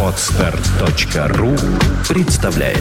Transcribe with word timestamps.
Отстар.ру 0.00 1.56
представляет. 2.08 2.78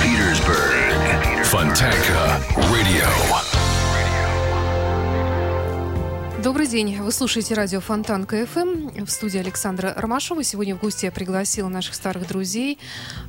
Petersburg. 0.00 1.44
Fontanka 1.44 2.40
Radio. 2.56 3.49
Добрый 6.42 6.66
день. 6.66 7.02
Вы 7.02 7.12
слушаете 7.12 7.52
радио 7.54 7.80
Фонтанка 7.80 8.24
FM. 8.24 9.04
В 9.04 9.10
студии 9.10 9.38
Александра 9.38 9.92
Ромашова. 9.94 10.42
Сегодня 10.42 10.74
в 10.74 10.80
гости 10.80 11.04
я 11.04 11.12
пригласила 11.12 11.68
наших 11.68 11.94
старых 11.94 12.26
друзей, 12.26 12.78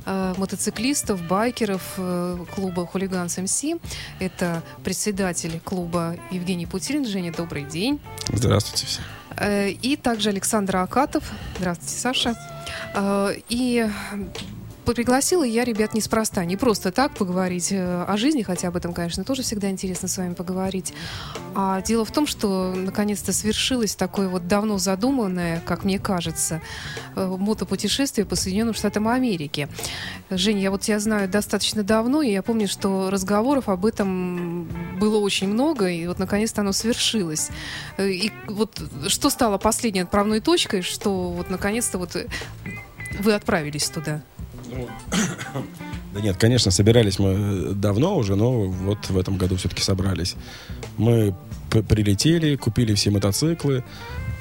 э, 0.06 0.34
мотоциклистов, 0.38 1.20
байкеров 1.26 1.82
э, 1.98 2.38
клуба 2.54 2.86
«Hooligans 2.86 3.36
MC». 3.36 3.64
Это 4.18 4.62
председатель 4.82 5.60
клуба 5.62 6.16
Евгений 6.30 6.64
Путилин. 6.64 7.04
Женя, 7.04 7.34
добрый 7.36 7.64
день. 7.64 8.00
Здравствуйте 8.32 8.86
все. 8.86 9.00
Э, 9.36 9.68
и 9.68 9.96
также 9.96 10.30
Александр 10.30 10.76
Акатов. 10.76 11.30
Здравствуйте, 11.58 11.94
Саша. 11.94 12.34
Э, 12.94 13.34
И 13.50 13.86
пригласила 14.84 15.44
я 15.44 15.64
ребят 15.64 15.94
неспроста, 15.94 16.44
не 16.44 16.56
просто 16.56 16.90
так 16.90 17.14
поговорить 17.14 17.70
э, 17.70 18.04
о 18.04 18.16
жизни, 18.16 18.42
хотя 18.42 18.68
об 18.68 18.76
этом, 18.76 18.92
конечно, 18.92 19.24
тоже 19.24 19.42
всегда 19.42 19.70
интересно 19.70 20.08
с 20.08 20.18
вами 20.18 20.34
поговорить. 20.34 20.92
А 21.54 21.80
дело 21.82 22.04
в 22.04 22.10
том, 22.10 22.26
что 22.26 22.72
наконец-то 22.74 23.32
свершилось 23.32 23.94
такое 23.94 24.28
вот 24.28 24.48
давно 24.48 24.78
задуманное, 24.78 25.60
как 25.64 25.84
мне 25.84 25.98
кажется, 25.98 26.60
э, 27.14 27.36
мотопутешествие 27.38 28.26
по 28.26 28.34
Соединенным 28.34 28.74
Штатам 28.74 29.08
Америки. 29.08 29.68
Женя, 30.30 30.62
я 30.62 30.70
вот 30.70 30.80
тебя 30.80 30.98
знаю 30.98 31.28
достаточно 31.28 31.82
давно, 31.82 32.22
и 32.22 32.32
я 32.32 32.42
помню, 32.42 32.66
что 32.66 33.10
разговоров 33.10 33.68
об 33.68 33.86
этом 33.86 34.68
было 34.98 35.18
очень 35.18 35.48
много, 35.48 35.88
и 35.88 36.06
вот 36.06 36.18
наконец-то 36.18 36.62
оно 36.62 36.72
свершилось. 36.72 37.50
Э, 37.98 38.08
И 38.08 38.32
вот 38.46 38.82
что 39.06 39.30
стало 39.30 39.58
последней 39.58 40.00
отправной 40.00 40.40
точкой, 40.40 40.82
что 40.82 41.30
вот 41.30 41.50
наконец-то 41.50 41.98
вот 41.98 42.16
вы 43.20 43.34
отправились 43.34 43.88
туда? 43.88 44.22
Да 46.14 46.20
нет, 46.20 46.36
конечно, 46.36 46.70
собирались 46.70 47.18
мы 47.18 47.72
давно 47.74 48.16
уже, 48.16 48.36
но 48.36 48.64
вот 48.66 49.08
в 49.08 49.18
этом 49.18 49.38
году 49.38 49.56
все-таки 49.56 49.82
собрались. 49.82 50.34
Мы 50.98 51.34
прилетели, 51.70 52.56
купили 52.56 52.92
все 52.92 53.10
мотоциклы, 53.10 53.82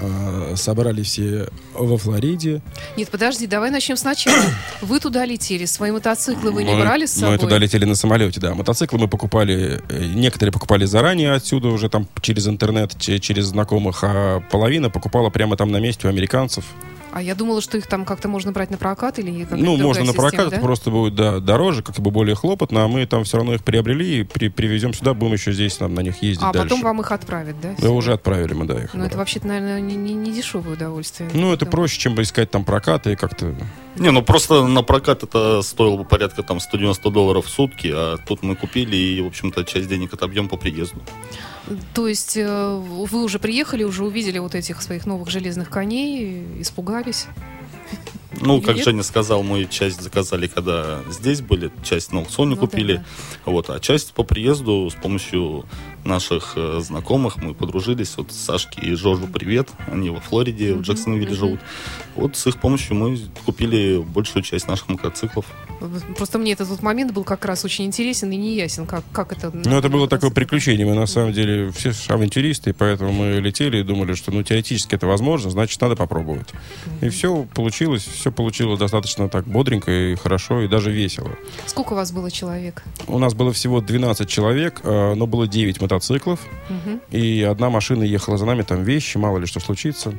э, 0.01 0.53
собрали 0.57 1.01
все 1.01 1.47
во 1.73 1.97
Флориде. 1.97 2.61
Нет, 2.97 3.07
подожди, 3.09 3.47
давай 3.47 3.71
начнем 3.71 3.95
сначала. 3.95 4.35
Вы 4.81 4.99
туда 4.99 5.25
летели, 5.25 5.63
свои 5.63 5.91
мотоциклы 5.91 6.51
вы 6.51 6.65
не 6.65 6.75
брали 6.75 7.05
с 7.05 7.13
собой? 7.13 7.35
Мы 7.35 7.37
туда 7.37 7.57
летели 7.57 7.85
на 7.85 7.95
самолете, 7.95 8.41
да. 8.41 8.53
Мотоциклы 8.53 8.99
мы 8.99 9.07
покупали, 9.07 9.79
э, 9.87 10.05
некоторые 10.13 10.51
покупали 10.51 10.83
заранее 10.83 11.31
отсюда 11.31 11.69
уже 11.69 11.87
там 11.87 12.05
через 12.21 12.47
интернет, 12.49 12.97
че- 12.99 13.19
через 13.19 13.45
знакомых, 13.45 14.03
а 14.03 14.41
половина 14.51 14.89
покупала 14.89 15.29
прямо 15.29 15.55
там 15.55 15.71
на 15.71 15.77
месте 15.79 16.07
у 16.07 16.09
американцев. 16.09 16.65
А 17.13 17.21
я 17.21 17.35
думала, 17.35 17.61
что 17.61 17.77
их 17.77 17.87
там 17.87 18.05
как-то 18.05 18.27
можно 18.29 18.51
брать 18.51 18.69
на 18.71 18.77
прокат 18.77 19.19
или 19.19 19.45
Ну, 19.51 19.75
можно 19.77 20.05
на 20.05 20.13
прокат, 20.13 20.49
да? 20.49 20.55
это 20.55 20.59
просто 20.65 20.91
будет 20.91 21.15
да, 21.15 21.39
дороже, 21.39 21.83
как 21.83 21.95
бы 21.99 22.09
более 22.09 22.35
хлопотно, 22.35 22.85
а 22.85 22.87
мы 22.87 23.05
там 23.05 23.23
все 23.25 23.37
равно 23.37 23.53
их 23.53 23.63
приобрели 23.63 24.19
и 24.21 24.23
при- 24.23 24.47
привезем 24.49 24.93
сюда, 24.93 25.13
будем 25.13 25.33
еще 25.33 25.51
здесь 25.51 25.75
там, 25.75 25.93
на 25.93 25.99
них 26.01 26.23
ездить 26.23 26.43
А 26.43 26.53
дальше. 26.53 26.69
потом 26.69 26.81
вам 26.83 27.01
их 27.01 27.11
отправят, 27.11 27.59
да? 27.61 27.75
Да, 27.77 27.89
уже 27.91 28.13
отправили 28.13 28.53
мы, 28.53 28.65
да, 28.65 28.81
их. 28.81 28.93
Ну, 28.93 29.03
это 29.03 29.17
вообще-то, 29.17 29.47
наверное, 29.47 29.81
не, 29.81 29.95
не- 29.95 30.13
не 30.13 30.31
дешевое 30.31 30.73
удовольствие. 30.75 31.29
Ну, 31.33 31.51
это 31.53 31.65
Да. 31.65 31.71
проще, 31.71 31.99
чем 31.99 32.21
искать 32.21 32.49
там 32.49 32.63
прокаты 32.63 33.13
и 33.13 33.15
как-то... 33.15 33.53
Не, 33.97 34.11
ну 34.11 34.21
просто 34.21 34.65
на 34.65 34.83
прокат 34.83 35.23
это 35.23 35.61
стоило 35.63 35.97
бы 35.97 36.05
порядка 36.05 36.43
там 36.43 36.61
190 36.61 37.09
долларов 37.11 37.45
в 37.45 37.49
сутки, 37.49 37.91
а 37.93 38.17
тут 38.25 38.41
мы 38.41 38.55
купили 38.55 38.95
и, 38.95 39.19
в 39.21 39.27
общем-то, 39.27 39.65
часть 39.65 39.89
денег 39.89 40.13
отобьем 40.13 40.47
по 40.47 40.55
приезду. 40.55 41.01
То 41.93 42.07
есть 42.07 42.37
э, 42.37 42.75
вы 42.75 43.23
уже 43.23 43.39
приехали, 43.39 43.83
уже 43.83 44.05
увидели 44.05 44.39
вот 44.39 44.55
этих 44.55 44.81
своих 44.81 45.05
новых 45.05 45.29
железных 45.29 45.69
коней, 45.69 46.45
испугались? 46.59 47.27
Ну, 48.39 48.57
Или 48.57 48.65
как 48.65 48.75
нет? 48.77 48.85
Женя 48.85 49.03
сказал, 49.03 49.43
мы 49.43 49.65
часть 49.65 50.01
заказали, 50.01 50.47
когда 50.47 51.01
здесь 51.09 51.41
были, 51.41 51.71
часть 51.83 52.11
на 52.11 52.19
аукционе 52.19 52.51
Ну 52.51 52.55
да, 52.55 52.61
купили, 52.61 52.95
да. 52.95 53.03
вот, 53.45 53.69
а 53.69 53.79
часть 53.79 54.13
по 54.13 54.23
приезду 54.23 54.89
с 54.89 54.95
помощью 54.95 55.65
наших 56.05 56.53
э, 56.55 56.79
знакомых 56.81 57.37
мы 57.37 57.53
подружились, 57.53 58.15
вот 58.17 58.31
Сашке 58.31 58.81
и 58.81 58.93
Жоржу 58.95 59.27
привет, 59.27 59.69
они 59.87 60.09
во 60.09 60.19
Флориде, 60.19 60.73
в 60.75 60.81
Джексонвилле 60.81 61.27
мгм. 61.27 61.35
живут, 61.35 61.59
вот 62.15 62.35
с 62.35 62.47
их 62.47 62.57
помощью 62.57 62.95
мы 62.95 63.17
купили 63.45 63.97
большую 63.97 64.43
часть 64.43 64.67
наших 64.67 64.89
мотоциклов. 64.89 65.45
Просто 66.17 66.37
мне 66.37 66.53
этот 66.53 66.67
вот 66.67 66.83
момент 66.83 67.11
был 67.11 67.23
как 67.23 67.45
раз 67.45 67.65
очень 67.65 67.85
интересен 67.85 68.31
и 68.31 68.37
неясен, 68.37 68.85
как, 68.85 69.03
как 69.11 69.31
это... 69.31 69.51
Ну, 69.53 69.77
это 69.77 69.89
было 69.89 70.07
такое 70.07 70.29
приключение. 70.29 70.85
Мы, 70.85 70.93
на 70.93 71.07
самом 71.07 71.33
деле, 71.33 71.71
все 71.71 71.91
авантюристы, 72.09 72.73
поэтому 72.73 73.11
мы 73.11 73.39
летели 73.39 73.77
и 73.77 73.83
думали, 73.83 74.13
что, 74.13 74.31
ну, 74.31 74.43
теоретически 74.43 74.95
это 74.95 75.07
возможно, 75.07 75.49
значит, 75.49 75.81
надо 75.81 75.95
попробовать. 75.95 76.49
И 77.01 77.09
все 77.09 77.47
получилось, 77.55 78.03
все 78.03 78.31
получилось 78.31 78.79
достаточно 78.79 79.29
так 79.29 79.45
бодренько 79.45 79.91
и 79.91 80.15
хорошо, 80.15 80.61
и 80.61 80.67
даже 80.67 80.91
весело. 80.91 81.31
Сколько 81.65 81.93
у 81.93 81.95
вас 81.95 82.11
было 82.11 82.29
человек? 82.29 82.83
У 83.07 83.17
нас 83.17 83.33
было 83.33 83.51
всего 83.51 83.81
12 83.81 84.29
человек, 84.29 84.81
э, 84.83 85.13
но 85.15 85.25
было 85.25 85.47
9 85.47 85.81
мотоциклов, 85.81 85.90
Мгм, 86.69 87.01
и 87.09 87.41
одна 87.41 87.69
машина 87.69 88.03
ехала 88.03 88.37
за 88.37 88.45
нами, 88.45 88.61
там 88.63 88.83
вещи, 88.83 89.17
мало 89.17 89.37
ли 89.37 89.45
что 89.45 89.59
случится. 89.59 90.13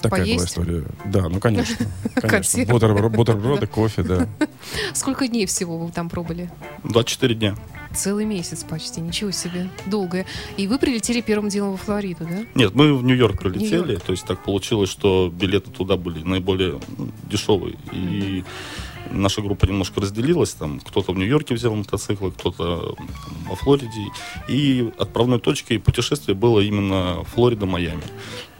Такая 0.00 0.22
Поесть? 0.22 0.36
была 0.36 0.46
история. 0.46 0.84
Да, 1.04 1.28
ну, 1.28 1.38
конечно. 1.38 1.86
конечно. 2.14 2.64
Бутерброды, 2.64 3.66
кофе, 3.66 4.02
да. 4.02 4.28
Сколько 4.94 5.28
дней 5.28 5.46
всего 5.46 5.78
вы 5.78 5.92
там 5.92 6.08
пробыли? 6.08 6.50
24 6.84 7.34
дня. 7.34 7.56
Целый 7.94 8.24
месяц 8.24 8.64
почти, 8.64 9.00
ничего 9.02 9.32
себе, 9.32 9.68
долго. 9.84 10.24
И 10.56 10.66
вы 10.66 10.78
прилетели 10.78 11.20
первым 11.20 11.50
делом 11.50 11.72
во 11.72 11.76
Флориду, 11.76 12.24
да? 12.24 12.38
Нет, 12.54 12.74
мы 12.74 12.96
в 12.96 13.04
Нью-Йорк 13.04 13.38
прилетели, 13.40 13.82
Нью-Йорк. 13.82 14.02
то 14.02 14.12
есть 14.12 14.24
так 14.24 14.42
получилось, 14.42 14.88
что 14.88 15.30
билеты 15.32 15.70
туда 15.70 15.96
были 15.96 16.22
наиболее 16.22 16.80
дешевые. 17.24 17.76
И 17.92 18.44
наша 19.12 19.42
группа 19.42 19.66
немножко 19.66 20.00
разделилась, 20.00 20.54
там 20.54 20.80
кто-то 20.80 21.12
в 21.12 21.16
Нью-Йорке 21.16 21.54
взял 21.54 21.74
мотоциклы, 21.74 22.30
кто-то 22.32 22.94
во 23.48 23.56
Флориде. 23.56 24.06
И 24.48 24.92
отправной 24.98 25.38
точкой 25.38 25.78
путешествия 25.78 26.34
было 26.34 26.60
именно 26.60 27.24
Флорида-Майами. 27.34 28.02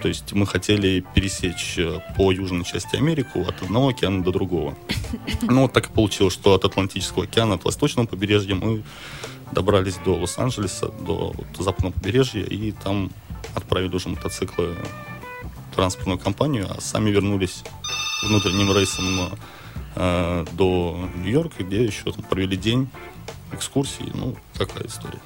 То 0.00 0.08
есть 0.08 0.32
мы 0.32 0.46
хотели 0.46 1.04
пересечь 1.14 1.74
э, 1.78 2.00
по 2.16 2.32
южной 2.32 2.64
части 2.64 2.96
Америку 2.96 3.42
от 3.42 3.62
одного 3.62 3.88
океана 3.88 4.22
до 4.22 4.32
другого. 4.32 4.76
Ну, 5.42 5.62
вот 5.62 5.72
так 5.72 5.90
и 5.90 5.92
получилось, 5.92 6.34
что 6.34 6.54
от 6.54 6.64
Атлантического 6.64 7.24
океана, 7.24 7.54
от 7.54 7.64
восточного 7.64 8.06
побережья 8.06 8.54
мы 8.54 8.82
добрались 9.52 9.96
до 10.04 10.14
Лос-Анджелеса, 10.14 10.88
до 10.88 11.34
западного 11.58 11.92
побережья, 11.92 12.42
и 12.42 12.72
там 12.72 13.10
отправили 13.54 13.94
уже 13.94 14.08
мотоциклы 14.08 14.74
в 15.70 15.74
транспортную 15.74 16.18
компанию, 16.18 16.66
а 16.70 16.80
сами 16.80 17.10
вернулись 17.10 17.62
внутренним 18.22 18.72
рейсом 18.72 19.30
э, 19.96 20.44
до 20.52 21.08
Нью-Йорка, 21.16 21.64
где 21.64 21.84
еще 21.84 22.12
там 22.12 22.22
провели 22.24 22.56
день 22.56 22.88
экскурсии, 23.52 24.10
ну, 24.14 24.34
такая 24.56 24.86
история. 24.86 25.18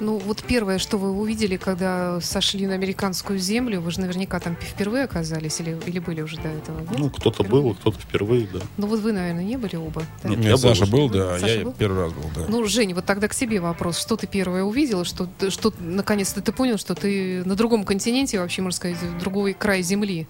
Ну, 0.00 0.18
вот 0.18 0.42
первое, 0.42 0.78
что 0.78 0.98
вы 0.98 1.12
увидели, 1.12 1.56
когда 1.56 2.20
сошли 2.20 2.66
на 2.66 2.74
американскую 2.74 3.38
землю, 3.38 3.80
вы 3.80 3.90
же 3.92 4.00
наверняка 4.00 4.40
там 4.40 4.56
впервые 4.60 5.04
оказались 5.04 5.60
или, 5.60 5.78
или 5.86 6.00
были 6.00 6.20
уже 6.20 6.36
до 6.36 6.48
этого? 6.48 6.80
нет? 6.80 6.98
Ну, 6.98 7.10
кто-то 7.10 7.44
Впервые? 7.44 7.62
был, 7.62 7.74
кто-то 7.74 7.98
впервые, 8.00 8.48
да. 8.52 8.58
Ну, 8.76 8.88
вот 8.88 9.00
вы, 9.00 9.12
наверное, 9.12 9.44
не 9.44 9.56
были 9.56 9.76
оба. 9.76 10.02
да? 10.22 10.30
Нет. 10.30 10.38
Нет, 10.40 10.48
Я 10.48 10.56
Саша 10.56 10.86
был, 10.86 11.08
да, 11.08 11.38
Саша 11.38 11.58
я 11.60 11.64
был? 11.64 11.72
первый 11.72 12.02
раз 12.02 12.12
был, 12.12 12.24
да. 12.34 12.42
Ну, 12.48 12.66
Жень, 12.66 12.92
вот 12.92 13.06
тогда 13.06 13.28
к 13.28 13.32
себе 13.34 13.60
вопрос. 13.60 13.98
Что 13.98 14.16
ты 14.16 14.26
первое 14.26 14.64
увидела? 14.64 15.04
Что, 15.04 15.28
ты- 15.38 15.50
что 15.50 15.72
наконец-то 15.78 16.42
ты 16.42 16.52
понял, 16.52 16.76
что 16.76 16.94
ты 16.96 17.44
на 17.44 17.54
другом 17.54 17.84
континенте, 17.84 18.40
вообще, 18.40 18.62
можно 18.62 18.76
сказать, 18.76 18.98
в 19.00 19.18
другой 19.20 19.54
край 19.54 19.82
земли? 19.82 20.26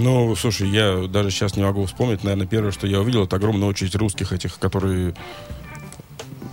Ну, 0.00 0.34
слушай, 0.36 0.68
я 0.68 1.06
даже 1.08 1.30
сейчас 1.30 1.56
не 1.56 1.62
могу 1.62 1.84
вспомнить. 1.86 2.24
Наверное, 2.24 2.46
первое, 2.46 2.72
что 2.72 2.86
я 2.86 3.00
увидел, 3.00 3.24
это 3.24 3.36
огромная 3.36 3.68
очередь 3.68 3.94
русских 3.94 4.32
этих, 4.32 4.58
которые 4.58 5.14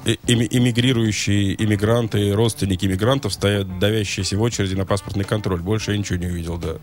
эмигрирующие 0.05 1.61
иммигранты, 1.63 2.33
родственники 2.33 2.85
иммигрантов 2.85 3.33
стоят, 3.33 3.79
давящиеся 3.79 4.37
в 4.37 4.41
очереди 4.41 4.73
на 4.75 4.85
паспортный 4.85 5.23
контроль. 5.23 5.61
Больше 5.61 5.91
я 5.91 5.97
ничего 5.97 6.17
не 6.17 6.27
увидел, 6.27 6.57
да. 6.57 6.77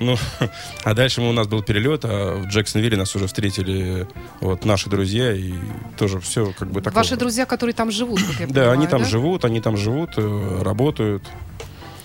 Ну, 0.00 0.16
а 0.84 0.94
дальше 0.94 1.20
мы, 1.20 1.30
у 1.30 1.32
нас 1.32 1.46
был 1.46 1.62
перелет, 1.62 2.04
а 2.04 2.36
в 2.42 2.46
Джексонвилле 2.46 2.96
нас 2.96 3.14
уже 3.14 3.26
встретили 3.28 4.08
вот 4.40 4.64
наши 4.64 4.90
друзья, 4.90 5.32
и 5.32 5.52
тоже 5.96 6.18
все 6.18 6.52
как 6.58 6.70
бы 6.70 6.80
такое. 6.80 7.02
Ваши 7.02 7.16
друзья, 7.16 7.46
которые 7.46 7.74
там 7.74 7.90
живут, 7.92 8.20
как 8.20 8.40
я 8.40 8.46
Да, 8.46 8.52
понимаю, 8.52 8.72
они 8.72 8.86
там 8.88 9.02
да? 9.02 9.08
живут, 9.08 9.44
они 9.44 9.60
там 9.60 9.76
живут, 9.76 10.10
э, 10.16 10.62
работают. 10.62 11.22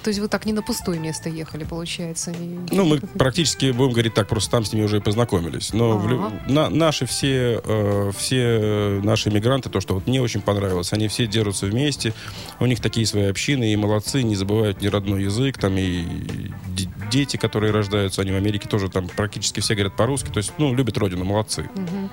То 0.03 0.09
есть 0.09 0.19
вы 0.21 0.27
так 0.29 0.45
не 0.45 0.53
на 0.53 0.61
пустое 0.61 0.99
место 0.99 1.27
ехали, 1.29 1.63
получается? 1.65 2.33
Ну, 2.71 2.85
мы 2.85 2.99
практически, 2.99 3.71
будем 3.71 3.91
говорить 3.91 4.13
так, 4.13 4.27
просто 4.27 4.51
там 4.51 4.63
с 4.63 4.71
ними 4.71 4.85
уже 4.85 4.97
и 4.97 4.99
познакомились. 5.01 5.73
Но 5.73 5.97
в 5.97 6.05
Ага. 6.05 6.31
на- 6.47 6.69
наши 6.69 7.05
все, 7.05 7.61
э, 7.63 8.11
все 8.17 8.38
э, 8.39 9.01
наши 9.03 9.29
иммигранты, 9.29 9.69
то, 9.69 9.81
что 9.81 9.95
вот 9.95 10.07
мне 10.07 10.21
очень 10.21 10.41
понравилось, 10.41 10.94
они 10.94 11.07
все 11.09 11.27
держатся 11.27 11.65
вместе, 11.65 12.13
у 12.59 12.65
них 12.67 12.79
такие 12.79 13.05
свои 13.05 13.25
общины, 13.25 13.73
и 13.73 13.75
молодцы, 13.75 14.23
не 14.23 14.35
забывают 14.35 14.81
ни 14.81 14.88
родной 14.88 15.23
язык, 15.23 15.57
там 15.57 15.75
и 15.77 16.05
дети, 17.11 17.35
которые 17.38 17.73
рождаются, 17.73 18.21
они 18.21 18.31
в 18.31 18.35
Америке 18.35 18.69
тоже 18.69 18.89
там 18.89 19.07
практически 19.09 19.59
все 19.59 19.73
говорят 19.75 19.95
по-русски, 19.97 20.29
то 20.31 20.38
есть, 20.38 20.53
ну, 20.57 20.73
любят 20.73 20.97
родину, 20.97 21.25
молодцы. 21.25 21.69
Мгм. 21.75 22.09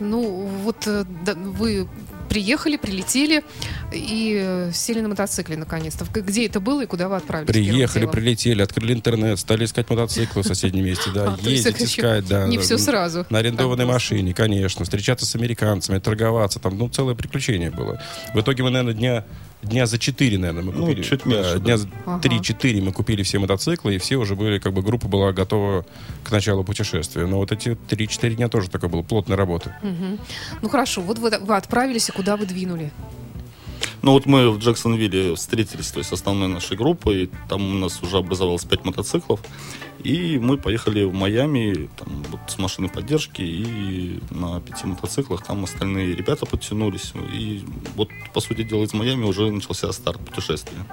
Ну, 0.00 0.46
вот 0.64 0.86
э, 0.86 1.04
да, 1.24 1.34
вы 1.34 1.86
приехали, 2.24 2.76
прилетели 2.76 3.44
и 3.92 4.38
э, 4.40 4.70
сели 4.72 5.00
на 5.00 5.08
мотоцикле 5.08 5.56
наконец-то. 5.56 6.04
Где 6.12 6.46
это 6.46 6.60
было 6.60 6.82
и 6.82 6.86
куда 6.86 7.08
вы 7.08 7.16
отправились? 7.16 7.50
Приехали, 7.50 8.06
прилетели, 8.06 8.62
открыли 8.62 8.92
интернет, 8.92 9.38
стали 9.38 9.64
искать 9.64 9.88
мотоциклы 9.90 10.42
в 10.42 10.46
соседнем 10.46 10.84
месте, 10.84 11.10
да, 11.14 11.36
А, 11.44 11.48
ездить, 11.48 11.82
искать, 11.82 12.26
да. 12.26 12.46
не 12.46 12.56
м, 12.56 12.62
сразу. 12.62 13.26
На 13.30 13.38
арендованной 13.38 13.86
машине, 13.86 14.34
конечно, 14.34 14.84
встречаться 14.84 15.26
с 15.26 15.34
американцами, 15.34 15.98
торговаться, 15.98 16.58
там, 16.58 16.76
ну, 16.78 16.88
целое 16.88 17.14
приключение 17.14 17.70
было. 17.70 18.00
В 18.34 18.40
итоге 18.40 18.62
мы, 18.62 18.70
наверное, 18.70 18.94
дня, 18.94 19.24
дня 19.64 19.86
за 19.86 19.98
четыре, 19.98 20.38
наверное, 20.38 20.62
мы 20.64 20.72
Ну, 20.72 20.86
купили. 20.86 21.02
чуть 21.02 21.22
да, 21.24 21.30
меньше, 21.30 21.58
Дня 21.60 21.76
да. 21.76 21.76
за 21.78 21.88
Ага. 22.06 22.28
3-4 22.28 22.82
мы 22.82 22.92
купили 22.92 23.22
все 23.22 23.38
мотоциклы, 23.38 23.94
и 23.94 23.98
все 23.98 24.16
уже 24.16 24.34
были, 24.36 24.58
как 24.58 24.72
бы, 24.72 24.82
группа 24.82 25.08
была 25.08 25.32
готова 25.32 25.84
к 26.22 26.30
началу 26.30 26.64
путешествия. 26.64 27.26
Но 27.26 27.38
вот 27.38 27.52
эти 27.52 27.70
3-4 27.88 28.34
дня 28.34 28.48
тоже 28.48 28.70
такой 28.70 28.88
было 28.88 29.02
плотной 29.02 29.36
работы. 29.36 29.74
Мгм. 29.82 30.18
Ну 30.62 30.68
хорошо, 30.68 31.00
вот 31.02 31.18
вы, 31.18 31.30
вы 31.40 31.56
отправились, 31.56 32.08
и 32.08 32.12
куда 32.12 32.36
вы 32.36 32.46
двинули? 32.46 32.92
Ну 34.04 34.12
вот 34.12 34.26
мы 34.26 34.50
в 34.50 34.58
Джексонвилле 34.58 35.34
встретились, 35.34 35.90
то 35.90 35.98
есть 35.98 36.12
основной 36.12 36.48
нашей 36.48 36.76
группой, 36.76 37.30
там 37.48 37.62
у 37.62 37.78
нас 37.78 38.02
уже 38.02 38.18
образовалось 38.18 38.66
5 38.66 38.84
мотоциклов, 38.84 39.40
и 40.00 40.38
мы 40.38 40.58
поехали 40.58 41.04
в 41.04 41.14
Майами 41.14 41.88
там, 41.96 42.22
вот, 42.28 42.40
с 42.48 42.58
машиной 42.58 42.90
поддержки, 42.90 43.40
и 43.40 44.20
на 44.28 44.60
пяти 44.60 44.86
мотоциклах 44.86 45.42
там 45.46 45.64
остальные 45.64 46.14
ребята 46.14 46.44
подтянулись, 46.44 47.14
и 47.32 47.64
вот, 47.96 48.10
по 48.34 48.40
сути 48.40 48.62
дела, 48.62 48.84
из 48.84 48.92
Майами 48.92 49.24
уже 49.24 49.50
начался 49.50 49.90
старт 49.90 50.20
путешествия. 50.20 50.84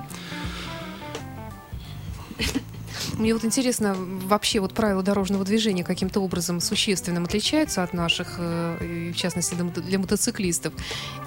Мне 3.18 3.34
вот 3.34 3.44
интересно, 3.46 3.96
вообще 4.26 4.60
вот 4.60 4.74
правила 4.74 5.04
дорожного 5.04 5.44
движения 5.46 5.84
каким-то 5.84 6.20
образом 6.20 6.60
существенным 6.60 7.26
отличаются 7.26 7.84
от 7.84 7.94
наших, 7.94 8.36
э, 8.38 9.12
в 9.14 9.18
частности 9.18 9.54
для, 9.56 9.66
мото- 9.66 9.82
для 9.82 10.00
мотоциклистов? 10.00 10.74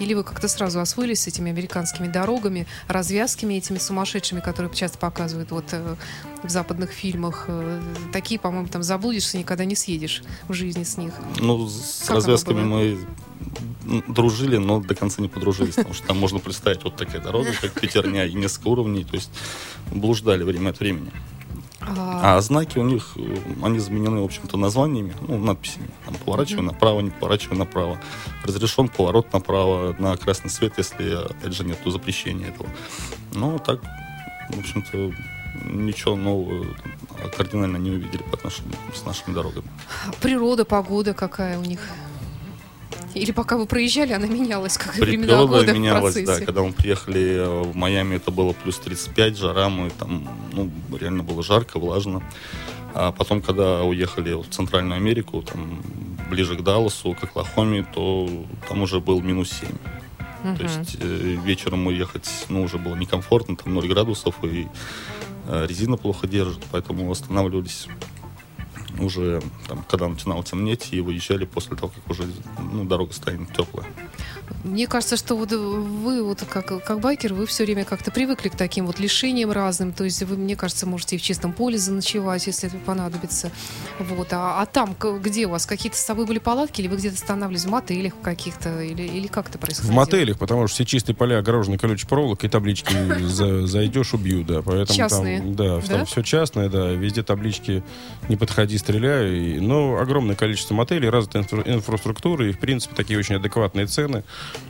Или 0.00 0.14
вы 0.14 0.24
как-то 0.24 0.48
сразу 0.48 0.80
освоились 0.80 1.22
с 1.22 1.26
этими 1.26 1.50
американскими 1.50 2.08
дорогами, 2.08 2.66
развязками 2.88 3.54
этими 3.54 3.78
сумасшедшими, 3.78 4.40
которые 4.40 4.74
часто 4.74 4.98
показывают 4.98 5.50
вот 5.50 5.66
э, 5.72 5.96
в 6.42 6.48
западных 6.50 6.90
фильмах? 6.90 7.44
Э, 7.48 7.80
Такие, 8.12 8.38
по-моему, 8.40 8.68
там 8.68 8.82
заблудишься, 8.82 9.38
никогда 9.38 9.64
не 9.64 9.74
съедешь 9.74 10.22
в 10.48 10.52
жизни 10.52 10.84
с 10.84 10.96
них. 10.96 11.12
Ну, 11.38 11.68
с 11.68 12.04
Как 12.06 12.16
развязками 12.16 12.62
мы 12.62 12.98
дружили, 14.08 14.56
но 14.56 14.80
до 14.80 14.94
конца 14.94 15.20
не 15.20 15.28
подружились, 15.28 15.74
потому 15.74 15.94
что 15.94 16.06
там 16.06 16.18
можно 16.18 16.38
представить 16.38 16.84
вот 16.84 16.96
такая 16.96 17.20
дорога, 17.20 17.50
как 17.60 17.72
пятерня, 17.80 18.26
и 18.26 18.32
несколько 18.34 18.68
уровней, 18.68 19.04
то 19.04 19.14
есть 19.14 19.30
блуждали 19.92 20.42
время 20.42 20.70
от 20.70 20.80
времени. 20.80 21.12
А, 21.86 22.36
А 22.36 22.40
знаки 22.40 22.78
у 22.78 22.84
них, 22.84 23.16
они 23.62 23.78
заменены, 23.78 24.20
в 24.20 24.24
общем-то, 24.24 24.56
названиями, 24.56 25.14
ну, 25.26 25.38
надписями. 25.38 25.88
Там, 26.04 26.14
поворачивай 26.16 26.62
направо, 26.62 27.00
не 27.00 27.10
поворачивай 27.10 27.56
направо. 27.58 28.00
Разрешен 28.44 28.88
поворот 28.88 29.32
направо 29.32 29.94
на 29.98 30.16
красный 30.16 30.50
свет, 30.50 30.74
если, 30.78 31.14
опять 31.14 31.52
же, 31.54 31.64
нет 31.64 31.78
запрещения 31.84 32.48
этого. 32.48 32.68
Ну, 33.32 33.58
так, 33.58 33.80
в 34.50 34.58
общем-то, 34.58 35.12
ничего 35.70 36.16
нового 36.16 36.66
кардинально 37.36 37.76
не 37.76 37.90
увидели 37.90 38.22
по 38.22 38.36
отношению 38.36 38.74
с 38.94 39.04
нашими 39.04 39.34
дорогами. 39.34 39.66
природа, 40.20 40.64
погода 40.64 41.14
какая 41.14 41.58
у 41.58 41.62
них? 41.62 41.80
Или 43.14 43.32
пока 43.32 43.56
вы 43.56 43.66
проезжали, 43.66 44.12
она 44.12 44.26
менялась, 44.26 44.76
как 44.76 44.98
и 44.98 45.00
времена 45.00 45.44
года 45.44 45.72
в 45.72 45.74
менялась, 45.74 46.14
да. 46.14 46.22
процессе? 46.22 46.44
Когда 46.44 46.62
мы 46.62 46.72
приехали 46.72 47.36
э, 47.36 47.62
в 47.62 47.76
Майами, 47.76 48.16
это 48.16 48.30
было 48.30 48.52
плюс 48.52 48.78
35, 48.78 49.36
жара, 49.36 49.68
мы 49.68 49.90
там, 49.90 50.28
ну, 50.52 50.70
реально 50.98 51.22
было 51.22 51.42
жарко, 51.42 51.78
влажно. 51.78 52.22
А 52.92 53.12
потом, 53.12 53.42
когда 53.42 53.82
уехали 53.82 54.34
в 54.34 54.48
Центральную 54.50 54.96
Америку, 54.96 55.42
там, 55.42 55.82
ближе 56.30 56.56
к 56.56 56.62
Далласу, 56.62 57.14
к 57.14 57.24
Оклахоме, 57.24 57.86
то 57.94 58.28
там 58.68 58.82
уже 58.82 59.00
был 59.00 59.20
минус 59.20 59.52
7. 59.52 60.56
То 60.56 60.62
есть 60.62 60.96
э, 61.00 61.36
вечером 61.44 61.88
ехать, 61.88 62.28
ну, 62.48 62.62
уже 62.62 62.78
было 62.78 62.94
некомфортно, 62.94 63.56
там 63.56 63.72
0 63.72 63.88
градусов, 63.88 64.34
и 64.42 64.68
э, 65.46 65.66
резина 65.66 65.96
плохо 65.96 66.26
держит, 66.26 66.62
поэтому 66.70 67.10
останавливались 67.10 67.88
уже, 69.00 69.42
там, 69.68 69.84
когда 69.88 70.08
начинало 70.08 70.42
темнеть, 70.44 70.88
и 70.92 71.00
выезжали 71.00 71.44
после 71.44 71.76
того, 71.76 71.92
как 71.94 72.10
уже 72.10 72.24
ну, 72.72 72.84
дорога 72.84 73.12
станет 73.12 73.48
теплая. 73.52 73.86
Мне 74.62 74.86
кажется, 74.86 75.16
что 75.16 75.36
вот 75.36 75.52
вы, 75.52 76.22
вот 76.22 76.42
как, 76.48 76.84
как 76.84 77.00
байкер, 77.00 77.34
вы 77.34 77.46
все 77.46 77.64
время 77.64 77.84
как-то 77.84 78.10
привыкли 78.10 78.48
к 78.48 78.56
таким 78.56 78.86
вот 78.86 78.98
лишениям 78.98 79.52
разным. 79.52 79.92
То 79.92 80.04
есть 80.04 80.22
вы, 80.22 80.36
мне 80.36 80.56
кажется, 80.56 80.86
можете 80.86 81.16
и 81.16 81.18
в 81.18 81.22
чистом 81.22 81.52
поле 81.52 81.76
заночевать, 81.78 82.46
если 82.46 82.68
это 82.68 82.78
понадобится. 82.78 83.50
Вот. 83.98 84.28
А, 84.32 84.60
а 84.62 84.66
там, 84.66 84.96
где 85.20 85.46
у 85.46 85.50
вас? 85.50 85.66
Какие-то 85.66 85.96
с 85.98 86.00
собой 86.00 86.24
были 86.26 86.38
палатки? 86.38 86.80
Или 86.80 86.88
вы 86.88 86.96
где-то 86.96 87.16
останавливались 87.16 87.64
в 87.66 87.70
мотелях 87.70 88.14
каких-то? 88.22 88.80
Или, 88.82 89.02
или 89.02 89.26
как 89.26 89.48
это 89.48 89.58
В 89.58 89.60
происходило? 89.60 89.92
мотелях, 89.94 90.38
потому 90.38 90.66
что 90.66 90.74
все 90.76 90.84
чистые 90.86 91.14
поля 91.14 91.38
огорожены 91.38 91.76
колючей 91.78 92.06
проволокой, 92.06 92.48
и 92.48 92.52
таблички 92.52 92.94
за- 93.26 93.66
зайдешь, 93.66 94.14
убьют, 94.14 94.46
да. 94.46 94.62
Поэтому 94.62 94.96
Частные, 94.96 95.38
там, 95.40 95.54
да, 95.54 95.76
да? 95.76 95.82
там 95.86 96.06
все 96.06 96.22
частное, 96.22 96.68
да, 96.68 96.90
везде 96.90 97.22
таблички 97.22 97.82
не 98.28 98.36
подходи, 98.36 98.78
стреляй. 98.78 99.60
Но 99.60 99.98
огромное 99.98 100.36
количество 100.36 100.74
мотелей, 100.74 101.08
развитая 101.10 101.42
инфра- 101.42 101.68
инфраструктура 101.70 102.48
и, 102.48 102.52
в 102.52 102.58
принципе, 102.58 102.94
такие 102.94 103.18
очень 103.18 103.34
адекватные 103.36 103.86
цены. 103.86 104.24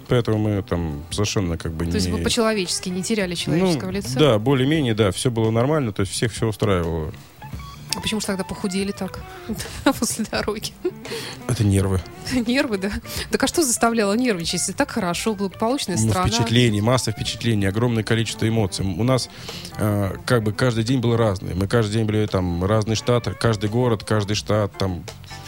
Поэтому 0.08 0.38
мы 0.38 0.62
там 0.62 1.02
совершенно 1.10 1.56
как 1.56 1.72
бы 1.72 1.84
То 1.84 1.90
не... 1.92 1.96
есть 1.96 2.08
вы 2.08 2.18
по-человечески 2.18 2.88
не 2.88 3.02
теряли 3.02 3.34
человеческого 3.34 3.90
Ну, 3.90 3.96
лица? 3.96 4.18
Да, 4.18 4.38
более-менее, 4.38 4.94
да, 4.94 5.10
все 5.10 5.30
было 5.30 5.50
нормально, 5.50 5.92
то 5.92 6.00
есть 6.00 6.12
всех 6.12 6.32
все 6.32 6.46
устраивало. 6.46 7.12
А 7.96 8.00
почему 8.00 8.20
же 8.20 8.26
тогда 8.26 8.44
похудели 8.44 8.92
так 8.92 9.20
после 9.98 10.24
дороги? 10.24 10.72
Это 11.48 11.64
нервы. 11.64 12.00
Нервы, 12.46 12.78
да? 12.78 12.90
Так 13.30 13.42
а 13.42 13.46
что 13.46 13.62
заставляло 13.62 14.14
нервничать, 14.14 14.54
если 14.54 14.72
так 14.72 14.90
хорошо, 14.90 15.34
благополучная 15.34 15.96
Ну, 15.96 16.08
страна? 16.08 16.28
впечатлений, 16.28 16.80
масса 16.80 17.12
впечатлений, 17.12 17.66
огромное 17.66 18.02
количество 18.02 18.48
эмоций. 18.48 18.84
У 18.84 19.04
нас 19.04 19.28
э, 19.78 20.16
как 20.26 20.42
бы 20.42 20.52
каждый 20.52 20.84
день 20.84 21.00
был 21.00 21.16
разный. 21.16 21.54
Мы 21.54 21.68
каждый 21.68 21.92
день 21.94 22.04
были 22.04 22.26
там 22.26 22.64
разные 22.64 22.96
штаты, 22.96 23.32
каждый 23.38 23.70
город, 23.70 24.04
каждый 24.04 24.34
штат, 24.34 24.76
там 24.76 25.04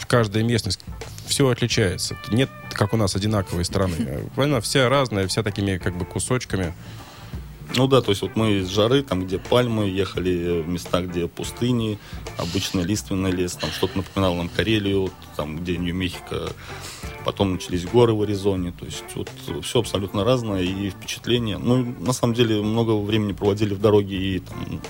каждая 0.07 0.43
местность. 0.43 0.79
Все 1.27 1.49
отличается. 1.49 2.15
Нет, 2.31 2.49
как 2.71 2.93
у 2.93 2.97
нас, 2.97 3.15
одинаковой 3.15 3.65
страны. 3.65 4.23
Она 4.37 4.61
вся 4.61 4.87
разная, 4.87 5.27
вся 5.27 5.43
такими 5.43 5.77
как 5.77 5.97
бы 5.97 6.05
кусочками. 6.05 6.73
Ну 7.75 7.87
да, 7.87 8.01
то 8.01 8.11
есть 8.11 8.21
вот 8.21 8.35
мы 8.35 8.59
из 8.59 8.69
жары, 8.69 9.03
там, 9.03 9.25
где 9.25 9.37
пальмы, 9.37 9.89
ехали 9.89 10.61
в 10.61 10.67
места, 10.67 11.01
где 11.01 11.27
пустыни, 11.27 11.99
обычный 12.37 12.83
лиственный 12.83 13.31
лес, 13.31 13.55
там 13.55 13.69
что-то 13.71 13.97
напоминало 13.97 14.35
нам 14.35 14.49
Карелию, 14.49 15.11
там, 15.35 15.57
где 15.57 15.77
Нью-Мехико. 15.77 16.49
Потом 17.25 17.53
начались 17.53 17.85
горы 17.85 18.13
в 18.13 18.21
Аризоне, 18.21 18.71
то 18.71 18.85
есть 18.85 19.03
вот 19.15 19.29
все 19.63 19.79
абсолютно 19.79 20.23
разное 20.23 20.61
и 20.61 20.89
впечатления. 20.89 21.57
Ну, 21.57 21.93
на 21.99 22.13
самом 22.13 22.33
деле, 22.33 22.61
много 22.61 22.91
времени 22.91 23.33
проводили 23.33 23.73
в 23.73 23.81
дороге 23.81 24.17
и 24.17 24.39
там 24.39 24.81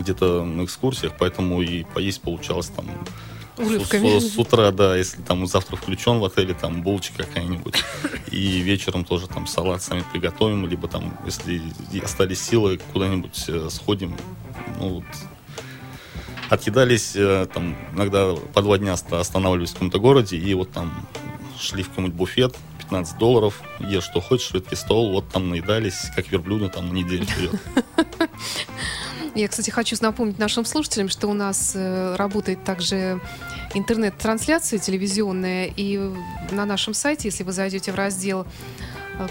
где-то 0.00 0.44
на 0.44 0.64
экскурсиях, 0.64 1.12
поэтому 1.18 1.62
и 1.62 1.84
поесть 1.84 2.20
получалось 2.20 2.68
там 2.68 2.86
Урывками. 3.60 4.18
С, 4.18 4.34
с 4.34 4.38
утра, 4.38 4.70
да, 4.70 4.96
если 4.96 5.20
там 5.22 5.46
завтра 5.46 5.76
включен 5.76 6.18
в 6.18 6.24
отеле, 6.24 6.54
там 6.54 6.82
булочка 6.82 7.24
какая-нибудь. 7.24 7.82
И 8.30 8.60
вечером 8.60 9.04
тоже 9.04 9.28
там 9.28 9.46
салат 9.46 9.82
сами 9.82 10.04
приготовим, 10.12 10.66
либо 10.66 10.88
там, 10.88 11.18
если 11.24 11.62
остались 12.02 12.42
силы, 12.42 12.80
куда-нибудь 12.92 13.44
э, 13.48 13.68
сходим. 13.70 14.16
Ну, 14.78 14.88
вот. 14.88 15.04
Отъедались 16.48 17.12
э, 17.14 17.46
там 17.52 17.76
иногда 17.94 18.34
по 18.54 18.62
два 18.62 18.78
дня 18.78 18.94
оста- 18.94 19.20
останавливались 19.20 19.70
в 19.70 19.74
каком-то 19.74 19.98
городе, 19.98 20.36
и 20.36 20.54
вот 20.54 20.72
там 20.72 21.06
шли 21.58 21.82
в 21.82 21.90
какой-нибудь 21.90 22.16
буфет, 22.16 22.56
15 22.78 23.18
долларов, 23.18 23.60
ешь 23.78 24.04
что 24.04 24.20
хочешь, 24.20 24.48
шведкий 24.48 24.74
стол, 24.74 25.12
вот 25.12 25.28
там 25.28 25.50
наедались, 25.50 26.10
как 26.16 26.30
верблюда, 26.32 26.68
там 26.68 26.92
неделю 26.92 27.24
вперед. 27.24 27.52
Я, 29.34 29.48
кстати, 29.48 29.70
хочу 29.70 29.96
напомнить 30.00 30.38
нашим 30.38 30.64
слушателям, 30.64 31.08
что 31.08 31.28
у 31.28 31.34
нас 31.34 31.72
э, 31.74 32.16
работает 32.16 32.64
также 32.64 33.20
интернет-трансляция 33.74 34.78
телевизионная, 34.78 35.70
и 35.76 35.98
на 36.50 36.64
нашем 36.66 36.94
сайте, 36.94 37.28
если 37.28 37.44
вы 37.44 37.52
зайдете 37.52 37.92
в 37.92 37.94
раздел 37.94 38.46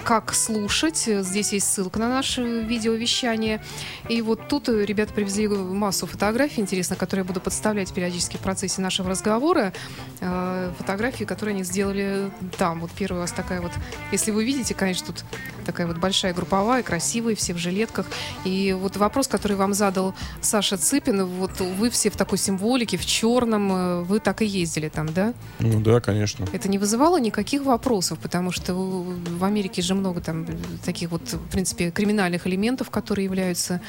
«Как 0.03 0.33
слушать», 0.33 1.07
э, 1.07 1.23
здесь 1.23 1.53
есть 1.53 1.71
ссылка 1.71 1.99
на 1.99 2.09
наше 2.09 2.43
видеовещание. 2.43 3.61
И 4.07 4.21
вот 4.21 4.47
тут 4.47 4.69
э, 4.69 4.85
ребята 4.85 5.13
привезли 5.13 5.47
массу 5.47 6.07
фотографий, 6.07 6.61
интересно, 6.61 6.95
которые 6.95 7.23
я 7.23 7.27
буду 7.27 7.39
подставлять 7.39 7.93
периодически 7.93 8.37
в 8.37 8.41
процессе 8.41 8.81
нашего 8.81 9.09
разговора. 9.09 9.73
Э, 10.21 10.71
Фотографии, 10.77 11.23
которые 11.23 11.53
они 11.53 11.63
сделали 11.63 12.31
там. 12.57 12.79
Вот 12.81 12.91
первая 12.91 13.19
у 13.19 13.23
вас 13.23 13.31
такая 13.31 13.61
вот, 13.61 13.71
если 14.11 14.31
вы 14.31 14.45
видите, 14.45 14.73
конечно, 14.73 15.07
тут 15.07 15.23
такая 15.65 15.87
вот 15.87 15.97
большая 15.97 16.33
групповая, 16.33 16.83
красивая, 16.83 17.35
все 17.35 17.53
в 17.53 17.57
жилетках. 17.57 18.05
И 18.43 18.75
вот 18.79 18.97
вопрос, 18.97 19.27
который 19.27 19.57
вам 19.57 19.73
задал 19.73 20.13
Саша 20.41 20.77
Цыпин, 20.77 21.25
вот 21.25 21.59
вы 21.59 21.89
все 21.89 22.09
в 22.09 22.17
такой 22.17 22.37
символике, 22.37 22.97
в 22.97 23.05
черном, 23.05 23.71
э, 23.71 24.01
вы 24.03 24.19
так 24.19 24.41
и 24.41 24.45
ездили 24.45 24.89
там, 24.89 25.11
да? 25.13 25.33
Ну 25.59 25.79
да, 25.79 25.99
конечно. 25.99 26.45
Это 26.53 26.69
не 26.69 26.77
вызывало 26.77 27.19
никаких 27.19 27.63
вопросов, 27.63 28.19
потому 28.19 28.51
что 28.51 28.73
в 28.73 29.39
в 29.39 29.43
Америке 29.79 29.87
же 29.87 29.95
много 29.95 30.21
там 30.21 30.43
э, 30.43 30.55
таких 30.85 31.11
вот, 31.11 31.21
в 31.33 31.51
принципе, 31.51 31.91
криминальных 31.91 32.47
элементов, 32.47 32.89
которые 32.89 33.25
являются 33.25 33.81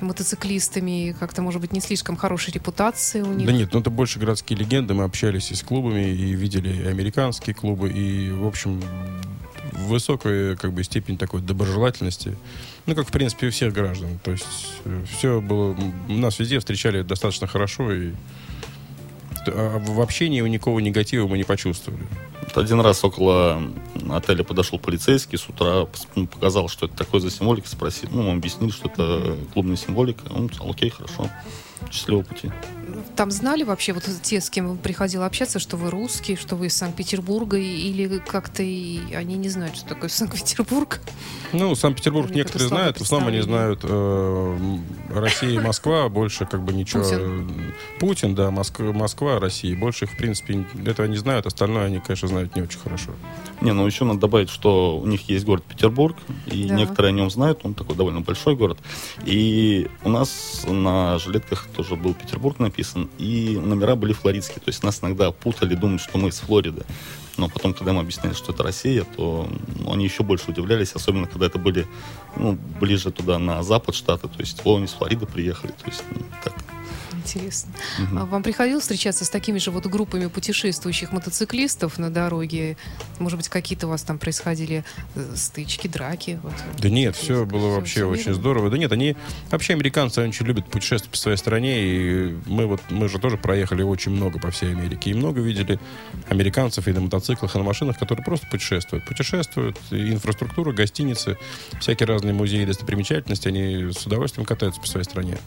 мотоциклистами, 0.00 1.14
как-то, 1.18 1.42
может 1.42 1.60
быть, 1.60 1.72
не 1.72 1.80
слишком 1.80 2.16
хорошей 2.16 2.52
репутацией 2.52 3.24
у 3.24 3.32
них. 3.34 3.46
Да 3.46 3.52
нет, 3.52 3.72
ну 3.72 3.80
это 3.80 3.90
больше 3.90 4.18
городские 4.18 4.58
легенды. 4.58 4.94
Мы 4.94 5.04
общались 5.04 5.50
и 5.50 5.54
с 5.54 5.62
клубами, 5.62 6.08
и 6.08 6.34
видели 6.34 6.84
и 6.84 6.86
американские 6.86 7.54
клубы, 7.54 7.90
и, 7.90 8.30
в 8.30 8.46
общем, 8.46 8.82
высокая 9.72 10.56
как 10.56 10.72
бы 10.72 10.84
степень 10.84 11.16
такой 11.16 11.40
доброжелательности. 11.40 12.36
Ну, 12.86 12.94
как, 12.94 13.08
в 13.08 13.12
принципе, 13.12 13.48
у 13.48 13.50
всех 13.50 13.72
граждан. 13.72 14.18
То 14.22 14.32
есть 14.32 14.46
все 15.18 15.40
было... 15.40 15.76
Нас 16.08 16.38
везде 16.38 16.58
встречали 16.58 17.02
достаточно 17.02 17.46
хорошо, 17.46 17.92
и 17.92 18.12
а 19.46 19.78
в 19.78 20.00
общении 20.00 20.42
никакого 20.48 20.80
негатива 20.80 21.26
мы 21.26 21.38
не 21.38 21.44
почувствовали. 21.44 22.04
Один 22.54 22.80
раз 22.80 23.04
около 23.04 23.62
отеля 24.10 24.42
подошел 24.42 24.78
полицейский 24.78 25.38
с 25.38 25.48
утра, 25.48 25.86
ну, 26.14 26.26
показал, 26.26 26.68
что 26.68 26.86
это 26.86 26.96
такое 26.96 27.20
за 27.20 27.30
символика, 27.30 27.68
спросил. 27.68 28.08
Ну, 28.12 28.22
мы 28.22 28.32
объяснили, 28.32 28.70
что 28.70 28.88
это 28.88 29.36
клубная 29.52 29.76
символика. 29.76 30.30
Он 30.32 30.48
сказал, 30.52 30.72
окей, 30.72 30.90
хорошо. 30.90 31.28
Счастливого 31.90 32.22
пути. 32.22 32.50
Там 33.16 33.30
знали 33.30 33.62
вообще 33.62 33.92
вот 33.92 34.04
те, 34.22 34.40
с 34.40 34.50
кем 34.50 34.76
приходил 34.78 35.22
общаться, 35.22 35.58
что 35.58 35.76
вы 35.76 35.90
русский, 35.90 36.36
что 36.36 36.56
вы 36.56 36.66
из 36.66 36.76
Санкт-Петербурга, 36.76 37.58
или 37.58 38.18
как-то 38.18 38.62
и 38.62 39.14
они 39.14 39.36
не 39.36 39.48
знают, 39.48 39.76
что 39.76 39.88
такое 39.88 40.08
Санкт-Петербург? 40.10 41.00
Ну, 41.52 41.74
Санкт-Петербург 41.74 42.30
некоторые 42.30 42.68
знают, 42.68 42.98
в 42.98 43.02
основном 43.02 43.30
они 43.30 43.40
знают 43.40 43.80
э, 43.82 44.78
Россия 45.10 45.50
и 45.50 45.58
Москва, 45.58 46.08
больше 46.08 46.46
как 46.46 46.62
бы 46.62 46.72
ничего... 46.72 47.02
Путин, 47.02 47.74
Путин 47.98 48.34
да, 48.34 48.50
Москва, 48.50 48.92
Москва, 48.92 49.40
Россия. 49.40 49.76
Больше 49.76 50.04
их, 50.04 50.12
в 50.12 50.16
принципе, 50.16 50.64
этого 50.86 51.06
не 51.06 51.16
знают, 51.16 51.46
остальное 51.46 51.86
они, 51.86 52.00
конечно, 52.00 52.28
знают 52.28 52.54
не 52.56 52.62
очень 52.62 52.78
хорошо. 52.78 53.12
Не, 53.60 53.72
ну 53.72 53.86
еще 53.86 54.04
надо 54.04 54.20
добавить, 54.20 54.48
что 54.48 54.98
у 54.98 55.06
них 55.06 55.28
есть 55.28 55.44
город 55.44 55.64
Петербург, 55.64 56.16
и 56.46 56.68
да. 56.68 56.74
некоторые 56.74 57.10
о 57.10 57.12
нем 57.12 57.30
знают, 57.30 57.60
он 57.64 57.74
такой 57.74 57.96
довольно 57.96 58.20
большой 58.20 58.56
город. 58.56 58.78
И 59.24 59.88
у 60.02 60.08
нас 60.08 60.64
на 60.68 61.18
жилетках 61.18 61.66
тоже 61.76 61.96
был 61.96 62.14
Петербург 62.14 62.58
написан, 62.58 62.80
и 63.18 63.58
номера 63.62 63.96
были 63.96 64.12
флоридские. 64.12 64.58
То 64.58 64.68
есть 64.68 64.82
нас 64.82 65.00
иногда 65.02 65.30
путали, 65.32 65.74
думают, 65.74 66.02
что 66.02 66.18
мы 66.18 66.28
из 66.28 66.38
Флориды. 66.38 66.84
Но 67.36 67.48
потом, 67.48 67.72
когда 67.72 67.92
мы 67.92 68.00
объясняли, 68.00 68.34
что 68.34 68.52
это 68.52 68.62
Россия, 68.62 69.04
то 69.16 69.48
они 69.86 70.04
еще 70.04 70.22
больше 70.22 70.50
удивлялись, 70.50 70.92
особенно 70.92 71.26
когда 71.26 71.46
это 71.46 71.58
были 71.58 71.86
ну, 72.36 72.58
ближе 72.80 73.10
туда, 73.10 73.38
на 73.38 73.62
запад 73.62 73.94
штата. 73.94 74.28
То 74.28 74.40
есть, 74.40 74.60
о, 74.64 74.76
они 74.76 74.84
из 74.84 74.92
Флориды 74.92 75.26
приехали. 75.26 75.70
То 75.72 75.86
есть, 75.86 76.02
ну, 76.14 76.22
так 76.44 76.54
интересно. 77.20 77.72
Угу. 77.98 78.26
Вам 78.26 78.42
приходилось 78.42 78.82
встречаться 78.82 79.24
с 79.24 79.30
такими 79.30 79.58
же 79.58 79.70
вот 79.70 79.86
группами 79.86 80.26
путешествующих 80.26 81.12
мотоциклистов 81.12 81.98
на 81.98 82.10
дороге? 82.10 82.76
Может 83.18 83.38
быть, 83.38 83.48
какие-то 83.48 83.86
у 83.86 83.90
вас 83.90 84.02
там 84.02 84.18
происходили 84.18 84.84
э, 85.14 85.32
стычки, 85.36 85.88
драки? 85.88 86.40
Вот, 86.42 86.52
да 86.78 86.88
нет, 86.88 87.16
все 87.16 87.44
было 87.44 87.68
все, 87.68 87.74
вообще 87.76 87.92
все 87.92 88.08
очень 88.08 88.34
здорово. 88.34 88.70
Да 88.70 88.78
нет, 88.78 88.92
они 88.92 89.16
вообще 89.50 89.74
американцы 89.74 90.20
очень 90.22 90.46
любят 90.46 90.66
путешествовать 90.66 91.10
по 91.10 91.16
своей 91.16 91.36
стране, 91.36 91.82
и 91.82 92.38
мы 92.46 92.66
вот 92.66 92.80
мы 92.90 93.08
же 93.08 93.18
тоже 93.18 93.36
проехали 93.36 93.82
очень 93.82 94.12
много 94.12 94.38
по 94.38 94.50
всей 94.50 94.72
Америке, 94.72 95.10
и 95.10 95.14
много 95.14 95.40
видели 95.40 95.78
американцев 96.28 96.88
и 96.88 96.92
на 96.92 97.00
мотоциклах, 97.00 97.54
и 97.54 97.58
на 97.58 97.64
машинах, 97.64 97.98
которые 97.98 98.24
просто 98.24 98.46
путешествуют. 98.46 99.04
Путешествуют, 99.06 99.78
инфраструктура, 99.90 100.72
гостиницы, 100.72 101.36
всякие 101.80 102.06
разные 102.06 102.32
музеи, 102.32 102.64
достопримечательности, 102.64 103.48
они 103.48 103.92
с 103.92 104.06
удовольствием 104.06 104.46
катаются 104.46 104.80
по 104.80 104.86
своей 104.86 105.04
стране. 105.04 105.38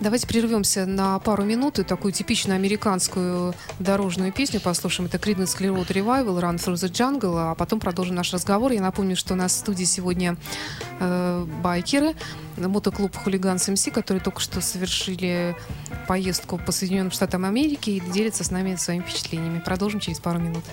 Давайте 0.00 0.26
прервемся 0.26 0.86
на 0.86 1.18
пару 1.18 1.44
минут 1.44 1.78
и 1.78 1.82
такую 1.82 2.12
типичную 2.12 2.56
американскую 2.56 3.54
дорожную 3.78 4.32
песню 4.32 4.58
послушаем. 4.58 5.10
Это 5.12 5.18
Creedence 5.18 5.54
Clearwater 5.58 5.88
Revival, 5.88 6.40
Run 6.40 6.56
Through 6.56 6.76
the 6.76 6.90
Jungle, 6.90 7.50
а 7.50 7.54
потом 7.54 7.80
продолжим 7.80 8.14
наш 8.14 8.32
разговор. 8.32 8.72
Я 8.72 8.80
напомню, 8.80 9.14
что 9.14 9.34
у 9.34 9.36
нас 9.36 9.52
в 9.52 9.58
студии 9.58 9.84
сегодня 9.84 10.38
э, 11.00 11.44
байкеры, 11.62 12.14
мотоклуб 12.56 13.14
Хулиганс 13.14 13.68
МС, 13.68 13.88
которые 13.92 14.22
только 14.22 14.40
что 14.40 14.62
совершили 14.62 15.54
поездку 16.08 16.56
по 16.56 16.72
Соединенным 16.72 17.10
Штатам 17.10 17.44
Америки 17.44 17.90
и 17.90 18.00
делятся 18.00 18.42
с 18.42 18.50
нами 18.50 18.76
своими 18.76 19.02
впечатлениями. 19.02 19.58
Продолжим 19.58 20.00
через 20.00 20.18
пару 20.18 20.38
минут. 20.38 20.64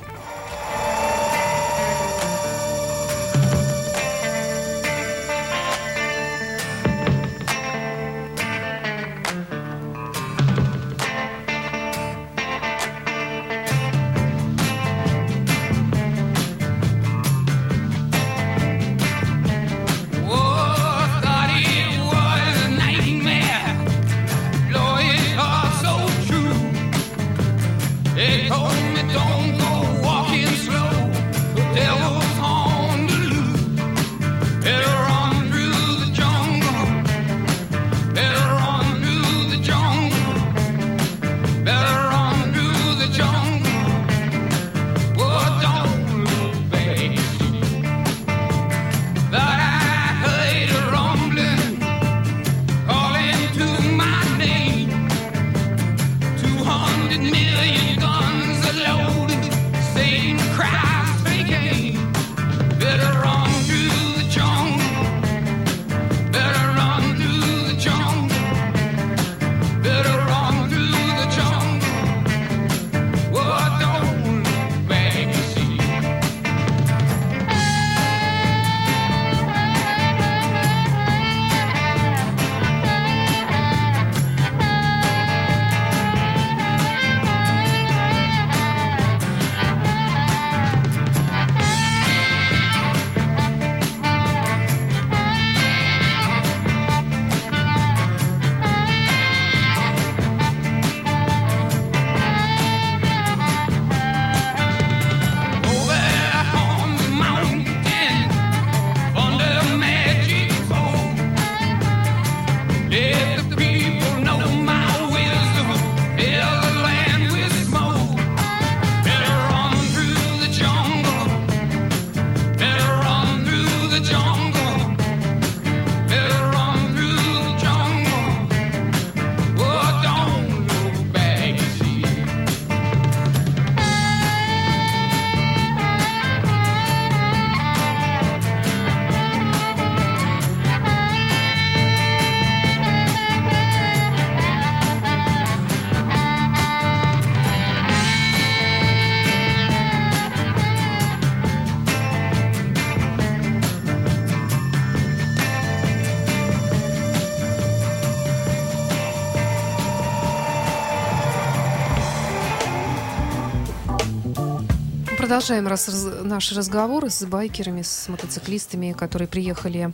Продолжаем 165.28 165.68
раз, 165.68 165.90
раз, 165.90 166.08
наш 166.24 166.54
разговор 166.54 167.10
с 167.10 167.26
байкерами, 167.26 167.82
с 167.82 168.08
мотоциклистами, 168.08 168.94
которые 168.94 169.28
приехали 169.28 169.92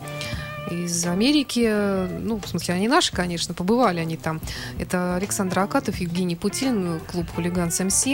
из 0.70 1.08
Америки. 1.08 2.08
Ну, 2.20 2.40
в 2.40 2.48
смысле, 2.48 2.76
они 2.76 2.88
наши, 2.88 3.12
конечно, 3.12 3.56
побывали 3.56 4.00
они 4.00 4.16
там. 4.16 4.40
Это 4.78 5.16
Александр 5.16 5.58
Акатов, 5.58 5.96
Евгений 5.96 6.36
Путин, 6.36 7.02
клуб 7.12 7.26
«Хулиган 7.34 7.72
СМС». 7.72 8.06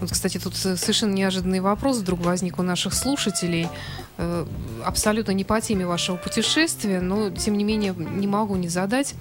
Вот, 0.00 0.12
кстати, 0.12 0.38
тут 0.38 0.56
совершенно 0.56 1.12
неожиданный 1.12 1.60
вопрос 1.60 1.98
вдруг 1.98 2.20
возник 2.20 2.58
у 2.58 2.62
наших 2.62 2.94
слушателей. 2.94 3.68
Э, 4.16 4.46
абсолютно 4.82 5.32
не 5.32 5.44
по 5.44 5.60
теме 5.60 5.86
вашего 5.86 6.16
путешествия, 6.16 7.02
но, 7.02 7.28
тем 7.28 7.58
не 7.58 7.64
менее, 7.64 7.94
не 7.94 8.26
могу 8.26 8.56
не 8.56 8.68
задать. 8.68 9.12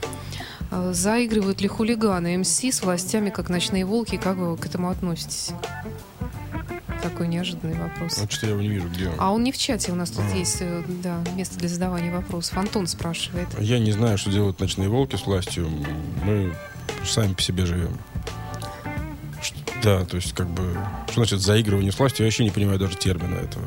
Э, 0.72 0.91
заигрывают 0.93 1.60
ли 1.60 1.67
хулиганы 1.67 2.38
МС 2.38 2.63
с 2.63 2.81
властями, 2.81 3.29
как 3.29 3.50
ночные 3.50 3.84
волки? 3.84 4.15
Как 4.15 4.38
вы 4.38 4.55
к 4.55 4.65
этому 4.65 4.89
относитесь? 4.89 5.51
Такой 7.01 7.27
неожиданный 7.27 7.77
вопрос. 7.77 8.17
Вот 8.20 8.31
что 8.31 8.46
я 8.46 8.51
его 8.51 8.62
не 8.62 8.70
вижу, 8.70 8.88
где 8.89 9.10
он? 9.10 9.15
А 9.17 9.31
он 9.31 9.43
не 9.43 9.51
в 9.51 9.58
чате, 9.58 9.91
у 9.91 9.96
нас 9.96 10.12
тут 10.12 10.24
А. 10.31 10.36
есть 10.36 10.58
э, 10.62 10.84
да, 11.03 11.24
место 11.36 11.58
для 11.58 11.67
задавания 11.67 12.12
вопросов. 12.12 12.58
Антон 12.58 12.88
спрашивает. 12.88 13.48
Я 13.60 13.79
не 13.79 13.91
знаю, 13.91 14.17
что 14.17 14.31
делают 14.31 14.60
ночные 14.60 14.88
волки 14.89 15.15
с 15.15 15.25
властью. 15.25 15.67
Мы 16.24 16.53
сами 17.05 17.34
по 17.34 17.41
себе 17.41 17.65
живем. 17.65 17.98
Да, 19.84 20.05
то 20.05 20.15
есть 20.15 20.34
как 20.34 20.48
бы... 20.48 20.77
Что 21.05 21.15
значит 21.15 21.39
заигрывание 21.39 21.91
с 21.91 21.98
властью? 21.98 22.24
Я 22.24 22.27
вообще 22.27 22.43
не 22.43 22.51
понимаю 22.51 22.77
даже 22.77 22.96
термина 22.98 23.36
этого. 23.36 23.65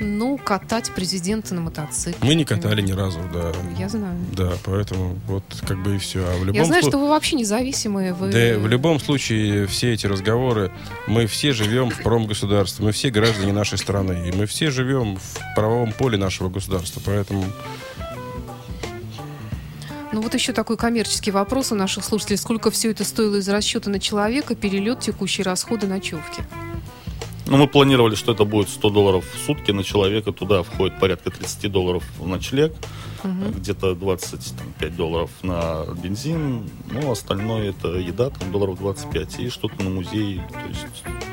Ну, 0.00 0.36
катать 0.38 0.92
президента 0.94 1.54
на 1.54 1.60
мотоцикле. 1.60 2.16
Мы 2.26 2.34
не 2.34 2.44
катали 2.44 2.82
ни 2.82 2.92
разу, 2.92 3.20
да. 3.32 3.52
Я 3.78 3.88
знаю. 3.88 4.16
Да, 4.32 4.52
поэтому 4.64 5.16
вот 5.26 5.44
как 5.66 5.82
бы 5.82 5.96
и 5.96 5.98
все. 5.98 6.20
А 6.26 6.36
в 6.36 6.44
любом 6.44 6.54
Я 6.54 6.64
знаю, 6.64 6.82
слу- 6.82 6.88
что 6.88 6.98
вы 6.98 7.08
вообще 7.08 7.36
независимые. 7.36 8.12
Вы... 8.12 8.30
Да, 8.30 8.58
в 8.58 8.66
любом 8.66 8.98
случае, 9.00 9.66
все 9.66 9.92
эти 9.92 10.06
разговоры, 10.06 10.72
мы 11.06 11.26
все 11.26 11.52
живем 11.52 11.90
в 11.90 12.02
промгосударстве, 12.02 12.84
мы 12.84 12.92
все 12.92 13.10
граждане 13.10 13.52
нашей 13.52 13.78
страны, 13.78 14.28
и 14.28 14.36
мы 14.36 14.46
все 14.46 14.70
живем 14.70 15.16
в 15.16 15.54
правовом 15.54 15.92
поле 15.92 16.18
нашего 16.18 16.48
государства, 16.48 17.00
поэтому 17.04 17.44
Ну 20.12 20.20
вот 20.20 20.34
еще 20.34 20.52
такой 20.52 20.76
коммерческий 20.76 21.30
вопрос 21.30 21.72
у 21.72 21.74
наших 21.74 22.04
слушателей. 22.04 22.38
Сколько 22.38 22.70
все 22.70 22.90
это 22.90 23.04
стоило 23.04 23.36
из 23.36 23.48
расчета 23.48 23.90
на 23.90 23.98
человека, 23.98 24.54
перелет, 24.54 25.00
текущие 25.00 25.44
расходы, 25.44 25.86
ночевки? 25.86 26.44
Ну, 27.46 27.58
мы 27.58 27.66
планировали, 27.66 28.14
что 28.14 28.32
это 28.32 28.44
будет 28.44 28.68
100 28.68 28.90
долларов 28.90 29.24
в 29.30 29.38
сутки 29.38 29.70
на 29.70 29.84
человека. 29.84 30.32
Туда 30.32 30.62
входит 30.62 30.98
порядка 30.98 31.30
30 31.30 31.70
долларов 31.70 32.02
в 32.18 32.26
ночлег, 32.26 32.72
где-то 33.22 33.94
25 33.94 34.96
долларов 34.96 35.30
на 35.42 35.84
бензин. 36.02 36.70
Ну, 36.90 37.10
остальное 37.10 37.70
это 37.70 37.88
еда, 37.88 38.30
там 38.30 38.50
долларов 38.50 38.78
25 38.78 39.40
и 39.40 39.50
что-то 39.50 39.82
на 39.82 39.90
музей. 39.90 40.40
То 40.50 40.68
есть, 40.68 41.23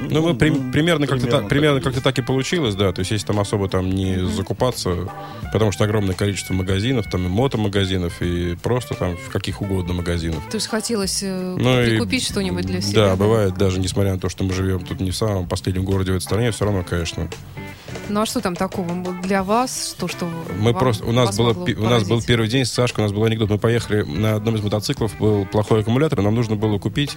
Ну, 0.00 0.22
мы 0.22 0.34
при- 0.34 0.50
примерно, 0.72 1.06
как-то 1.06 1.26
так, 1.26 1.48
примерно 1.48 1.78
и 1.78 1.80
как-то 1.80 2.00
так 2.00 2.18
и 2.18 2.22
получилось, 2.22 2.74
да. 2.74 2.92
То 2.92 3.00
есть, 3.00 3.10
если 3.10 3.26
там 3.26 3.40
особо 3.40 3.68
там 3.68 3.90
не 3.90 4.24
закупаться, 4.26 5.08
потому 5.52 5.72
что 5.72 5.84
огромное 5.84 6.14
количество 6.14 6.54
магазинов, 6.54 7.06
там 7.10 7.26
и 7.26 7.28
мотомагазинов, 7.28 8.22
и 8.22 8.54
просто 8.62 8.94
там 8.94 9.16
в 9.16 9.30
каких 9.30 9.60
угодно 9.60 9.94
магазинов. 9.94 10.42
То 10.50 10.56
есть 10.56 10.68
хотелось 10.68 11.22
э, 11.22 11.56
Ну 11.58 11.82
и- 11.82 11.90
прикупить 11.90 12.24
что-нибудь 12.24 12.66
для 12.66 12.80
себя? 12.80 13.08
Да, 13.10 13.16
бывает 13.16 13.54
даже, 13.58 13.80
несмотря 13.80 14.12
на 14.14 14.20
то, 14.20 14.28
что 14.28 14.44
мы 14.44 14.52
живем 14.52 14.84
тут 14.84 15.00
не 15.00 15.10
в 15.10 15.16
самом 15.16 15.46
последнем 15.48 15.84
городе 15.84 16.12
в 16.12 16.16
этой 16.16 16.22
стране, 16.24 16.50
все 16.52 16.64
равно, 16.64 16.84
конечно. 16.88 17.28
Ну 18.08 18.20
а 18.22 18.26
что 18.26 18.40
там 18.40 18.54
такого 18.56 18.88
для 19.22 19.42
вас? 19.42 19.94
То, 19.98 20.08
что 20.08 20.26
Мы 20.58 20.72
просто 20.74 21.04
у 21.04 21.12
нас 21.12 21.36
было 21.36 21.50
у 21.52 21.84
нас 21.84 22.04
был 22.08 22.22
первый 22.22 22.48
день 22.48 22.64
с 22.64 22.72
Сашкой, 22.72 23.00
у 23.00 23.02
нас 23.04 23.12
был 23.12 23.24
анекдот. 23.24 23.50
Мы 23.50 23.58
поехали 23.58 24.02
на 24.02 24.34
одном 24.36 24.56
из 24.56 24.62
мотоциклов, 24.62 25.16
был 25.18 25.44
плохой 25.46 25.80
аккумулятор, 25.80 26.20
нам 26.22 26.34
нужно 26.34 26.56
было 26.56 26.78
купить 26.78 27.16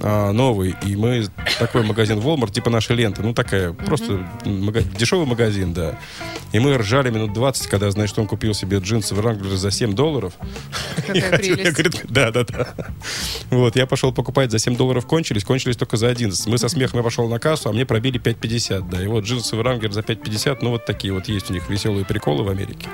а, 0.00 0.32
новый, 0.32 0.74
и 0.84 0.96
мы 0.96 1.26
такой 1.58 1.82
магазин 1.84 2.18
Walmart, 2.18 2.52
типа 2.52 2.70
нашей 2.70 2.96
ленты, 2.96 3.22
ну 3.22 3.34
такая 3.34 3.72
просто 3.72 4.26
мага- 4.44 4.82
дешевый 4.98 5.26
магазин, 5.26 5.72
да. 5.72 5.98
И 6.52 6.58
мы 6.58 6.76
ржали 6.76 7.10
минут 7.10 7.32
20, 7.32 7.66
когда, 7.68 7.90
значит, 7.90 8.18
он 8.18 8.26
купил 8.26 8.52
себе 8.52 8.78
джинсы 8.78 9.14
в 9.14 9.20
Wrangler 9.20 9.56
за 9.56 9.70
7 9.70 9.94
долларов. 9.94 10.34
Какая 10.96 11.22
хотел- 11.22 11.56
я 11.56 11.72
говорю, 11.72 11.90
да, 12.08 12.30
да, 12.30 12.44
да. 12.44 12.74
Вот, 13.50 13.76
я 13.76 13.86
пошел 13.86 14.12
покупать 14.12 14.50
за 14.50 14.58
7 14.58 14.76
долларов, 14.76 15.06
кончились, 15.06 15.44
кончились 15.44 15.76
только 15.76 15.96
за 15.96 16.08
11. 16.08 16.46
Мы 16.46 16.58
со 16.58 16.68
смехом 16.68 16.98
я 16.98 17.02
пошел 17.04 17.28
на 17.28 17.38
кассу, 17.38 17.68
а 17.68 17.72
мне 17.72 17.86
пробили 17.86 18.20
5,50, 18.20 18.90
да. 18.90 19.02
И 19.02 19.06
вот 19.06 19.24
джинсы 19.24 19.56
Wrangler 19.56 19.92
за 19.92 20.02
5,50, 20.12 20.58
ну 20.62 20.70
вот 20.70 20.84
такие 20.84 21.12
вот 21.12 21.28
есть 21.28 21.50
у 21.50 21.54
них 21.54 21.68
веселые 21.68 22.04
приколы 22.04 22.44
в 22.44 22.48
Америке. 22.48 22.88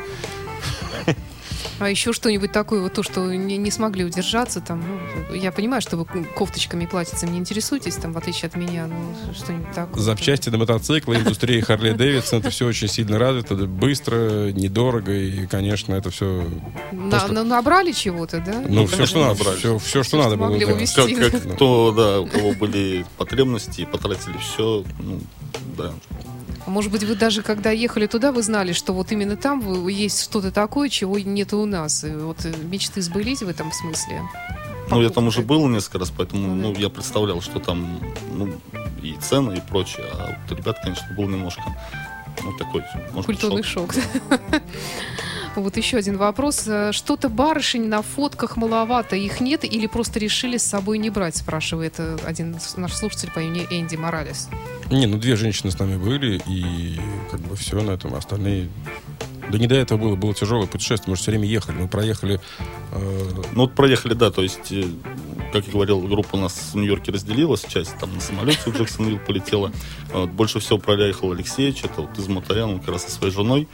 А 1.81 1.88
еще 1.88 2.12
что-нибудь 2.12 2.50
такое, 2.50 2.81
вот 2.81 2.92
то, 2.94 3.04
что 3.04 3.33
не, 3.33 3.57
не 3.57 3.70
смогли 3.70 4.04
удержаться, 4.04 4.61
там, 4.61 4.83
ну, 5.28 5.35
я 5.35 5.52
понимаю, 5.52 5.81
что 5.81 5.96
вы 5.96 6.04
кофточками 6.24 6.87
платьицами 6.87 7.31
не 7.31 7.38
интересуетесь, 7.38 7.94
там, 7.94 8.12
в 8.12 8.18
отличие 8.18 8.48
от 8.48 8.57
меня, 8.57 8.88
ну, 8.88 9.33
что-нибудь 9.33 9.72
такое. 9.72 10.02
Запчасти 10.02 10.48
на 10.48 10.59
мотоциклы, 10.59 11.16
индустрия 11.16 11.62
Харли 11.62 11.92
Дэвидсон, 11.92 12.40
это 12.40 12.50
все 12.50 12.66
очень 12.66 12.88
сильно 12.88 13.16
развито, 13.20 13.54
быстро, 13.54 14.50
недорого, 14.50 15.12
и, 15.12 15.46
конечно, 15.46 15.94
это 15.94 16.11
все... 16.11 16.48
На- 16.90 17.11
просто- 17.11 17.33
на- 17.33 17.44
набрали 17.44 17.92
чего-то, 17.92 18.40
да? 18.44 18.61
Ну, 18.68 18.87
все, 18.88 19.07
что 19.07 19.20
надо, 19.20 19.38
набрали. 19.38 19.57
все, 19.59 19.78
все, 19.78 20.02
что 20.02 20.16
надо 20.16 20.35
что 20.35 20.46
было, 20.48 20.72
увезти. 20.72 21.14
Как, 21.14 21.31
как 21.31 21.54
кто, 21.54 21.92
да, 21.92 22.20
у 22.20 22.26
кого 22.26 22.54
были 22.54 23.07
потребности, 23.16 23.85
потратили 23.85 24.37
все, 24.38 24.83
ну, 24.98 25.20
да. 25.76 25.92
А 26.68 26.70
Может 26.70 26.92
быть, 26.92 27.02
вы 27.02 27.14
даже 27.14 27.42
когда 27.42 27.70
ехали 27.70 28.07
туда, 28.07 28.31
вы 28.31 28.42
знали, 28.42 28.72
что 28.74 28.92
вот 28.92 29.11
именно 29.11 29.37
там 29.37 29.88
есть 29.88 30.22
что-то 30.22 30.52
такое, 30.52 30.90
чего 30.90 31.18
нет 31.18 31.54
у 31.54 31.64
нас. 31.64 32.04
И 32.04 32.11
вот 32.11 32.44
э, 32.44 32.52
мечты 32.62 33.00
сбылись 33.00 33.42
в 33.42 33.48
этом 33.48 33.72
смысле. 33.72 34.20
Ну, 34.90 35.00
я 35.00 35.09
там 35.09 35.28
уже 35.28 35.40
был 35.40 35.66
несколько 35.68 36.00
раз, 36.00 36.12
поэтому, 36.14 36.54
ну, 36.54 36.74
я 36.74 36.90
представлял, 36.90 37.40
что 37.40 37.59
там, 37.59 37.98
ну, 38.35 38.52
и 39.02 39.14
цены, 39.14 39.54
и 39.57 39.61
прочее. 39.62 40.04
А 40.12 40.37
вот 40.46 40.59
ребят, 40.59 40.78
конечно, 40.83 41.07
был 41.16 41.26
немножко, 41.26 41.62
ну, 42.44 42.52
такой, 42.59 42.85
может 43.14 43.24
Культурный 43.24 43.62
шок. 43.62 43.94
шок. 43.94 44.02
Вот 45.61 45.77
еще 45.77 45.97
один 45.99 46.16
вопрос. 46.16 46.64
Э, 46.66 46.92
Что-то 46.92 47.29
барышень 47.29 47.88
на 47.88 48.03
фотках 48.03 48.57
маловато, 48.57 49.16
их 49.16 49.40
нет 49.40 49.64
или 49.64 49.87
просто 49.87 50.18
решили 50.18 50.57
с 50.57 50.64
собой 50.64 50.99
не 50.99 51.11
брать, 51.11 51.37
спрашивает 51.37 51.94
э, 51.99 52.16
один 52.25 52.57
наш 52.77 52.92
слушатель 52.94 53.31
по 53.33 53.40
имени 53.40 53.66
Энди 53.71 53.97
Моралес. 53.97 54.49
Не, 54.90 55.07
ну 55.07 55.18
две 55.18 55.37
женщины 55.37 55.71
с 55.71 55.79
нами 55.79 55.97
были, 55.97 56.40
и 56.47 57.01
как 57.31 57.40
бы 57.40 57.57
все 57.57 57.81
на 57.83 57.92
этом, 57.92 58.14
остальные... 58.14 58.68
Да 59.51 59.57
не 59.57 59.66
до 59.66 59.77
этого 59.77 59.99
было, 59.99 60.14
было 60.14 60.35
тяжелое 60.35 60.66
путешествие, 60.66 61.11
мы 61.11 61.16
же 61.16 61.23
все 61.23 61.31
время 61.31 61.47
ехали, 61.47 61.77
мы 61.77 61.88
проехали... 61.88 62.40
э, 62.92 63.29
Ну, 63.53 63.62
вот 63.62 63.75
проехали, 63.75 64.14
да, 64.14 64.31
то 64.31 64.42
есть, 64.42 64.71
э, 64.73 64.85
как 65.52 65.66
я 65.66 65.72
говорил, 65.72 66.00
группа 66.00 66.37
у 66.37 66.38
нас 66.38 66.72
в 66.72 66.76
Нью-Йорке 66.76 67.12
разделилась, 67.12 67.64
часть 67.64 67.96
там 67.98 68.14
на 68.14 68.20
самолете 68.20 68.70
в 68.70 68.76
Джексонвилл 68.76 69.18
полетела. 69.18 69.72
Вот 70.12 70.30
больше 70.30 70.61
всего 70.61 70.78
проехал 70.78 71.32
Алексеевич, 71.32 71.84
это 71.84 72.02
вот 72.02 72.18
из 72.18 72.28
Мотояна, 72.28 72.72
он 72.72 72.80
как 72.80 72.90
раз 72.90 73.04
со 73.04 73.11
своей 73.11 73.32
женой 73.32 73.68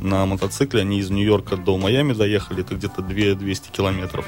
на 0.00 0.26
мотоцикле. 0.26 0.82
Они 0.82 0.98
из 0.98 1.10
Нью-Йорка 1.10 1.56
до 1.56 1.76
Майами 1.76 2.12
доехали, 2.12 2.60
это 2.62 2.74
где-то 2.74 3.02
2-200 3.02 3.70
километров. 3.72 4.26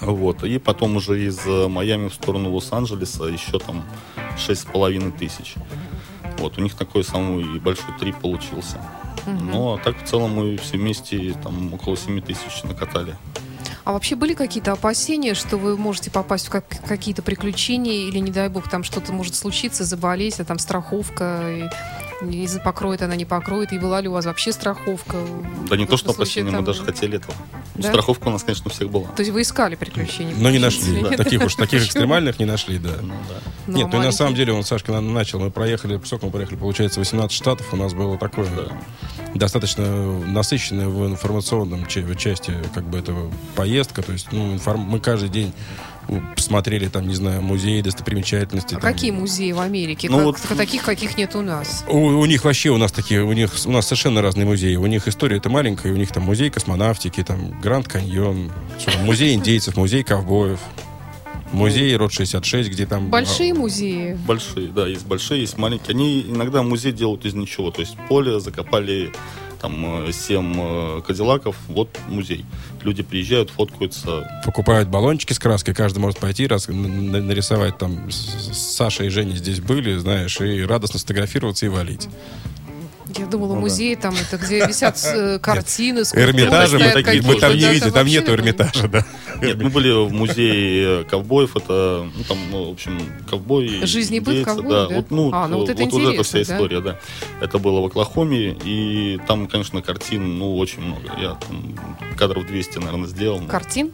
Вот. 0.00 0.42
И 0.42 0.58
потом 0.58 0.96
уже 0.96 1.24
из 1.24 1.46
э, 1.46 1.68
Майами 1.68 2.08
в 2.08 2.14
сторону 2.14 2.52
Лос-Анджелеса 2.52 3.24
еще 3.24 3.60
там 3.60 3.84
6,5 4.36 5.16
тысяч. 5.16 5.54
Вот, 6.38 6.58
у 6.58 6.60
них 6.60 6.74
такой 6.74 7.04
самый 7.04 7.60
большой 7.60 7.94
трип 8.00 8.18
получился. 8.18 8.80
Ну, 9.26 9.74
а 9.74 9.78
так 9.78 10.02
в 10.02 10.08
целом 10.08 10.32
мы 10.32 10.56
все 10.56 10.76
вместе 10.76 11.34
там 11.42 11.72
около 11.72 11.96
7 11.96 12.20
тысяч 12.20 12.64
накатали. 12.64 13.16
А 13.84 13.92
вообще 13.92 14.14
были 14.14 14.34
какие-то 14.34 14.72
опасения, 14.72 15.34
что 15.34 15.56
вы 15.56 15.76
можете 15.76 16.10
попасть 16.10 16.46
в 16.46 16.50
как- 16.50 16.86
какие-то 16.86 17.22
приключения 17.22 18.06
или, 18.08 18.18
не 18.18 18.30
дай 18.30 18.48
бог, 18.48 18.70
там 18.70 18.84
что-то 18.84 19.12
может 19.12 19.34
случиться, 19.34 19.84
заболеть, 19.84 20.38
а 20.38 20.44
там 20.44 20.58
страховка, 20.58 21.40
и, 21.48 21.68
и 22.30 22.46
за- 22.46 22.60
покроет 22.60 23.02
она, 23.02 23.16
не 23.16 23.24
покроет, 23.24 23.72
и 23.72 23.78
была 23.78 24.00
ли 24.00 24.08
у 24.08 24.12
вас 24.12 24.24
вообще 24.26 24.52
страховка? 24.52 25.16
Да 25.68 25.76
не 25.76 25.86
то, 25.86 25.96
что 25.96 26.10
опасения, 26.10 26.50
мы 26.50 26.56
там- 26.58 26.64
даже 26.64 26.82
хотели 26.84 27.16
этого. 27.16 27.34
Да? 27.74 27.88
Страховка 27.88 28.28
у 28.28 28.30
нас, 28.30 28.42
конечно, 28.42 28.64
у 28.66 28.70
всех 28.70 28.90
была. 28.90 29.08
То 29.08 29.20
есть 29.22 29.32
вы 29.32 29.42
искали 29.42 29.74
приключения? 29.74 30.34
Но 30.36 30.50
не 30.50 30.58
нашли. 30.58 31.00
нет? 31.02 31.16
Таких 31.16 31.42
уж, 31.44 31.54
таких 31.54 31.84
экстремальных 31.86 32.38
не 32.38 32.44
нашли, 32.44 32.78
да. 32.78 32.90
Ну, 33.00 33.14
да. 33.28 33.34
Ну, 33.66 33.76
Нет, 33.78 33.88
ну 33.92 34.00
и 34.02 34.04
на 34.04 34.12
самом 34.12 34.34
деле, 34.34 34.52
он, 34.52 34.62
Сашка, 34.64 35.00
начал. 35.00 35.38
Мы 35.40 35.50
проехали, 35.50 36.00
сколько 36.04 36.26
мы 36.26 36.32
проехали, 36.32 36.56
получается, 36.56 37.00
18 37.00 37.32
штатов. 37.36 37.72
У 37.72 37.76
нас 37.76 37.94
было 37.94 38.18
такое 38.18 38.48
достаточно 39.34 40.18
насыщенная 40.20 40.88
в 40.88 41.06
информационном 41.06 41.86
ча- 41.86 42.14
части 42.16 42.54
как 42.74 42.84
бы 42.84 42.98
этого 42.98 43.30
поездка. 43.54 44.02
То 44.02 44.12
есть, 44.12 44.28
ну, 44.32 44.54
информ- 44.54 44.84
мы 44.84 45.00
каждый 45.00 45.28
день 45.28 45.52
у, 46.08 46.18
смотрели 46.36 46.88
там, 46.88 47.06
не 47.08 47.14
знаю, 47.14 47.42
музеи, 47.42 47.80
достопримечательности. 47.80 48.74
А 48.74 48.78
там. 48.78 48.92
какие 48.92 49.10
музеи 49.10 49.52
в 49.52 49.60
Америке? 49.60 50.08
Ну 50.10 50.16
Как- 50.32 50.50
вот- 50.50 50.58
Таких, 50.58 50.82
каких 50.82 51.16
нет 51.16 51.34
у 51.34 51.42
нас. 51.42 51.84
У, 51.88 51.96
у 51.98 52.26
них 52.26 52.44
вообще 52.44 52.70
у 52.70 52.76
нас 52.76 52.92
такие, 52.92 53.22
у 53.22 53.32
них 53.32 53.50
у 53.66 53.70
нас 53.70 53.86
совершенно 53.86 54.22
разные 54.22 54.46
музеи. 54.46 54.76
У 54.76 54.86
них 54.86 55.08
история 55.08 55.36
это 55.36 55.48
маленькая, 55.48 55.92
у 55.92 55.96
них 55.96 56.10
там 56.12 56.24
музей 56.24 56.50
космонавтики, 56.50 57.22
там 57.22 57.60
Гранд 57.60 57.88
Каньон, 57.88 58.50
музей 59.04 59.34
индейцев, 59.34 59.76
музей 59.76 60.02
ковбоев, 60.02 60.60
музей 61.52 61.94
Род 61.96 62.12
66, 62.12 62.70
где 62.70 62.86
там 62.86 63.08
Большие 63.08 63.54
музеи. 63.54 64.18
Большие, 64.26 64.68
да, 64.68 64.86
есть 64.86 65.06
большие, 65.06 65.40
есть 65.42 65.58
маленькие. 65.58 65.94
Они 65.94 66.22
иногда 66.22 66.62
музей 66.62 66.92
делают 66.92 67.24
из 67.24 67.34
ничего. 67.34 67.70
То 67.70 67.80
есть 67.80 67.96
поле 68.08 68.40
закопали 68.40 69.12
там 69.60 70.06
э, 70.08 70.12
семь 70.12 70.54
э, 70.56 71.02
кадиллаков, 71.06 71.56
вот 71.68 71.88
музей. 72.08 72.44
Люди 72.82 73.02
приезжают, 73.02 73.50
фоткаются. 73.50 74.42
покупают 74.44 74.88
баллончики 74.88 75.32
с 75.32 75.38
краской, 75.38 75.74
каждый 75.74 75.98
может 75.98 76.18
пойти 76.18 76.46
раз 76.46 76.68
нарисовать 76.68 77.78
там 77.78 78.10
Саша 78.10 79.04
и 79.04 79.08
Женя 79.08 79.36
здесь 79.36 79.60
были, 79.60 79.96
знаешь, 79.98 80.40
и 80.40 80.62
радостно 80.62 80.98
сфотографироваться 80.98 81.66
и 81.66 81.68
валить. 81.68 82.08
Я 83.18 83.26
думала, 83.26 83.48
Ну 83.50 83.54
да. 83.54 83.60
музей 83.60 83.96
там, 83.96 84.14
это 84.14 84.36
где 84.36 84.66
висят 84.66 85.00
э, 85.04 85.38
картины, 85.38 86.00
Эрмитажа 86.14 86.78
мы, 86.78 86.90
такие 86.90 87.22
мы 87.22 87.34
там 87.36 87.52
не 87.56 87.68
видели, 87.68 87.90
там 87.90 88.06
нету. 88.06 88.32
Эрмитажа, 88.32 88.88
да. 88.88 89.04
Нет, 89.40 89.60
мы 89.60 89.70
были 89.70 89.90
в 89.90 90.12
музее 90.12 91.04
ковбоев, 91.04 91.56
это, 91.56 92.08
ну, 92.16 92.24
там, 92.24 92.38
ну, 92.50 92.68
в 92.70 92.72
общем, 92.72 93.00
ковбои. 93.28 93.84
Жизнь 93.84 94.14
и 94.14 94.20
быт 94.20 94.44
ковбоев, 94.44 94.88
да? 94.88 94.94
Вот, 94.94 95.10
ну, 95.10 95.30
А, 95.32 95.48
ну 95.48 95.58
вот 95.58 95.68
это 95.68 95.84
вот, 95.84 96.14
эта 96.14 96.22
вся 96.22 96.38
да? 96.38 96.42
история, 96.42 96.80
да. 96.80 96.98
Это 97.40 97.58
было 97.58 97.80
в 97.80 97.86
Оклахоме, 97.86 98.56
и 98.64 99.18
там, 99.26 99.46
конечно, 99.48 99.82
картин, 99.82 100.38
ну, 100.38 100.56
очень 100.56 100.82
много. 100.82 101.02
Я 101.18 101.34
там 101.34 101.78
кадров 102.16 102.46
200, 102.46 102.78
наверное, 102.78 103.08
сделал. 103.08 103.40
Картин? 103.48 103.92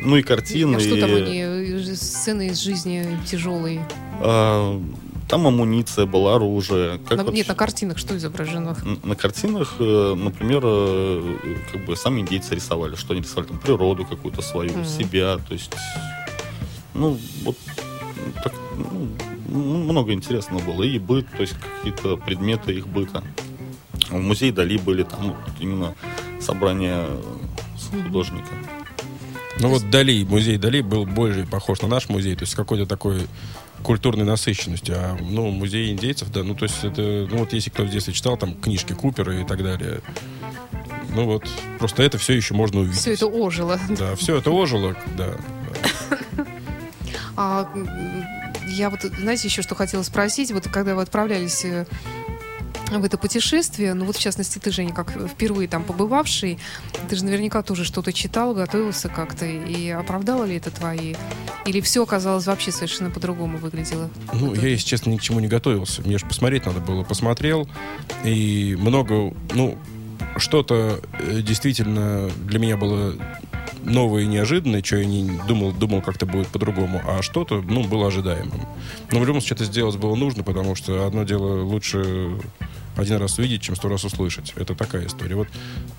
Ну, 0.00 0.16
и 0.16 0.22
картин, 0.22 0.76
А 0.76 0.78
и... 0.78 0.80
что 0.80 1.00
там 1.00 1.14
они, 1.14 1.40
э, 1.42 1.94
сцены 1.94 2.48
из 2.48 2.58
жизни 2.58 3.06
тяжелые? 3.26 3.86
а, 4.20 4.80
там 5.28 5.46
амуниция 5.46 6.06
была, 6.06 6.36
оружие. 6.36 6.98
Как 7.06 7.18
На- 7.18 7.24
вообще- 7.24 7.38
Нет, 7.38 7.48
на 7.48 7.54
картинах 7.54 7.98
что 7.98 8.16
изображено? 8.16 8.76
Н- 8.84 8.98
На 9.02 9.14
картинах, 9.14 9.74
э, 9.78 10.14
например, 10.16 10.62
э, 10.64 11.36
как 11.72 11.84
бы 11.86 11.96
сами 11.96 12.20
индейцы 12.22 12.54
рисовали, 12.54 12.96
что 12.96 13.12
они 13.12 13.22
рисовали 13.22 13.46
там 13.48 13.58
природу 13.58 14.04
какую-то 14.06 14.42
свою, 14.42 14.70
Мгм. 14.72 14.84
себя, 14.84 15.36
то 15.36 15.52
есть, 15.54 15.70
ну, 16.94 17.18
вот 17.44 17.56
так, 18.42 18.52
ну, 19.48 19.84
много 19.84 20.12
интересного 20.12 20.60
было. 20.60 20.82
И 20.82 20.98
быт, 20.98 21.26
то 21.36 21.42
есть 21.42 21.54
какие-то 21.76 22.16
предметы 22.16 22.72
их 22.72 22.86
быта. 22.88 23.22
В 24.10 24.16
музее 24.20 24.52
Дали 24.52 24.78
были 24.78 25.02
там 25.02 25.20
вот 25.28 25.36
именно 25.60 25.94
собрания 26.40 27.04
с 27.78 27.88
художника. 27.90 28.48
Ну 29.60 29.68
вот 29.70 29.90
Дали, 29.90 30.24
музей 30.24 30.56
Дали 30.56 30.80
был 30.82 31.04
больше 31.04 31.46
похож 31.46 31.82
на 31.82 31.88
наш 31.88 32.08
музей, 32.08 32.34
то 32.36 32.42
есть 32.44 32.54
какой-то 32.54 32.86
такой 32.86 33.26
культурной 33.82 34.24
насыщенностью. 34.24 34.94
А 34.96 35.16
ну, 35.20 35.50
музей 35.50 35.92
индейцев, 35.92 36.30
да, 36.30 36.42
ну 36.42 36.54
то 36.54 36.64
есть 36.64 36.82
это, 36.82 37.26
ну 37.30 37.38
вот 37.38 37.52
если 37.52 37.70
кто 37.70 37.84
в 37.84 37.90
детстве 37.90 38.14
читал 38.14 38.36
там 38.36 38.54
книжки 38.54 38.92
Купера 38.92 39.40
и 39.40 39.44
так 39.44 39.62
далее, 39.62 40.00
ну 41.14 41.24
вот, 41.24 41.48
просто 41.78 42.02
это 42.02 42.18
все 42.18 42.34
еще 42.34 42.54
можно 42.54 42.80
увидеть. 42.80 43.00
Все 43.00 43.14
это 43.14 43.26
ожило. 43.26 43.78
Да, 43.98 44.14
все 44.16 44.36
это 44.36 44.50
ожило, 44.50 44.96
да. 45.16 45.34
А, 47.36 47.72
я 48.66 48.90
вот, 48.90 49.02
знаете, 49.02 49.46
еще 49.46 49.62
что 49.62 49.74
хотела 49.74 50.02
спросить, 50.02 50.50
вот 50.50 50.68
когда 50.68 50.94
вы 50.96 51.02
отправлялись 51.02 51.64
э, 51.64 51.86
в 52.96 53.04
это 53.04 53.18
путешествие, 53.18 53.94
ну 53.94 54.04
вот 54.04 54.16
в 54.16 54.20
частности 54.20 54.58
ты, 54.58 54.70
Женя, 54.70 54.92
как 54.92 55.12
впервые 55.28 55.68
там 55.68 55.84
побывавший, 55.84 56.58
ты 57.08 57.16
же 57.16 57.24
наверняка 57.24 57.62
тоже 57.62 57.84
что-то 57.84 58.12
читал, 58.12 58.54
готовился 58.54 59.08
как-то, 59.08 59.44
и 59.44 59.90
оправдало 59.90 60.44
ли 60.44 60.56
это 60.56 60.70
твои? 60.70 61.14
Или 61.66 61.80
все 61.80 62.02
оказалось 62.02 62.46
вообще 62.46 62.72
совершенно 62.72 63.10
по-другому 63.10 63.58
выглядело? 63.58 64.08
Ну, 64.32 64.54
я, 64.54 64.68
если 64.68 64.86
честно, 64.86 65.10
ни 65.10 65.16
к 65.16 65.22
чему 65.22 65.40
не 65.40 65.48
готовился. 65.48 66.02
Мне 66.02 66.18
же 66.18 66.26
посмотреть 66.26 66.66
надо 66.66 66.80
было. 66.80 67.04
Посмотрел, 67.04 67.68
и 68.24 68.76
много, 68.78 69.34
ну, 69.52 69.78
что-то 70.36 71.00
э, 71.18 71.42
действительно 71.42 72.30
для 72.46 72.58
меня 72.58 72.76
было 72.76 73.14
новое 73.82 74.22
и 74.22 74.26
неожиданное, 74.26 74.82
что 74.82 74.96
я 74.96 75.04
не 75.04 75.30
думал, 75.46 75.72
думал 75.72 76.02
как-то 76.02 76.26
будет 76.26 76.48
по-другому, 76.48 77.02
а 77.06 77.22
что-то, 77.22 77.62
ну, 77.62 77.84
было 77.84 78.08
ожидаемым. 78.08 78.66
Но 79.10 79.20
в 79.20 79.26
любом 79.26 79.40
случае 79.40 79.56
это 79.56 79.64
сделать 79.64 79.96
было 79.96 80.14
нужно, 80.14 80.42
потому 80.42 80.74
что 80.74 81.06
одно 81.06 81.24
дело 81.24 81.62
лучше 81.62 82.38
один 82.98 83.16
раз 83.16 83.38
увидеть, 83.38 83.62
чем 83.62 83.76
сто 83.76 83.88
раз 83.88 84.04
услышать. 84.04 84.52
Это 84.56 84.74
такая 84.74 85.06
история. 85.06 85.36
Вот 85.36 85.48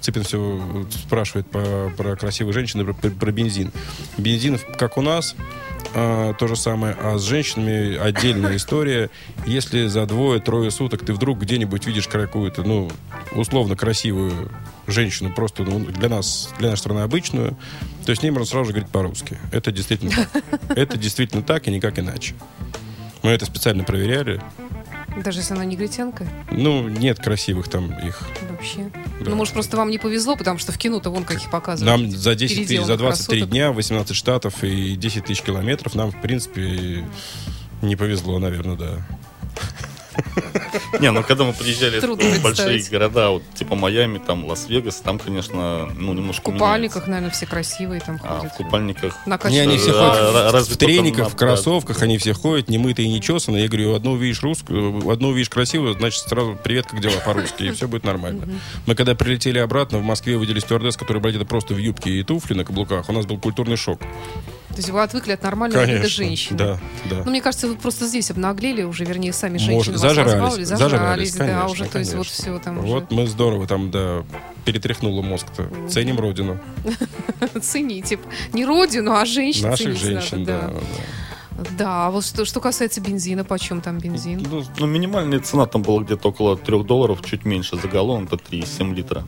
Цыпин 0.02 0.24
все 0.24 0.88
спрашивает 0.92 1.48
про 1.48 2.16
красивых 2.16 2.54
женщин, 2.54 2.82
и 2.82 2.94
про, 2.94 3.10
про 3.10 3.32
бензин. 3.32 3.72
Бензин, 4.18 4.60
как 4.78 4.98
у 4.98 5.02
нас, 5.02 5.36
а, 5.94 6.34
то 6.34 6.48
же 6.48 6.56
самое, 6.56 6.96
а 7.02 7.18
с 7.18 7.24
женщинами 7.24 7.98
отдельная 7.98 8.56
история. 8.58 9.10
Если 9.46 9.88
за 9.88 10.06
двое-трое 10.06 10.72
суток 10.72 11.06
ты 11.06 11.14
вдруг 11.14 11.40
где-нибудь 11.40 11.86
видишь 11.88 12.08
какую-то, 12.08 12.64
ну, 12.64 12.92
условно 13.34 13.76
красивую 13.76 14.52
женщину, 14.88 15.32
просто 15.34 15.64
ну, 15.64 15.80
для 15.80 16.10
нас, 16.10 16.50
для 16.60 16.70
нашей 16.70 16.82
страны 16.82 17.00
обычную, 17.00 17.58
то 18.06 18.14
с 18.14 18.22
ней 18.22 18.32
можно 18.32 18.46
сразу 18.46 18.66
же 18.66 18.72
говорить 18.72 18.92
по-русски. 18.92 19.38
Это 19.52 19.72
действительно. 19.72 20.28
Это 20.70 20.98
действительно 20.98 21.42
так 21.42 21.68
и 21.68 21.72
никак 21.72 21.98
иначе. 22.00 22.36
Мы 23.24 23.32
это 23.32 23.46
специально 23.46 23.84
проверяли. 23.84 24.42
Даже 25.24 25.40
если 25.40 25.54
она 25.54 25.66
негритянка 25.66 26.28
Ну, 26.52 26.88
нет 26.88 27.20
красивых 27.20 27.68
там 27.68 27.92
их. 28.00 28.22
вообще. 28.50 28.90
Да. 29.20 29.30
Ну, 29.30 29.36
может, 29.36 29.54
просто 29.54 29.78
вам 29.78 29.90
не 29.90 29.98
повезло, 29.98 30.36
потому 30.36 30.58
что 30.60 30.72
в 30.72 30.78
кино-то 30.78 31.10
вон 31.10 31.24
каких 31.26 31.50
показывают. 31.50 32.02
Нам 32.02 32.12
за 32.12 32.36
10 32.36 32.68
тысяч, 32.68 32.82
за 32.86 32.98
23 32.98 33.40
красоток. 33.40 33.50
дня, 33.50 33.72
18 33.72 34.16
штатов 34.16 34.64
и 34.64 34.96
10 34.96 35.26
тысяч 35.26 35.42
километров 35.42 35.96
нам, 35.96 36.12
в 36.12 36.22
принципе, 36.22 37.06
не 37.82 37.96
повезло, 37.96 38.40
наверное, 38.40 38.76
да. 38.76 39.08
Не, 41.00 41.12
ну 41.12 41.24
когда 41.24 41.44
мы 41.44 41.54
приезжали 41.54 42.00
в 42.00 42.42
большие 42.42 42.84
города, 42.90 43.30
вот 43.30 43.44
типа 43.56 43.76
Майами, 43.76 44.18
там 44.18 44.46
Лас-Вегас, 44.46 44.98
там, 44.98 45.20
конечно, 45.20 45.88
ну 45.96 46.12
В 46.12 46.16
немножко 46.16 46.52
купальниках, 46.52 47.08
наверное, 47.08 47.32
все 47.32 47.46
красивые 47.46 48.02
там. 48.02 48.20
А 48.24 48.40
ходят. 48.40 48.54
в 48.54 48.58
купальниках 48.58 49.18
Не, 49.26 49.60
они 49.60 49.78
все 49.78 49.92
ходят 49.94 50.66
в- 50.66 50.74
в 50.74 50.78
трениках, 50.78 51.30
в 51.30 51.36
кроссовках, 51.36 52.02
они 52.02 52.18
все 52.18 52.34
ходят, 52.34 52.70
немытые 52.70 53.08
и 53.08 53.12
нечесанные. 53.12 53.64
Я 53.64 53.68
говорю, 53.70 53.94
одну 53.96 54.12
увидишь 54.12 54.42
русскую, 54.42 55.10
одну 55.10 55.30
увидишь 55.30 55.50
красивую, 55.50 55.94
значит, 55.94 56.22
сразу 56.28 56.58
привет, 56.64 56.88
как 56.88 57.00
дела 57.00 57.20
по-русски, 57.26 57.64
и 57.64 57.72
все 57.72 57.88
будет 57.88 58.04
нормально. 58.04 58.48
Мы 58.86 58.96
когда 58.96 59.16
прилетели 59.16 59.60
обратно, 59.60 60.00
в 60.00 60.04
Москве 60.04 60.38
увидели 60.38 60.60
стюардесс, 60.60 60.98
который 60.98 61.22
была 61.22 61.32
где-то 61.32 61.46
просто 61.46 61.74
в 61.74 61.78
юбке 61.78 62.12
и 62.12 62.24
туфли 62.24 62.54
на 62.54 62.66
каблуках, 62.66 63.10
у 63.10 63.14
нас 63.14 63.26
был 63.26 63.38
культурный 63.38 63.78
шок. 63.78 64.00
То 64.70 64.76
есть 64.78 64.90
вы 64.90 65.02
отвыкли 65.02 65.32
от 65.34 65.44
нормального 65.44 65.82
вида 65.82 65.94
Конечно, 65.98 66.10
женщины. 66.26 66.58
да, 66.58 66.80
да. 67.10 67.24
Ну, 67.26 67.32
мне 67.32 67.42
кажется, 67.42 67.68
вы 67.68 67.76
просто 67.76 68.06
здесь 68.06 68.30
обнаглели 68.32 68.84
уже, 68.84 69.04
вернее, 69.04 69.34
сами 69.34 69.54
Может, 69.54 69.66
женщины 69.66 69.94
вас 69.94 70.02
зажрались, 70.02 70.32
разбаловали, 70.34 70.64
зажрались, 70.64 71.34
да, 71.34 71.46
конечно, 71.46 71.66
уже, 71.66 71.86
то 71.86 72.00
есть 72.00 72.14
вот 72.14 72.28
конечно. 72.28 72.44
все 72.44 72.60
там 72.60 72.82
Вот 72.82 73.12
мы 73.12 73.28
здорово 73.28 73.68
там, 73.68 73.92
да, 73.92 74.24
перетряхнуло 74.66 75.22
мозг-то. 75.22 75.70
Ценим 75.90 76.20
родину. 76.20 76.60
уже 76.86 77.60
цените. 77.62 78.20
Не 78.54 78.66
родину, 78.66 79.14
а 79.14 79.26
женщин 79.26 79.70
Наших 79.70 79.98
женщин, 79.98 80.46
да. 80.46 80.72
Да, 81.78 82.08
а 82.08 82.12
вот 82.12 82.24
что, 82.26 82.46
что 82.46 82.62
касается 82.62 83.02
бензина, 83.02 83.44
почем 83.44 83.82
там 83.82 83.98
бензин? 83.98 84.46
Ну, 84.50 84.64
ну, 84.78 84.86
минимальная 84.86 85.40
цена 85.40 85.66
там 85.66 85.82
была 85.82 86.04
где-то 86.04 86.30
около 86.30 86.58
3 86.58 86.84
долларов, 86.84 87.20
чуть 87.26 87.44
меньше 87.44 87.76
за 87.76 87.88
галлон, 87.88 88.26
это 88.26 88.38
3,7 88.38 88.94
литра. 88.96 89.26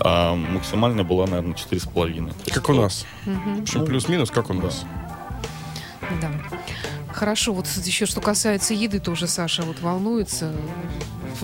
А 0.00 0.34
максимальная 0.34 1.04
была, 1.04 1.26
наверное, 1.26 1.54
4,5. 1.54 2.28
То 2.28 2.34
есть, 2.44 2.52
Как 2.52 2.68
у 2.68 2.74
нас. 2.74 3.06
Мгм. 3.24 3.56
В 3.58 3.62
общем, 3.62 3.84
плюс-минус, 3.84 4.30
как 4.30 4.50
у 4.50 4.54
нас. 4.54 4.84
Да. 6.20 6.30
Хорошо, 7.12 7.54
вот 7.54 7.66
еще 7.84 8.04
что 8.04 8.20
касается 8.20 8.74
еды, 8.74 9.00
тоже 9.00 9.26
Саша 9.26 9.62
вот 9.62 9.80
волнуется, 9.80 10.52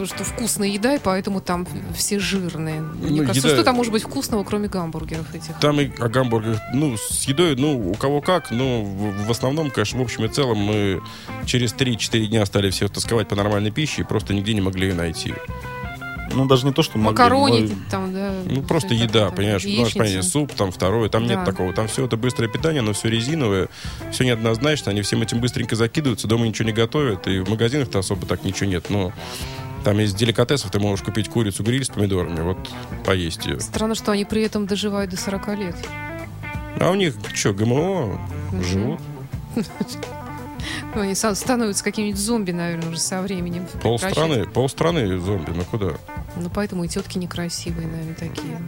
что 0.05 0.23
вкусная 0.23 0.69
еда, 0.69 0.97
и 0.97 0.99
поэтому 0.99 1.41
там 1.41 1.67
все 1.97 2.19
жирные. 2.19 2.83
Мне 2.83 3.23
Ну, 3.23 3.27
кажется, 3.27 3.49
еда- 3.49 3.55
что 3.55 3.65
там 3.65 3.77
может 3.77 3.91
быть 3.91 4.03
вкусного, 4.03 4.45
кроме 4.45 4.69
гамбургеров 4.69 5.35
этих? 5.35 5.59
Там 5.61 5.81
и 5.81 5.91
о 5.99 6.09
гамбургерах, 6.11 6.61
ну, 6.75 6.97
с 6.99 7.25
едой, 7.25 7.57
ну, 7.57 7.91
у 7.91 7.95
кого 7.95 8.21
как, 8.21 8.51
но 8.51 8.83
в, 8.83 9.27
в 9.27 9.31
основном, 9.31 9.71
конечно, 9.71 9.99
в 9.99 10.03
общем 10.03 10.25
и 10.27 10.29
целом 10.29 10.59
мы 10.59 11.01
через 11.47 11.73
3-4 11.73 12.27
дня 12.27 12.45
стали 12.45 12.71
все 12.71 12.89
тосковать 12.89 13.29
по 13.29 13.35
нормальной 13.37 13.71
пище 13.71 14.03
и 14.03 14.05
просто 14.05 14.35
нигде 14.35 14.53
не 14.53 14.61
могли 14.61 14.89
ее 14.89 14.95
найти. 14.95 15.33
Ну, 16.35 16.47
даже 16.47 16.67
не 16.67 16.73
то, 16.73 16.83
что 16.83 16.99
могли, 16.99 17.11
Макарони 17.13 17.61
мы- 17.63 17.91
там, 17.91 18.13
да. 18.13 18.33
Ну, 18.47 18.63
просто 18.63 18.95
еда, 18.95 19.27
там, 19.27 19.35
понимаешь? 19.37 19.65
Ну, 19.65 19.71
яичница. 19.71 19.99
понятно, 19.99 20.23
суп, 20.23 20.53
там 20.55 20.73
второй, 20.73 21.09
там 21.09 21.27
Да. 21.27 21.35
нет 21.35 21.45
такого. 21.45 21.73
Там 21.73 21.89
все 21.89 22.05
это 22.07 22.17
быстрое 22.17 22.49
питание, 22.49 22.83
но 22.83 22.93
все 22.93 23.09
резиновое, 23.09 23.69
все 24.13 24.25
неоднозначно, 24.25 24.91
они 24.93 25.03
всем 25.03 25.23
этим 25.23 25.41
быстренько 25.41 25.77
закидываются, 25.77 26.27
дома 26.29 26.47
ничего 26.47 26.67
не 26.67 26.73
готовят, 26.75 27.27
и 27.29 27.41
в 27.41 27.49
магазинах-то 27.51 27.99
особо 27.99 28.27
так 28.27 28.45
ничего 28.45 28.69
нет, 28.71 28.89
но 28.89 29.13
там 29.85 29.99
из 30.01 30.15
деликатесов 30.15 30.71
ты 30.71 30.79
можешь 30.79 31.05
купить 31.05 31.29
курицу 31.29 31.63
гриль 31.65 31.85
с 31.85 31.89
помидорами, 31.89 32.41
вот 32.41 32.59
поесть 33.05 33.45
ее. 33.47 33.61
Странно, 33.61 33.95
что 33.95 34.13
они 34.13 34.25
при 34.25 34.43
этом 34.43 34.67
доживают 34.67 35.11
до 35.11 35.17
40 35.17 35.55
лет. 35.57 35.77
А 36.81 36.91
у 36.91 36.95
них 36.95 37.15
что, 37.35 37.53
ГМО 37.53 38.19
живут? 38.63 39.01
Ну, 40.95 41.01
они 41.03 41.15
становятся 41.15 41.85
какими-нибудь 41.85 42.21
зомби, 42.21 42.51
наверное, 42.51 42.91
уже 42.91 42.99
со 42.99 43.23
временем. 43.23 43.67
Полстраны, 43.83 44.45
полстраны 44.47 45.19
зомби, 45.19 45.51
ну 45.51 45.65
куда? 45.65 45.95
Ну, 46.37 46.51
поэтому 46.53 46.85
и 46.85 46.89
тетки 46.89 47.19
некрасивые, 47.19 47.87
наверное, 47.87 48.15
такие. 48.15 48.59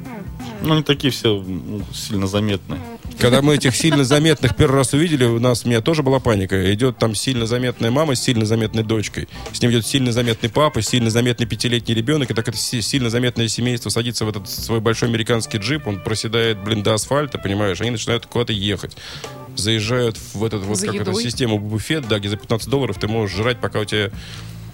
Ну, 0.63 0.75
они 0.75 0.83
такие 0.83 1.11
все 1.11 1.41
ну, 1.41 1.83
сильно 1.93 2.27
заметны. 2.27 2.79
Когда 3.19 3.43
мы 3.43 3.55
этих 3.55 3.77
сильно 3.77 4.05
заметных 4.05 4.57
первый 4.57 4.77
раз 4.77 4.93
увидели, 4.93 5.25
у 5.25 5.39
нас 5.39 5.65
у 5.65 5.69
меня 5.69 5.81
тоже 5.81 6.03
была 6.03 6.21
паника. 6.21 6.73
Идет 6.75 6.99
там 6.99 7.15
сильно 7.15 7.47
заметная 7.47 7.91
мама 7.91 8.15
с 8.15 8.23
сильно 8.23 8.45
заметной 8.45 8.83
дочкой. 8.83 9.29
С 9.53 9.63
ним 9.63 9.71
идет 9.71 9.87
сильно 9.87 10.13
заметный 10.13 10.51
папа, 10.51 10.83
сильно 10.83 11.11
заметный 11.11 11.47
пятилетний 11.47 11.95
ребенок. 11.95 12.31
И 12.31 12.35
так 12.35 12.49
это 12.49 12.57
си- 12.57 12.83
сильно 12.83 13.11
заметное 13.11 13.49
семейство 13.49 13.91
садится 13.91 14.25
в 14.25 14.29
этот 14.29 14.49
свой 14.49 14.81
большой 14.81 15.09
американский 15.09 15.59
джип. 15.59 15.87
Он 15.87 16.01
проседает, 16.01 16.59
блин, 16.59 16.83
до 16.83 16.95
асфальта, 16.95 17.39
понимаешь? 17.39 17.81
Они 17.81 17.91
начинают 17.91 18.27
куда-то 18.27 18.53
ехать. 18.53 18.97
Заезжают 19.57 20.19
в 20.35 20.45
этот 20.45 20.63
вот 20.63 20.79
За 20.79 20.87
как 20.87 20.97
это, 20.97 21.15
систему 21.15 21.59
буфет, 21.59 22.09
да, 22.09 22.19
где 22.19 22.29
за 22.29 22.37
15 22.37 22.69
долларов 22.69 22.99
ты 22.99 23.09
можешь 23.09 23.37
жрать, 23.37 23.61
пока 23.61 23.81
у 23.81 23.85
тебя 23.85 24.11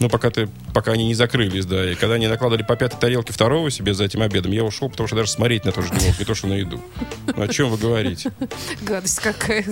ну, 0.00 0.08
пока, 0.08 0.30
ты, 0.30 0.48
пока 0.72 0.92
они 0.92 1.06
не 1.06 1.14
закрылись, 1.14 1.66
да. 1.66 1.92
И 1.92 1.94
когда 1.94 2.14
они 2.14 2.26
накладывали 2.26 2.62
по 2.64 2.74
пятой 2.74 2.98
тарелке 2.98 3.34
второго 3.34 3.70
себе 3.70 3.92
за 3.92 4.04
этим 4.04 4.22
обедом, 4.22 4.50
я 4.50 4.64
ушел, 4.64 4.88
потому 4.88 5.06
что 5.06 5.14
даже 5.14 5.30
смотреть 5.30 5.66
на 5.66 5.72
то 5.72 5.82
же 5.82 5.90
не 5.92 6.06
мог, 6.06 6.18
не 6.18 6.24
то, 6.24 6.34
что 6.34 6.46
на 6.46 6.54
еду. 6.54 6.80
Ну, 7.26 7.42
о 7.42 7.48
чем 7.48 7.68
вы 7.68 7.76
говорите? 7.76 8.32
Гадость 8.80 9.20
какая. 9.20 9.62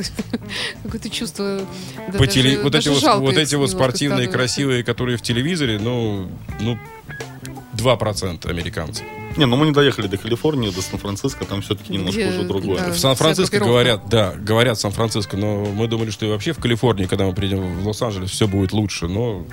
Какое-то 0.83 1.09
чувство... 1.09 1.63
да 1.97 2.19
По 2.19 2.27
даже- 2.27 2.31
теле- 2.31 2.63
вот 2.63 2.75
эти 2.75 2.85
даже 2.85 2.91
вот, 2.91 3.01
жалко 3.01 3.21
вот 3.23 3.37
эти 3.39 3.55
вот 3.55 3.71
спортивные, 3.71 4.29
красивые, 4.29 4.85
которые 4.85 5.17
в 5.17 5.23
телевизоре, 5.23 5.79
ну, 5.79 6.31
ну, 6.61 6.79
2% 7.79 8.49
американцев. 8.49 9.05
Не, 9.37 9.47
ну 9.47 9.57
мы 9.57 9.67
не 9.67 9.73
доехали 9.73 10.07
до 10.09 10.17
Калифорнии, 10.19 10.71
до 10.71 10.83
Сан-Франциско, 10.83 11.45
там 11.45 11.63
все-таки 11.63 11.93
немножко 11.93 12.21
Где, 12.21 12.29
уже 12.31 12.43
другое. 12.45 12.79
да. 12.87 12.93
В 12.93 12.99
Сан-Франциско 12.99 13.59
говорят, 13.61 14.09
да, 14.09 14.33
говорят 14.37 14.79
Сан-Франциско, 14.81 15.37
но 15.37 15.65
мы 15.67 15.87
думали, 15.87 16.11
что 16.11 16.27
и 16.27 16.29
вообще 16.29 16.53
в 16.53 16.59
Калифорнии, 16.59 17.05
когда 17.07 17.25
мы 17.27 17.35
приедем 17.35 17.79
в 17.81 17.87
Лос-Анджелес, 17.87 18.31
все 18.31 18.49
будет 18.49 18.73
лучше. 18.73 19.07
Но, 19.07 19.45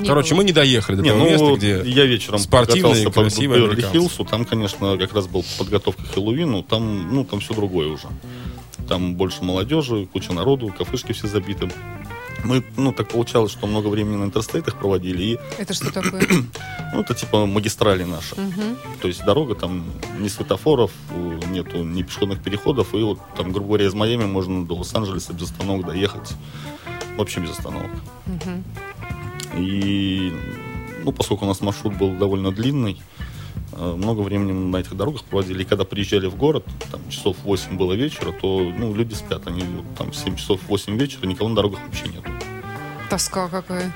Не 0.00 0.06
короче, 0.08 0.30
было. 0.30 0.38
мы 0.38 0.44
не 0.44 0.52
доехали 0.52 0.96
до 0.96 1.02
Не, 1.02 1.10
того 1.10 1.24
ну 1.24 1.30
места, 1.30 1.54
где 1.56 1.90
я 1.90 2.04
вечером 2.04 2.38
спортивные, 2.38 3.04
по 3.06 3.10
красивые 3.22 3.64
американцы. 3.64 3.96
Беверли-Хиллсу, 3.96 4.24
там, 4.24 4.44
конечно, 4.44 4.98
как 4.98 5.14
раз 5.14 5.26
был 5.26 5.44
подготовка 5.58 6.02
к 6.02 6.14
Хэллоуину, 6.14 6.62
там, 6.62 7.14
ну, 7.14 7.24
там 7.24 7.40
все 7.40 7.54
другое 7.54 7.88
уже. 7.88 8.08
Там 8.88 9.14
больше 9.14 9.42
молодежи, 9.42 10.06
куча 10.12 10.32
народу, 10.34 10.72
кафешки 10.76 11.12
все 11.12 11.26
забиты. 11.26 11.70
Мы, 12.44 12.62
ну, 12.76 12.92
так 12.92 13.08
получалось, 13.08 13.52
что 13.52 13.66
много 13.66 13.88
времени 13.88 14.16
на 14.16 14.24
интерстейтах 14.24 14.78
проводили, 14.78 15.22
и, 15.22 15.38
Это 15.58 15.72
что 15.72 15.92
такое? 15.92 16.22
ну, 16.92 17.00
это 17.00 17.14
типа 17.14 17.46
магистрали 17.46 18.04
наши. 18.04 18.36
То 19.00 19.08
есть 19.08 19.24
дорога 19.24 19.54
там 19.54 19.84
ни 20.18 20.28
светофоров, 20.28 20.90
нету 21.50 21.82
ни 21.82 22.02
пешеходных 22.02 22.42
переходов, 22.42 22.94
и 22.94 23.02
вот 23.02 23.18
там, 23.36 23.52
грубо 23.52 23.68
говоря, 23.68 23.86
из 23.86 23.94
Майами 23.94 24.24
можно 24.24 24.64
до 24.64 24.74
Лос-Анджелеса 24.74 25.32
без 25.32 25.50
остановок 25.50 25.86
доехать. 25.86 26.34
Вообще 27.16 27.40
без 27.40 27.50
остановок. 27.50 27.90
И, 29.56 30.32
ну, 31.04 31.12
поскольку 31.12 31.44
у 31.44 31.48
нас 31.48 31.60
маршрут 31.60 31.96
был 31.96 32.12
довольно 32.12 32.50
длинный, 32.50 33.00
много 33.76 34.20
времени 34.20 34.52
на 34.52 34.78
этих 34.78 34.96
дорогах 34.96 35.24
проводили. 35.24 35.62
И 35.62 35.64
когда 35.64 35.84
приезжали 35.84 36.26
в 36.26 36.36
город, 36.36 36.64
там 36.90 37.00
часов 37.08 37.36
8 37.44 37.76
было 37.76 37.92
вечера, 37.94 38.32
то 38.32 38.60
ну, 38.76 38.94
люди 38.94 39.14
спят. 39.14 39.46
Они 39.46 39.64
там 39.98 40.12
в 40.12 40.16
7 40.16 40.36
часов 40.36 40.60
8 40.68 40.96
вечера, 40.98 41.26
никого 41.26 41.48
на 41.48 41.56
дорогах 41.56 41.80
вообще 41.86 42.08
нету. 42.08 42.30
Тоска 43.10 43.48
какая. 43.48 43.92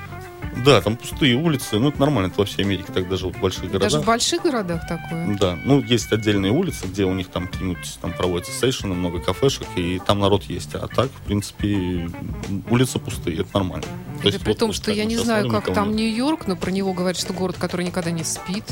Да, 0.65 0.81
там 0.81 0.97
пустые 0.97 1.35
улицы, 1.35 1.79
ну 1.79 1.89
это 1.89 1.99
нормально, 1.99 2.27
это 2.27 2.39
во 2.39 2.45
всей 2.45 2.63
Америке, 2.63 2.91
так 2.93 3.07
даже 3.07 3.25
вот 3.25 3.35
в 3.35 3.39
больших 3.39 3.65
городах. 3.65 3.81
Даже 3.91 3.99
в 3.99 4.05
больших 4.05 4.41
городах 4.41 4.87
такое. 4.87 5.37
Да, 5.37 5.57
ну 5.63 5.81
есть 5.81 6.11
отдельные 6.11 6.51
улицы, 6.51 6.87
где 6.87 7.05
у 7.05 7.13
них 7.13 7.29
там 7.29 7.47
какие-нибудь 7.47 7.99
там 8.01 8.13
проводятся 8.13 8.51
сейшены, 8.51 8.95
много 8.95 9.19
кафешек, 9.19 9.67
и 9.75 10.01
там 10.05 10.19
народ 10.19 10.43
есть. 10.45 10.75
А 10.75 10.87
так, 10.87 11.09
в 11.11 11.21
принципе, 11.21 12.09
улицы 12.69 12.99
пустые, 12.99 13.41
это 13.41 13.49
нормально. 13.53 13.83
То 13.83 14.19
Это 14.19 14.27
есть 14.29 14.39
при 14.41 14.49
вот, 14.49 14.57
том, 14.57 14.69
вот 14.69 14.75
что 14.75 14.91
я 14.91 15.05
не 15.05 15.17
знаю, 15.17 15.49
как 15.49 15.73
там 15.73 15.89
нет. 15.89 15.99
Нью-Йорк, 15.99 16.47
но 16.47 16.55
про 16.55 16.71
него 16.71 16.93
говорят, 16.93 17.17
что 17.17 17.33
город, 17.33 17.55
который 17.57 17.85
никогда 17.85 18.11
не 18.11 18.23
спит. 18.23 18.65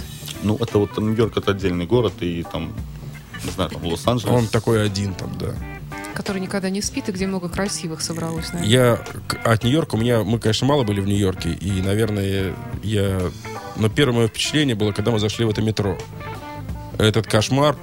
Ну, 0.43 0.57
это 0.59 0.77
вот 0.77 0.97
Нью-Йорк, 0.97 1.37
это 1.37 1.51
отдельный 1.51 1.85
город, 1.85 2.13
и 2.19 2.43
там, 2.51 2.73
не 3.43 3.51
знаю, 3.51 3.69
там 3.69 3.85
Лос-Анджелес. 3.85 4.33
он 4.33 4.47
такой 4.47 4.85
один 4.85 5.13
там, 5.13 5.37
да. 5.37 5.53
Который 6.13 6.41
никогда 6.41 6.69
не 6.69 6.81
спит 6.81 7.09
и 7.09 7.11
где 7.11 7.27
много 7.27 7.47
красивых 7.47 8.01
собралось, 8.01 8.51
наверное. 8.51 8.69
Я 8.69 9.03
от 9.43 9.63
Нью-Йорка, 9.63 9.95
у 9.95 9.97
меня, 9.99 10.23
мы, 10.23 10.39
конечно, 10.39 10.65
мало 10.67 10.83
были 10.83 10.99
в 10.99 11.07
Нью-Йорке, 11.07 11.51
и, 11.51 11.81
наверное, 11.81 12.55
я... 12.83 13.31
Но 13.75 13.89
первое 13.89 14.15
мое 14.17 14.27
впечатление 14.27 14.75
было, 14.75 14.91
когда 14.91 15.11
мы 15.11 15.19
зашли 15.19 15.45
в 15.45 15.49
это 15.49 15.61
метро. 15.61 15.97
Этот 16.97 17.27
кошмар, 17.27 17.75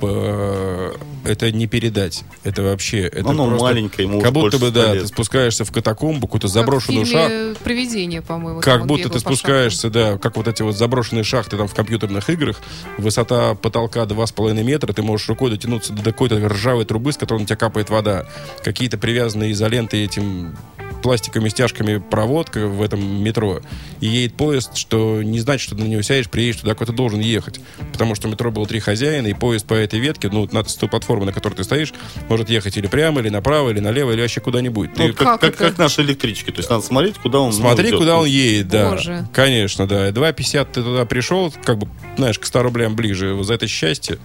э, 0.00 0.92
это 1.24 1.52
не 1.52 1.66
передать. 1.66 2.24
Это 2.42 2.62
вообще... 2.62 3.00
Это 3.00 3.24
Ну, 3.24 3.30
оно 3.30 3.46
просто 3.48 3.64
маленькое, 3.64 4.08
ему 4.08 4.20
Как 4.20 4.32
будто 4.32 4.58
бы, 4.58 4.68
100 4.68 4.70
да, 4.70 4.94
лет. 4.94 5.02
ты 5.02 5.08
спускаешься 5.08 5.64
в 5.64 5.72
катакомбу, 5.72 6.26
какую-то 6.26 6.48
Как 6.48 6.54
заброшенную 6.54 7.06
шахту. 7.06 7.60
«Привидение», 7.62 8.22
по-моему. 8.22 8.60
Как 8.60 8.86
будто 8.86 9.08
ты 9.08 9.20
спускаешься, 9.20 9.90
да, 9.90 10.18
как 10.18 10.36
вот 10.36 10.48
эти 10.48 10.62
вот 10.62 10.76
заброшенные 10.76 11.24
шахты 11.24 11.56
там 11.56 11.68
в 11.68 11.74
компьютерных 11.74 12.28
играх. 12.30 12.60
Высота 12.98 13.54
потолка 13.54 14.02
2,5 14.04 14.62
метра, 14.62 14.92
ты 14.92 15.02
можешь 15.02 15.28
рукой 15.28 15.50
дотянуться 15.50 15.92
до 15.92 16.02
какой-то 16.02 16.36
ржавой 16.48 16.84
трубы, 16.84 17.12
с 17.12 17.16
которой 17.16 17.40
на 17.40 17.46
тебя 17.46 17.56
капает 17.56 17.90
вода. 17.90 18.26
Какие-то 18.64 18.98
привязанные 18.98 19.52
изолентой 19.52 20.04
этим 20.04 20.56
пластиковыми 21.02 21.48
стяжками 21.48 21.98
проводка 21.98 22.66
в 22.66 22.80
этом 22.82 23.22
метро. 23.22 23.60
И 24.00 24.06
едет 24.06 24.34
поезд, 24.34 24.76
что 24.76 25.22
не 25.22 25.40
значит, 25.40 25.66
что 25.66 25.76
ты 25.76 25.82
на 25.82 25.88
него 25.88 26.02
сядешь, 26.02 26.30
приедешь 26.30 26.60
туда, 26.60 26.74
куда 26.74 26.92
ты 26.92 26.96
должен 26.96 27.20
ехать. 27.20 27.60
Потому 27.92 28.14
что 28.14 28.28
у 28.28 28.30
метро 28.30 28.50
было 28.50 28.66
три 28.66 28.80
хозяина, 28.80 29.26
и 29.26 29.34
поезд 29.34 29.66
по 29.66 29.74
этой 29.74 30.00
ветке, 30.00 30.28
ну, 30.30 30.48
на 30.50 30.62
той 30.64 30.88
платформе, 30.88 31.26
на 31.26 31.32
которой 31.32 31.54
ты 31.54 31.64
стоишь, 31.64 31.92
может 32.28 32.48
ехать 32.48 32.76
или 32.76 32.86
прямо, 32.86 33.20
или 33.20 33.28
направо, 33.28 33.70
или 33.70 33.80
налево, 33.80 34.12
или 34.12 34.20
вообще 34.20 34.40
куда-нибудь. 34.40 34.90
Ну, 34.96 35.08
Ты 35.08 35.12
как, 35.12 35.26
как 35.26 35.40
как, 35.40 35.54
это? 35.54 35.58
как 35.68 35.78
наши 35.78 36.02
электрички. 36.02 36.50
То 36.50 36.58
есть 36.58 36.70
надо 36.70 36.82
смотреть, 36.84 37.18
куда 37.18 37.40
он 37.40 37.52
Смотри, 37.52 37.88
идет. 37.88 37.98
куда 37.98 38.16
он 38.18 38.26
едет, 38.26 38.68
да. 38.68 38.90
Боже. 38.90 39.26
Конечно, 39.32 39.86
да. 39.86 40.10
2,50 40.10 40.68
ты 40.72 40.82
туда 40.82 41.04
пришел, 41.04 41.52
как 41.64 41.78
бы, 41.78 41.88
знаешь, 42.16 42.38
к 42.38 42.44
100 42.46 42.62
рублям 42.62 42.96
ближе. 42.96 43.42
За 43.42 43.54
это 43.54 43.66
счастье. 43.66 44.18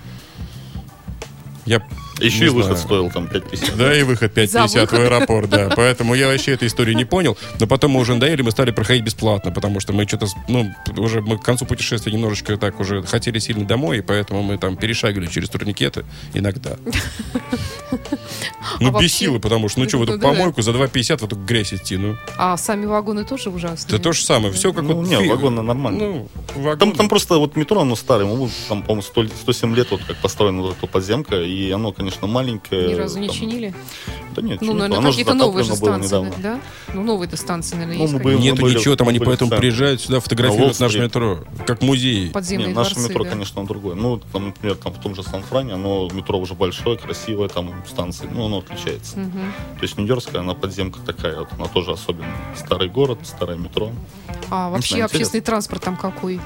Я 1.65 1.81
Еще 2.19 2.39
не 2.41 2.45
и 2.45 2.49
выход 2.49 2.77
знаю. 2.77 2.77
стоил 2.85 3.11
там 3.11 3.25
5,50. 3.25 3.75
Да, 3.77 3.97
и 3.97 4.03
выход 4.03 4.31
5,50 4.35 4.47
За 4.47 4.67
в 4.67 4.73
выход. 4.73 4.99
аэропорт, 4.99 5.49
да. 5.49 5.69
Поэтому 5.75 6.15
я 6.15 6.27
вообще 6.27 6.53
эту 6.53 6.65
историю 6.65 6.95
не 6.95 7.05
понял. 7.05 7.37
Но 7.59 7.67
потом 7.67 7.91
мы 7.91 7.99
уже 7.99 8.13
надоели, 8.15 8.41
мы 8.41 8.51
стали 8.51 8.71
проходить 8.71 9.03
бесплатно, 9.03 9.51
потому 9.51 9.79
что 9.79 9.93
мы 9.93 10.07
что-то, 10.07 10.27
ну, 10.47 10.67
уже 10.97 11.21
мы 11.21 11.37
к 11.37 11.43
концу 11.43 11.65
путешествия 11.65 12.11
немножечко 12.11 12.57
так 12.57 12.79
уже 12.79 13.03
хотели 13.03 13.39
сильно 13.39 13.65
домой, 13.65 13.99
и 13.99 14.01
поэтому 14.01 14.41
мы 14.43 14.57
там 14.57 14.77
перешагивали 14.77 15.27
через 15.27 15.49
турникеты 15.49 16.05
иногда. 16.33 16.77
Ну, 18.79 18.89
А 18.89 18.91
вообще- 18.91 19.03
без 19.05 19.13
силы, 19.13 19.39
потому 19.39 19.69
что, 19.69 19.79
ну 19.79 19.87
что, 19.87 19.97
в 19.97 20.03
эту 20.03 20.13
Ну, 20.13 20.17
да. 20.19 20.27
помойку 20.27 20.61
за 20.61 20.71
2,50 20.71 21.21
в 21.21 21.25
эту 21.25 21.35
грязь 21.35 21.73
идти, 21.73 21.97
ну. 21.97 22.17
А 22.37 22.57
сами 22.57 22.85
вагоны 22.85 23.23
тоже 23.23 23.49
ужасные. 23.49 23.95
Это 23.95 24.03
то 24.03 24.11
же 24.11 24.21
самое, 24.23 24.53
все 24.53 24.73
как 24.73 24.83
Ну, 24.83 24.95
вот... 24.95 25.07
не, 25.07 25.15
фи- 25.17 25.27
вагоны 25.29 25.61
нормально. 25.61 26.27
Ну. 26.55 26.75
Там, 26.77 26.91
там 26.93 27.07
просто 27.09 27.37
вот 27.37 27.55
метро, 27.55 27.81
оно 27.81 27.95
старое, 27.95 28.27
там, 28.67 28.81
по-моему, 28.83 29.01
100 29.01 29.27
107 29.27 29.75
лет, 29.75 29.89
вот 29.91 30.01
как 30.05 30.17
построена 30.17 30.61
вот 30.61 30.77
эта 30.77 30.87
подземка, 30.87 31.41
и 31.41 31.71
оно, 31.71 31.91
конечно, 31.91 32.06
маленькое. 32.21 32.89
Ни 32.89 32.93
разу 32.93 33.19
не 33.19 33.27
там- 33.27 33.35
чинили? 33.35 33.73
Да 34.35 34.41
нет, 34.41 34.61
Ну, 34.61 34.73
наверное, 34.73 34.97
оно 34.99 35.07
же 35.11 35.17
какие-то 35.17 35.33
новые 35.33 35.63
же 35.63 35.75
станции, 35.75 36.07
недавно. 36.07 36.33
да? 36.37 36.59
Ну, 36.93 37.03
новые-то 37.03 37.37
станции, 37.37 37.75
наверное, 37.75 37.97
Ну, 37.97 38.01
есть 38.03 38.13
мы 38.13 38.19
были- 38.19 38.37
Нету 38.37 38.61
были- 38.61 38.77
ничего, 38.77 38.95
там 38.95 39.05
мы 39.05 39.09
они 39.11 39.19
поэтому 39.19 39.49
центре. 39.49 39.57
приезжают 39.59 40.01
сюда, 40.01 40.19
фотографируют 40.19 40.79
На 40.79 40.85
наше 40.85 40.99
Уолл-стрит. 40.99 41.03
метро, 41.03 41.39
как 41.65 41.81
музей. 41.81 42.29
подземные 42.31 42.67
Не, 42.69 42.73
наше 42.73 42.91
дворцы, 42.93 43.09
метро, 43.09 43.23
да. 43.23 43.29
конечно, 43.31 43.65
другое. 43.65 43.95
Ну, 43.95 44.21
там, 44.31 44.47
например, 44.47 44.75
там 44.75 44.93
в 44.93 44.99
том 45.01 45.15
же 45.15 45.23
Сан-Фране, 45.23 45.73
оно 45.73 46.07
метро 46.13 46.37
уже 46.39 46.53
большое, 46.53 46.97
красивое, 46.97 47.49
там 47.49 47.73
станции, 47.89 48.27
ну, 48.31 48.45
оно 48.45 48.59
отличается. 48.59 49.15
То 49.15 49.81
есть 49.81 49.97
Нью-Йоркская, 49.97 50.41
она 50.41 50.53
подземка 50.53 50.99
такая, 51.05 51.39
вот, 51.39 51.49
она 51.57 51.65
тоже 51.67 51.91
особенная. 51.91 52.35
Старый 52.55 52.89
город, 52.89 53.19
старое 53.23 53.57
метро. 53.57 53.91
А 54.49 54.69
вообще 54.69 55.03
общественный 55.03 55.41
транспорт 55.41 55.81
там 55.83 55.95
какой? 55.97 56.39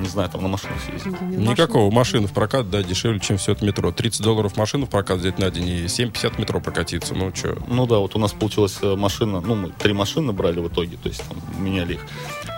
Не 0.00 0.08
знаю, 0.08 0.30
там 0.30 0.42
на 0.42 0.48
машинах 0.48 0.78
ездить. 0.92 1.20
Никакого. 1.20 1.92
Машины 1.92 2.26
в 2.26 2.32
прокат, 2.32 2.70
да, 2.70 2.82
дешевле, 2.82 3.20
чем 3.20 3.36
все 3.36 3.52
это 3.52 3.64
метро. 3.64 3.92
30 3.92 4.22
долларов 4.22 4.56
машину 4.56 4.86
в 4.86 4.88
прокат 4.88 5.18
взять 5.18 5.38
на 5.38 5.50
день 5.50 5.68
и 5.68 5.84
7,50 5.84 6.36
в 6.36 6.38
метро 6.38 6.60
прокатиться. 6.60 7.14
Ну, 7.14 7.34
что? 7.34 7.58
Ну 7.68 7.86
да, 7.86 7.98
вот 7.98 8.16
у 8.16 8.18
нас 8.18 8.32
получилась 8.32 8.78
э, 8.80 8.96
машина, 8.96 9.40
ну, 9.40 9.54
мы 9.54 9.68
три 9.68 9.92
машины 9.92 10.32
брали 10.32 10.60
в 10.60 10.68
итоге, 10.68 10.96
то 10.96 11.08
есть 11.08 11.22
там 11.28 11.38
меняли 11.62 11.94
их. 11.94 12.00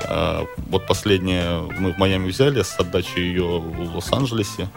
А, 0.04 0.46
вот 0.68 0.86
последняя 0.86 1.60
мы 1.78 1.92
в 1.92 1.98
Майами 1.98 2.28
взяли, 2.28 2.62
с 2.62 2.78
отдачей 2.78 3.22
ее 3.22 3.58
в 3.58 3.96
Лос-Анджелесе. 3.96 4.68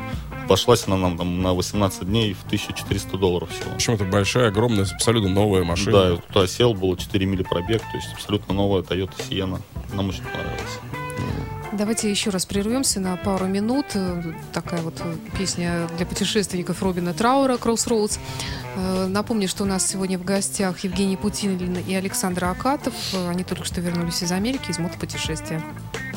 Обошлась 0.45 0.85
она 0.87 0.97
нам 0.97 1.17
там, 1.17 1.41
на 1.41 1.53
18 1.53 2.05
дней 2.05 2.33
в 2.33 2.45
1400 2.45 3.17
долларов 3.17 3.49
всего. 3.49 3.71
В 3.71 3.75
общем, 3.75 3.93
это 3.93 4.05
большая, 4.05 4.49
огромная, 4.49 4.85
абсолютно 4.85 5.29
новая 5.29 5.63
машина. 5.63 5.91
Да, 5.91 6.17
туда 6.17 6.47
сел, 6.47 6.73
было 6.73 6.97
4 6.97 7.25
мили 7.25 7.43
пробег, 7.43 7.81
то 7.81 7.97
есть 7.97 8.13
абсолютно 8.13 8.53
новая 8.53 8.81
Toyota 8.81 9.13
Sienna. 9.17 9.61
Нам 9.93 10.09
очень 10.09 10.23
понравилось. 10.23 10.79
Давайте 11.73 12.09
еще 12.09 12.29
раз 12.29 12.45
прервемся 12.45 12.99
на 13.01 13.17
пару 13.17 13.47
минут. 13.47 13.87
Э, 13.95 14.21
Такая 14.53 14.81
вот 14.81 15.01
песня 15.37 15.89
для 15.97 16.05
путешественников 16.05 16.81
Робина 16.81 17.13
Траура 17.13 17.55
«Crossroads». 17.57 18.17
Э, 18.77 19.07
Напомню, 19.07 19.47
что 19.49 19.63
у 19.63 19.67
нас 19.67 19.85
сегодня 19.85 20.17
в 20.17 20.23
гостях 20.23 20.79
Евгений 20.79 21.17
Путинин 21.17 21.77
и 21.85 21.93
Александр 21.93 22.45
Акатов. 22.45 22.93
Э, 23.13 23.29
Они 23.29 23.43
только 23.43 23.65
что 23.65 23.81
вернулись 23.81 24.23
из 24.23 24.31
Америки, 24.31 24.71
из 24.71 24.79
мотопутешествия. 24.79 25.57
Went 25.59 26.14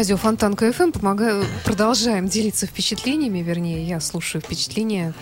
Радио 0.00 0.16
Фонтан 0.16 0.56
КФМ. 0.56 0.92
Помогаю, 0.92 1.44
продолжаем 1.66 2.26
делиться 2.26 2.66
впечатлениями, 2.66 3.40
вернее, 3.40 3.84
я 3.86 4.00
слушаю 4.00 4.40
впечатления 4.40 5.12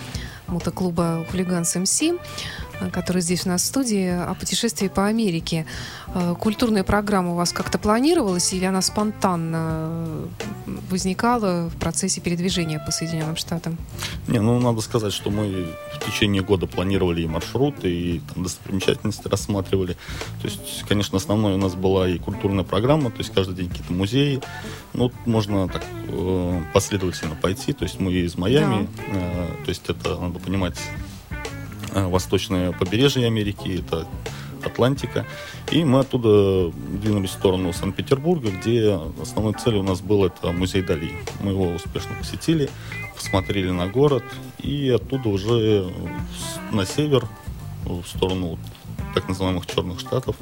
мотоклуба 0.47 1.27
«Хулиганс 1.29 1.75
МС», 1.75 2.01
который 2.93 3.23
здесь 3.23 3.47
у 3.47 3.49
нас 3.49 3.63
в 3.63 3.67
студии, 3.67 4.09
о 4.09 4.35
путешествии 4.35 4.89
по 4.89 5.07
Америке. 5.07 5.67
Э, 6.15 6.35
Культурная 6.39 6.85
программа 6.85 7.33
у 7.33 7.35
вас 7.35 7.53
как-то 7.53 7.79
планировалась 7.79 8.53
или 8.53 8.65
она 8.65 8.83
спонтанно 8.83 9.57
э, 9.57 10.27
возникала 10.91 11.69
в 11.69 11.77
процессе 11.77 12.21
передвижения 12.21 12.83
по 12.85 12.93
Соединенным 12.93 13.37
Штатам? 13.37 13.77
Не, 14.27 14.41
ну 14.41 14.59
надо 14.61 14.81
сказать, 14.81 15.13
что 15.13 15.31
мы 15.31 15.67
в 15.95 16.05
течение 16.05 16.43
года 16.43 16.67
планировали 16.67 17.23
и 17.23 17.27
маршруты, 17.27 17.91
и 17.91 18.23
там 18.33 18.43
достопримечательности 18.43 19.29
рассматривали. 19.29 19.95
То 20.41 20.49
есть, 20.49 20.85
конечно, 20.89 21.17
основной 21.17 21.55
у 21.55 21.59
нас 21.59 21.75
была 21.75 22.09
и 22.09 22.19
культурная 22.19 22.65
программа, 22.65 23.11
то 23.11 23.19
есть 23.19 23.33
каждый 23.33 23.55
день 23.55 23.69
какие-то 23.69 23.93
музеи. 23.93 24.41
Ну, 24.95 25.13
можно 25.27 25.69
так 25.69 25.85
э, 26.09 26.63
последовательно 26.73 27.35
пойти. 27.35 27.73
То 27.73 27.85
есть 27.85 28.01
мы 28.01 28.13
из 28.13 28.37
Майами, 28.37 28.89
э, 29.09 29.47
то 29.65 29.69
есть 29.69 29.89
это, 29.89 30.19
надо 30.19 30.39
понимать, 30.39 30.79
восточное 31.93 32.73
побережье 32.73 33.27
Америки, 33.27 33.81
это 33.85 34.07
Атлантика. 34.65 35.27
И 35.71 35.85
мы 35.85 36.01
оттуда 36.01 36.71
двинулись 36.71 37.31
в 37.31 37.35
сторону 37.35 37.73
Санкт-Петербурга, 37.73 38.51
где 38.51 38.99
основной 39.21 39.55
целью 39.55 39.81
у 39.81 39.85
нас 39.85 40.01
был 40.01 40.25
это 40.25 40.53
музей 40.53 40.83
Дали. 40.83 41.13
Мы 41.41 41.53
его 41.53 41.69
успешно 41.69 42.11
посетили, 42.19 42.69
посмотрели 43.15 43.71
на 43.71 43.87
город, 43.87 44.25
и 44.59 44.89
оттуда 44.91 45.29
уже 45.29 45.93
на 46.73 46.85
север, 46.87 47.27
в 47.85 48.05
сторону 48.05 48.59
так 49.15 49.29
называемых 49.29 49.67
черных 49.67 50.01
штатов. 50.01 50.37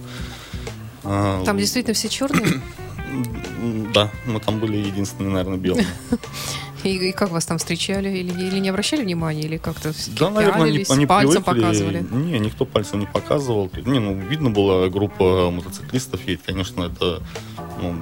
А, 1.04 1.44
Там 1.44 1.58
действительно 1.58 1.94
все 1.94 2.08
черные? 2.08 2.60
Да, 3.94 4.10
мы 4.26 4.40
там 4.40 4.58
были 4.58 4.76
единственные, 4.76 5.32
наверное, 5.32 5.56
белые. 5.56 5.86
И, 6.86 7.08
и 7.08 7.12
как 7.12 7.30
вас 7.30 7.44
там 7.46 7.58
встречали? 7.58 8.08
Или, 8.08 8.30
или 8.48 8.58
не 8.60 8.68
обращали 8.68 9.02
внимания? 9.02 9.42
Или 9.42 9.56
как-то 9.58 9.92
Да, 10.18 10.30
наверное, 10.30 10.66
они, 10.66 10.84
они 10.88 11.06
пальцем 11.06 11.42
привыкли. 11.42 11.60
показывали? 11.62 12.06
Не, 12.12 12.38
никто 12.38 12.64
пальцем 12.64 13.00
не 13.00 13.06
показывал. 13.06 13.70
Не, 13.84 13.98
ну, 13.98 14.14
видно 14.14 14.50
была 14.50 14.88
группа 14.88 15.50
мотоциклистов 15.50 16.20
едет, 16.26 16.42
конечно, 16.46 16.84
это 16.84 17.22
ну, 17.82 17.94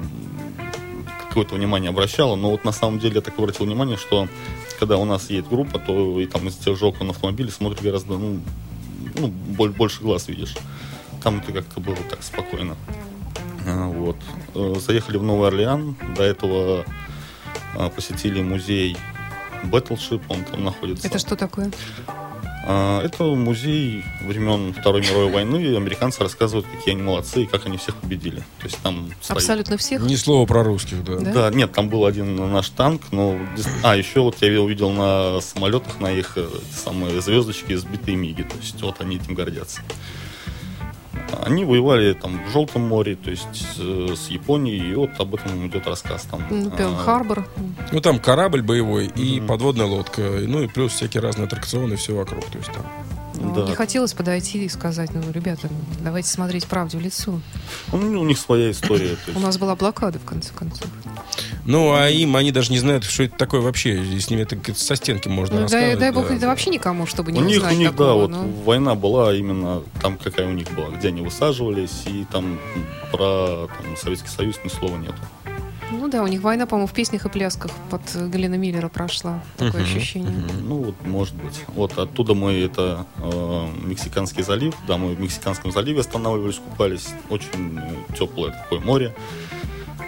какое-то 1.28 1.54
внимание 1.54 1.88
обращало, 1.90 2.36
но 2.36 2.50
вот 2.50 2.64
на 2.64 2.72
самом 2.72 2.98
деле 3.00 3.16
я 3.16 3.20
так 3.20 3.38
обратил 3.38 3.66
внимание, 3.66 3.96
что 3.96 4.28
когда 4.78 4.96
у 4.98 5.04
нас 5.04 5.30
едет 5.30 5.48
группа, 5.48 5.78
то 5.78 6.20
и 6.20 6.26
там 6.26 6.46
из 6.48 6.54
тех 6.56 6.76
же 6.78 6.86
окон 6.86 7.10
автомобиля 7.10 7.50
смотрит 7.50 7.82
гораздо, 7.82 8.18
ну, 8.18 8.40
ну, 9.18 9.28
боль- 9.28 9.72
больше 9.72 10.02
глаз 10.02 10.28
видишь. 10.28 10.54
Там 11.22 11.38
это 11.38 11.52
как-то 11.52 11.80
было 11.80 11.96
так 12.10 12.22
спокойно. 12.22 12.76
А, 13.66 13.86
Вот. 13.88 14.16
Э, 14.54 14.74
Заехали 14.78 15.16
в 15.16 15.22
Новый 15.22 15.48
Орлеан. 15.48 15.96
До 16.16 16.22
этого 16.22 16.84
посетили 17.94 18.42
музей 18.42 18.96
Battleship, 19.64 20.22
он 20.28 20.44
там 20.44 20.64
находится. 20.64 21.06
Это 21.06 21.18
что 21.18 21.36
такое? 21.36 21.70
А, 22.66 23.02
Это 23.02 23.24
музей 23.24 24.04
времен 24.22 24.72
Второй 24.72 25.02
мировой 25.02 25.30
войны. 25.30 25.76
Американцы 25.76 26.22
рассказывают, 26.22 26.66
какие 26.66 26.94
они 26.94 27.02
молодцы 27.02 27.42
и 27.42 27.46
как 27.46 27.66
они 27.66 27.76
всех 27.76 27.94
победили. 27.96 28.38
То 28.58 28.64
есть 28.64 28.78
там 28.78 29.10
стоит- 29.20 29.36
Абсолютно 29.38 29.76
всех? 29.76 30.02
Ни 30.02 30.16
слова 30.16 30.46
про 30.46 30.62
русских, 30.62 31.04
да. 31.04 31.16
Да? 31.18 31.32
Да, 31.32 31.50
нет, 31.50 31.72
там 31.72 31.88
был 31.90 32.06
один 32.06 32.36
наш 32.52 32.70
танк, 32.70 33.02
но... 33.10 33.38
А, 33.82 33.96
еще 33.96 34.20
вот 34.20 34.36
я 34.40 34.60
увидел 34.62 34.90
на 34.90 35.40
самолетах, 35.42 36.00
на 36.00 36.10
их 36.10 36.32
э, 36.36 36.46
самые 36.84 37.20
звездочки 37.20 37.74
сбитые 37.74 38.16
миги. 38.16 38.42
То 38.42 38.56
есть 38.56 38.80
вот 38.80 39.00
они 39.00 39.16
этим 39.16 39.34
гордятся. 39.34 39.82
Они 41.42 41.64
воевали 41.64 42.12
там 42.14 42.40
в 42.46 42.50
Желтом 42.52 42.82
море, 42.82 43.16
то 43.16 43.30
есть 43.30 43.46
э, 43.78 44.14
с 44.16 44.28
Японией, 44.28 44.92
и 44.92 44.94
вот 44.94 45.10
об 45.18 45.34
этом 45.34 45.66
идет 45.66 45.86
рассказ 45.86 46.22
там. 46.30 46.42
Ну, 46.50 46.70
А, 46.72 46.76
Перл-Харбор. 46.76 47.44
Ну, 47.92 48.00
там 48.00 48.18
корабль 48.18 48.62
боевой 48.62 49.06
и 49.06 49.40
подводная 49.40 49.86
лодка, 49.86 50.20
ну 50.22 50.62
и 50.62 50.66
плюс 50.68 50.92
всякие 50.92 51.22
разные 51.22 51.46
аттракционы, 51.46 51.96
все 51.96 52.14
вокруг. 52.14 52.44
То 52.46 52.58
есть 52.58 52.72
там. 52.72 52.84
Да. 53.52 53.62
Не 53.66 53.74
хотелось 53.74 54.12
подойти 54.14 54.64
и 54.64 54.68
сказать, 54.68 55.10
ну, 55.12 55.22
ребята, 55.32 55.68
давайте 56.02 56.28
смотреть 56.28 56.66
правде 56.66 56.96
в 56.98 57.00
лицо. 57.00 57.40
Ну, 57.92 58.20
у 58.20 58.24
них 58.24 58.38
своя 58.38 58.70
история. 58.70 59.16
то 59.26 59.32
У 59.36 59.40
нас 59.40 59.58
была 59.58 59.74
блокада, 59.76 60.18
в 60.18 60.24
конце 60.24 60.52
концов. 60.54 60.88
Ну, 61.66 61.94
а 61.94 62.08
им, 62.08 62.36
они 62.36 62.52
даже 62.52 62.70
не 62.72 62.78
знают, 62.78 63.04
что 63.04 63.22
это 63.22 63.36
такое 63.36 63.60
вообще. 63.60 64.02
И 64.02 64.20
с 64.20 64.30
ними 64.30 64.42
это 64.42 64.56
со 64.74 64.96
стенки 64.96 65.28
можно 65.28 65.60
Ну, 65.60 65.68
дай, 65.68 65.92
рассказывать. 65.92 65.98
дай 65.98 66.12
бог, 66.12 66.28
да. 66.28 66.34
это 66.36 66.46
вообще 66.46 66.70
никому, 66.70 67.06
чтобы 67.06 67.32
не 67.32 67.40
у 67.40 67.44
них, 67.44 67.62
у 67.64 67.74
них, 67.74 67.90
такого. 67.90 68.06
да, 68.06 68.14
вот 68.14 68.30
ну. 68.30 68.62
война 68.64 68.94
была 68.94 69.34
именно 69.34 69.82
там, 70.00 70.18
какая 70.18 70.46
у 70.46 70.52
них 70.52 70.70
была, 70.72 70.90
где 70.90 71.08
они 71.08 71.22
высаживались, 71.22 72.02
и 72.06 72.26
там 72.30 72.58
про 73.10 73.68
там, 73.68 73.96
Советский 73.96 74.28
Союз 74.28 74.56
ни 74.64 74.68
слова 74.68 74.96
нету. 74.96 75.16
Ну 76.00 76.08
да, 76.08 76.22
у 76.22 76.26
них 76.26 76.42
война, 76.42 76.66
по-моему, 76.66 76.86
в 76.86 76.92
песнях 76.92 77.26
и 77.26 77.28
плясках 77.28 77.70
под 77.90 78.02
Галина 78.14 78.56
Миллера 78.56 78.88
прошла. 78.88 79.42
Такое 79.56 79.82
ощущение. 79.82 80.32
Ну, 80.62 80.76
вот, 80.84 80.94
может 81.06 81.34
быть. 81.34 81.64
Вот 81.68 81.96
оттуда 81.98 82.34
мы, 82.34 82.52
это 82.52 83.06
э, 83.18 83.68
Мексиканский 83.82 84.42
залив. 84.42 84.74
Да, 84.86 84.96
мы 84.96 85.14
в 85.14 85.20
Мексиканском 85.20 85.72
заливе 85.72 86.00
останавливались, 86.00 86.56
купались. 86.56 87.08
Очень 87.30 87.80
теплое 88.18 88.52
такое 88.52 88.80
море. 88.80 89.14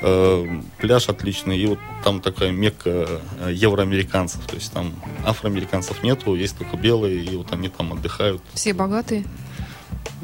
Э, 0.02 0.60
пляж 0.78 1.08
отличный. 1.08 1.58
И 1.58 1.66
вот 1.66 1.78
там 2.04 2.20
такая 2.20 2.50
мекка 2.50 3.20
э, 3.40 3.52
евроамериканцев. 3.52 4.44
То 4.46 4.56
есть 4.56 4.72
там 4.72 4.92
афроамериканцев 5.24 6.02
нету, 6.02 6.34
есть 6.34 6.58
только 6.58 6.76
белые. 6.76 7.24
И 7.24 7.36
вот 7.36 7.52
они 7.52 7.68
там 7.68 7.92
отдыхают. 7.92 8.42
Все 8.54 8.74
богатые, 8.74 9.24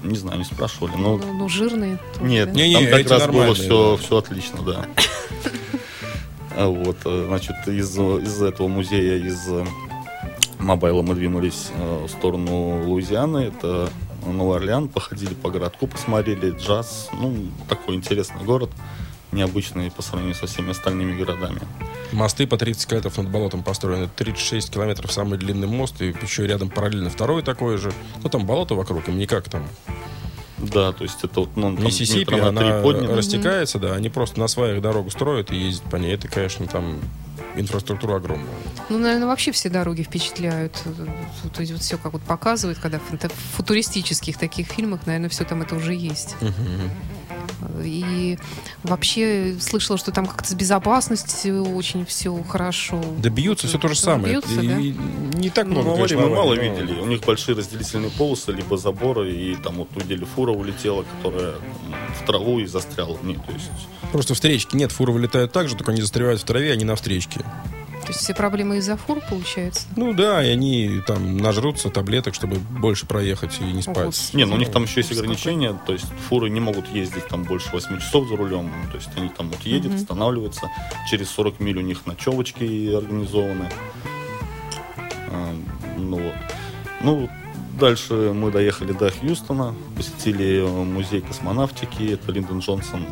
Не 0.02 0.16
знаю, 0.16 0.38
не 0.38 0.44
спрашивали. 0.44 0.92
Но 0.96 1.16
ну, 1.16 1.32
ну, 1.32 1.48
жирные. 1.48 1.98
тоже, 2.14 2.24
Нет, 2.24 2.52
да? 2.52 2.54
Не-не, 2.54 2.86
там 2.86 3.02
как 3.02 3.10
раз 3.10 3.26
было 3.28 3.54
все, 3.54 3.96
да. 3.96 4.02
все 4.02 4.16
отлично, 4.16 4.62
да. 4.62 4.86
А 6.54 6.66
Вот, 6.66 6.98
э, 7.06 7.24
значит, 7.28 7.56
из, 7.66 7.98
из 7.98 8.42
этого 8.42 8.68
музея, 8.68 9.16
из 9.16 9.48
э, 9.48 9.64
Мобайла 10.58 11.00
мы 11.02 11.14
двинулись 11.14 11.70
э, 11.74 12.04
в 12.06 12.10
сторону 12.10 12.84
Луизианы, 12.86 13.38
это 13.38 13.88
Новый 14.26 14.58
Орлеан, 14.58 14.88
походили 14.88 15.32
по 15.32 15.50
городку, 15.50 15.86
посмотрели 15.86 16.50
джаз, 16.50 17.08
ну, 17.18 17.34
такой 17.68 17.96
интересный 17.96 18.44
город, 18.44 18.70
необычный 19.32 19.90
по 19.90 20.02
сравнению 20.02 20.34
со 20.34 20.46
всеми 20.46 20.70
остальными 20.70 21.16
городами. 21.16 21.62
Мосты 22.12 22.46
по 22.46 22.56
30 22.56 22.86
километров 22.86 23.16
над 23.18 23.28
болотом 23.28 23.62
построены. 23.62 24.08
36 24.14 24.70
километров 24.70 25.12
самый 25.12 25.38
длинный 25.38 25.66
мост, 25.66 26.00
и 26.02 26.14
еще 26.22 26.46
рядом 26.46 26.68
параллельно 26.68 27.10
второй 27.10 27.42
такой 27.42 27.78
же. 27.78 27.92
Ну, 28.22 28.28
там 28.28 28.46
болото 28.46 28.74
вокруг, 28.74 29.08
им 29.08 29.18
никак 29.18 29.48
там. 29.48 29.66
Да, 30.58 30.92
то 30.92 31.02
есть 31.02 31.18
это 31.24 31.40
вот, 31.40 31.56
ну, 31.56 31.74
там 31.74 31.84
Миссисипи, 31.84 32.34
метра 32.34 32.52
на 32.52 32.60
три 32.60 32.70
она 32.70 32.82
поднято. 32.82 33.16
растекается, 33.16 33.78
да, 33.80 33.94
они 33.94 34.08
просто 34.10 34.38
на 34.38 34.46
своих 34.46 34.80
дорогу 34.80 35.10
строят 35.10 35.50
и 35.50 35.56
ездят 35.56 35.90
по 35.90 35.96
ней. 35.96 36.14
Это, 36.14 36.28
конечно, 36.28 36.66
там 36.68 37.00
инфраструктура 37.56 38.16
огромная. 38.16 38.54
Ну, 38.88 38.98
наверное, 38.98 39.26
вообще 39.26 39.50
все 39.50 39.68
дороги 39.68 40.02
впечатляют. 40.02 40.80
То 41.52 41.60
есть 41.60 41.72
вот 41.72 41.82
все 41.82 41.98
как 41.98 42.12
вот 42.12 42.22
показывают, 42.22 42.78
когда 42.78 42.98
в 43.00 43.56
футуристических 43.56 44.38
таких 44.38 44.68
фильмах, 44.68 45.06
наверное, 45.06 45.28
все 45.28 45.44
там 45.44 45.62
это 45.62 45.74
уже 45.74 45.94
есть. 45.94 46.36
И 47.82 48.38
вообще 48.82 49.56
слышала, 49.60 49.98
что 49.98 50.10
там 50.12 50.26
как-то 50.26 50.48
с 50.50 50.54
безопасностью 50.54 51.62
очень 51.74 52.04
все 52.06 52.36
хорошо. 52.42 53.02
Да 53.18 53.30
бьются, 53.30 53.66
все 53.66 53.78
то 53.78 53.88
же 53.88 53.96
самое. 53.96 54.34
Бьются, 54.34 54.60
И- 54.60 54.68
да? 54.68 54.78
и 54.78 54.94
не 55.38 55.50
так 55.50 55.66
Ну, 55.66 55.72
много, 55.82 55.90
в 55.90 55.94
конечно, 55.96 56.18
мы 56.20 56.28
мало 56.30 56.54
но- 56.54 56.60
видели. 56.60 57.00
У 57.00 57.06
них 57.06 57.20
большие 57.24 57.56
разделительные 57.56 58.10
полосы, 58.10 58.52
либо 58.52 58.76
заборы, 58.76 59.32
и 59.32 59.54
там 59.56 59.76
вот 59.76 59.88
увидели 59.96 60.24
фура 60.24 60.52
улетела, 60.52 61.04
которая 61.18 61.54
в 62.20 62.26
траву 62.26 62.60
и 62.60 62.66
застряла 62.66 63.14
в 63.14 63.24
ней. 63.24 63.38
То 63.46 63.52
есть 63.52 63.70
Просто 64.12 64.34
встречки 64.34 64.76
нет, 64.76 64.92
фуры 64.92 65.12
вылетают 65.12 65.52
так 65.52 65.68
же, 65.68 65.76
только 65.76 65.92
они 65.92 66.00
застревают 66.02 66.40
в 66.40 66.44
траве, 66.44 66.72
они 66.72 66.84
на 66.84 66.96
встречке. 66.96 67.40
То 68.12 68.16
есть 68.16 68.24
все 68.24 68.34
проблемы 68.34 68.76
из-за 68.76 68.98
фур, 68.98 69.20
получается? 69.26 69.86
Ну 69.96 70.12
да, 70.12 70.44
и 70.44 70.50
они 70.50 71.00
там 71.06 71.38
нажрутся 71.38 71.88
таблеток, 71.88 72.34
чтобы 72.34 72.58
больше 72.58 73.06
проехать 73.06 73.58
и 73.58 73.64
не 73.64 73.80
спать. 73.80 74.04
Господи. 74.04 74.36
Не, 74.36 74.44
ну 74.44 74.56
у 74.56 74.58
них 74.58 74.70
там 74.70 74.82
еще 74.82 75.00
есть 75.00 75.12
ограничения, 75.12 75.72
то 75.86 75.94
есть 75.94 76.04
фуры 76.28 76.50
не 76.50 76.60
могут 76.60 76.88
ездить 76.88 77.26
там 77.28 77.44
больше 77.44 77.70
8 77.72 78.00
часов 78.00 78.28
за 78.28 78.36
рулем, 78.36 78.70
то 78.90 78.98
есть 78.98 79.08
они 79.16 79.30
там 79.30 79.48
вот 79.48 79.62
едут, 79.62 79.94
останавливаются, 79.94 80.70
через 81.08 81.30
40 81.30 81.60
миль 81.60 81.78
у 81.78 81.80
них 81.80 82.04
ночевочки 82.04 82.94
организованы. 82.94 83.70
А, 85.30 85.54
Ну 85.96 86.18
вот. 86.18 86.34
Ну, 87.00 87.30
дальше 87.80 88.12
мы 88.34 88.50
доехали 88.50 88.92
до 88.92 89.10
Хьюстона, 89.10 89.74
посетили 89.96 90.60
музей 90.60 91.22
космонавтики, 91.22 92.12
это 92.12 92.30
Линдон 92.30 92.58
Джонсон. 92.58 93.06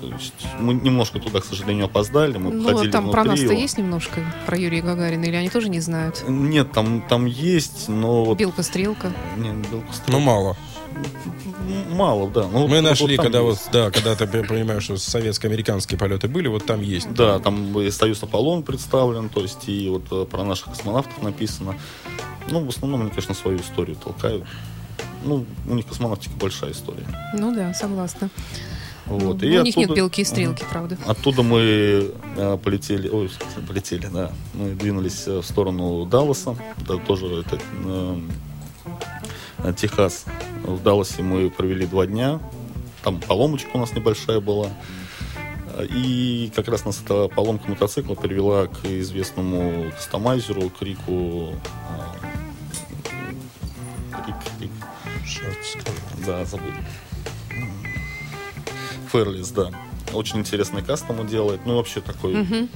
То 0.00 0.06
есть 0.08 0.46
мы 0.58 0.74
немножко 0.74 1.18
туда, 1.18 1.40
к 1.40 1.44
сожалению, 1.44 1.86
опоздали, 1.86 2.38
мы 2.38 2.52
Ну, 2.52 2.68
а 2.68 2.74
ходили 2.74 2.90
там 2.90 3.10
про 3.10 3.24
нас-то 3.24 3.52
есть 3.52 3.78
немножко, 3.78 4.20
про 4.46 4.56
Юрия 4.58 4.82
Гагарина, 4.82 5.24
или 5.24 5.36
они 5.36 5.48
тоже 5.48 5.68
не 5.68 5.80
знают? 5.80 6.24
Нет, 6.28 6.72
там, 6.72 7.02
там 7.02 7.26
есть, 7.26 7.88
но. 7.88 8.34
Белка-стрелка. 8.34 9.12
Не, 9.36 9.50
белка 9.70 9.92
Ну 10.08 10.20
мало. 10.20 10.56
Мало, 11.90 12.28
да. 12.30 12.46
Ну, 12.48 12.66
Мы 12.66 12.76
вот- 12.76 12.82
нашли, 12.82 13.16
вот 13.16 13.24
когда 13.24 13.40
есть. 13.40 13.64
вот, 13.64 13.72
да, 13.72 13.90
когда 13.90 14.14
ты 14.14 14.26
понимаешь, 14.44 14.82
что 14.82 14.96
советско-американские 14.96 15.98
полеты 15.98 16.28
были, 16.28 16.48
вот 16.48 16.66
там 16.66 16.82
есть. 16.82 17.12
Да, 17.14 17.38
там 17.38 17.78
и 17.80 17.90
Союз 17.90 18.22
Аполлон 18.22 18.62
представлен, 18.62 19.28
то 19.28 19.40
есть 19.40 19.68
и 19.68 19.88
вот 19.88 20.04
э, 20.10 20.26
про 20.30 20.44
наших 20.44 20.70
космонавтов 20.70 21.22
написано. 21.22 21.76
Ну, 22.48 22.64
в 22.64 22.68
основном 22.68 23.02
они, 23.02 23.10
конечно, 23.10 23.34
свою 23.34 23.58
историю 23.58 23.96
толкают. 23.96 24.44
Ну, 25.24 25.46
у 25.68 25.74
них 25.74 25.86
космонавтика 25.86 26.34
большая 26.36 26.72
история. 26.72 27.06
Ну 27.34 27.54
да, 27.54 27.72
согласна. 27.74 28.28
Вот. 29.06 29.42
Ну, 29.42 29.48
И 29.48 29.58
у 29.58 29.62
них 29.62 29.76
нет 29.76 29.94
белки 29.94 30.22
и 30.22 30.24
стрелки, 30.24 30.64
правда. 30.70 30.96
Оттуда 31.06 31.42
мы 31.42 32.12
э, 32.36 32.58
полетели, 32.62 33.08
ой, 33.08 33.30
полетели, 33.66 34.06
да. 34.06 34.30
Мы 34.54 34.70
двинулись 34.70 35.24
э, 35.26 35.38
в 35.38 35.44
сторону 35.44 36.06
Далласа, 36.06 36.56
да, 36.86 36.96
тоже 36.96 37.26
это 37.26 37.58
э, 37.84 39.72
Техас. 39.76 40.24
В 40.62 40.82
Далласе 40.82 41.22
мы 41.22 41.50
провели 41.50 41.86
два 41.86 42.06
дня. 42.06 42.40
Там 43.02 43.20
поломочка 43.20 43.70
у 43.74 43.78
нас 43.78 43.92
небольшая 43.92 44.40
была. 44.40 44.68
И 45.90 46.52
как 46.54 46.68
раз 46.68 46.84
нас 46.84 47.00
эта 47.02 47.28
поломка 47.28 47.68
мотоцикла 47.68 48.14
привела 48.14 48.66
к 48.66 48.84
известному 48.84 49.90
кастомайзеру, 49.90 50.70
к 50.70 50.82
Рику... 50.82 51.54
э, 51.90 52.22
Рик, 54.26 54.36
Рик, 54.60 54.70
да, 56.26 56.44
забыл. 56.44 56.70
Ферлис, 59.12 59.50
да. 59.50 59.70
Очень 60.12 60.40
интересный 60.40 60.82
кастом 60.82 61.20
он 61.20 61.26
делает. 61.26 61.60
Ну, 61.64 61.76
вообще 61.76 62.00
такой 62.00 62.34
э, 62.34 62.66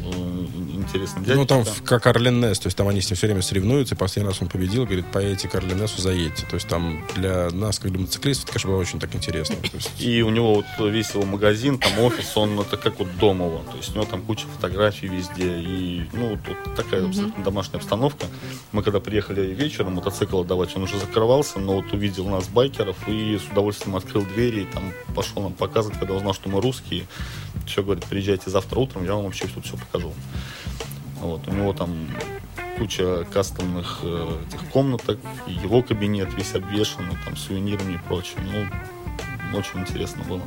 интересный 0.74 1.22
дядечка. 1.22 1.36
Ну, 1.36 1.46
там 1.46 1.64
как 1.84 2.06
Арлен 2.06 2.40
Несс, 2.40 2.58
то 2.58 2.66
есть 2.66 2.76
там 2.76 2.88
они 2.88 3.00
с 3.00 3.10
ним 3.10 3.16
все 3.16 3.26
время 3.26 3.42
соревнуются, 3.42 3.94
и 3.94 3.98
последний 3.98 4.28
раз 4.28 4.40
он 4.40 4.48
победил, 4.48 4.84
говорит, 4.84 5.06
поедете 5.12 5.48
к 5.48 5.54
Арлен 5.54 5.80
Нессу, 5.80 6.00
заедете. 6.00 6.46
То 6.46 6.54
есть 6.54 6.68
там 6.68 7.04
для 7.14 7.50
нас, 7.50 7.78
как 7.78 7.90
для 7.90 8.00
мотоциклистов, 8.00 8.44
это, 8.44 8.52
конечно, 8.52 8.70
было 8.70 8.80
очень 8.80 8.98
так 9.00 9.14
интересно. 9.14 9.56
Есть, 9.72 9.90
И 10.00 10.22
у 10.22 10.30
него 10.30 10.54
вот 10.54 10.90
весь 10.90 11.10
его 11.10 11.24
магазин, 11.24 11.78
там 11.78 11.98
офис, 12.00 12.36
он 12.36 12.58
это 12.60 12.76
как 12.76 12.98
вот 12.98 13.08
дома 13.18 13.46
его. 13.46 13.62
То 13.70 13.76
есть 13.76 13.90
у 13.90 13.94
него 13.94 14.04
там 14.04 14.22
куча 14.22 14.46
фотографий 14.46 15.08
везде. 15.08 15.58
И, 15.60 16.08
ну, 16.12 16.30
вот, 16.30 16.40
вот 16.46 16.74
такая 16.74 17.06
абсолютно 17.06 17.42
домашняя 17.44 17.78
обстановка. 17.78 18.26
Мы 18.72 18.82
когда 18.82 19.00
приехали 19.00 19.54
вечером 19.54 19.94
мотоцикл 19.94 20.40
отдавать, 20.40 20.76
он 20.76 20.82
уже 20.82 20.98
закрывался, 20.98 21.58
но 21.58 21.76
вот 21.76 21.92
увидел 21.92 22.26
нас, 22.28 22.48
байкеров, 22.48 22.96
и 23.08 23.38
с 23.38 23.50
удовольствием 23.50 23.96
открыл 23.96 24.22
двери, 24.22 24.62
и 24.62 24.64
там 24.66 24.92
пошел 25.14 25.42
нам 25.42 25.52
показывать, 25.52 25.98
когда 25.98 26.14
узнал, 26.14 26.34
что 26.34 26.48
мы 26.48 26.60
русские. 26.60 27.06
Все, 27.66 27.82
говорит, 27.82 28.04
приезжайте 28.04 28.50
завтра 28.50 28.78
утром, 28.78 29.04
я 29.04 29.14
вам 29.14 29.24
вообще 29.24 29.46
тут 29.46 29.66
все 29.66 29.76
покажу. 29.76 30.12
Вот, 31.20 31.46
у 31.48 31.52
него 31.52 31.72
там 31.72 32.08
куча 32.78 33.24
кастомных 33.32 34.00
э, 34.02 34.38
этих 34.48 34.70
комнаток, 34.70 35.18
его 35.46 35.82
кабинет 35.82 36.32
весь 36.34 36.54
обвешанный, 36.54 37.16
там, 37.24 37.36
сувенирами 37.36 37.94
и 37.94 37.98
прочим. 37.98 38.38
Ну, 38.44 38.66
очень 39.54 39.80
интересно 39.80 40.22
было. 40.24 40.42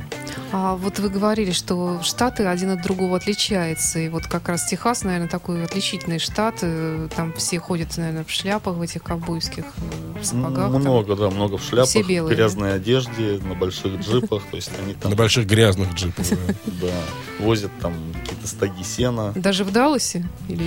А 0.52 0.76
вот 0.76 0.98
вы 0.98 1.08
говорили, 1.08 1.52
что 1.52 2.00
штаты 2.02 2.44
один 2.46 2.70
от 2.70 2.82
другого 2.82 3.16
отличаются. 3.16 3.98
И 4.00 4.08
вот 4.08 4.26
как 4.26 4.48
раз 4.48 4.66
Техас, 4.68 5.04
наверное, 5.04 5.28
такой 5.28 5.64
отличительный 5.64 6.18
штат. 6.18 6.56
Э, 6.62 7.08
Там 7.14 7.32
все 7.34 7.58
ходят, 7.60 7.96
наверное, 7.96 8.24
в 8.24 8.30
шляпах 8.30 8.76
в 8.76 8.82
этих 8.82 9.02
ковбойских, 9.02 9.64
э, 9.64 10.20
в 10.20 10.24
сапогах. 10.24 10.72
там. 10.72 10.80
Много, 10.80 11.16
да, 11.16 11.30
много 11.30 11.56
в 11.58 11.62
шляпах, 11.62 11.88
Все 11.88 12.02
белые, 12.02 12.34
грязной 12.36 12.74
одежде, 12.74 13.38
на 13.42 13.54
больших 13.54 14.00
джипах. 14.00 14.42
То 14.50 14.56
есть 14.56 14.70
они 14.82 14.94
там, 14.94 15.10
на 15.10 15.16
больших 15.16 15.46
грязных 15.46 15.94
джипах. 15.94 16.26
да. 16.66 16.88
возят 17.40 17.70
там 17.80 17.94
какие-то 18.22 18.46
стаги 18.46 18.82
сена. 18.82 19.32
Даже 19.34 19.64
в 19.64 19.72
Далласе? 19.72 20.24
Или, 20.48 20.62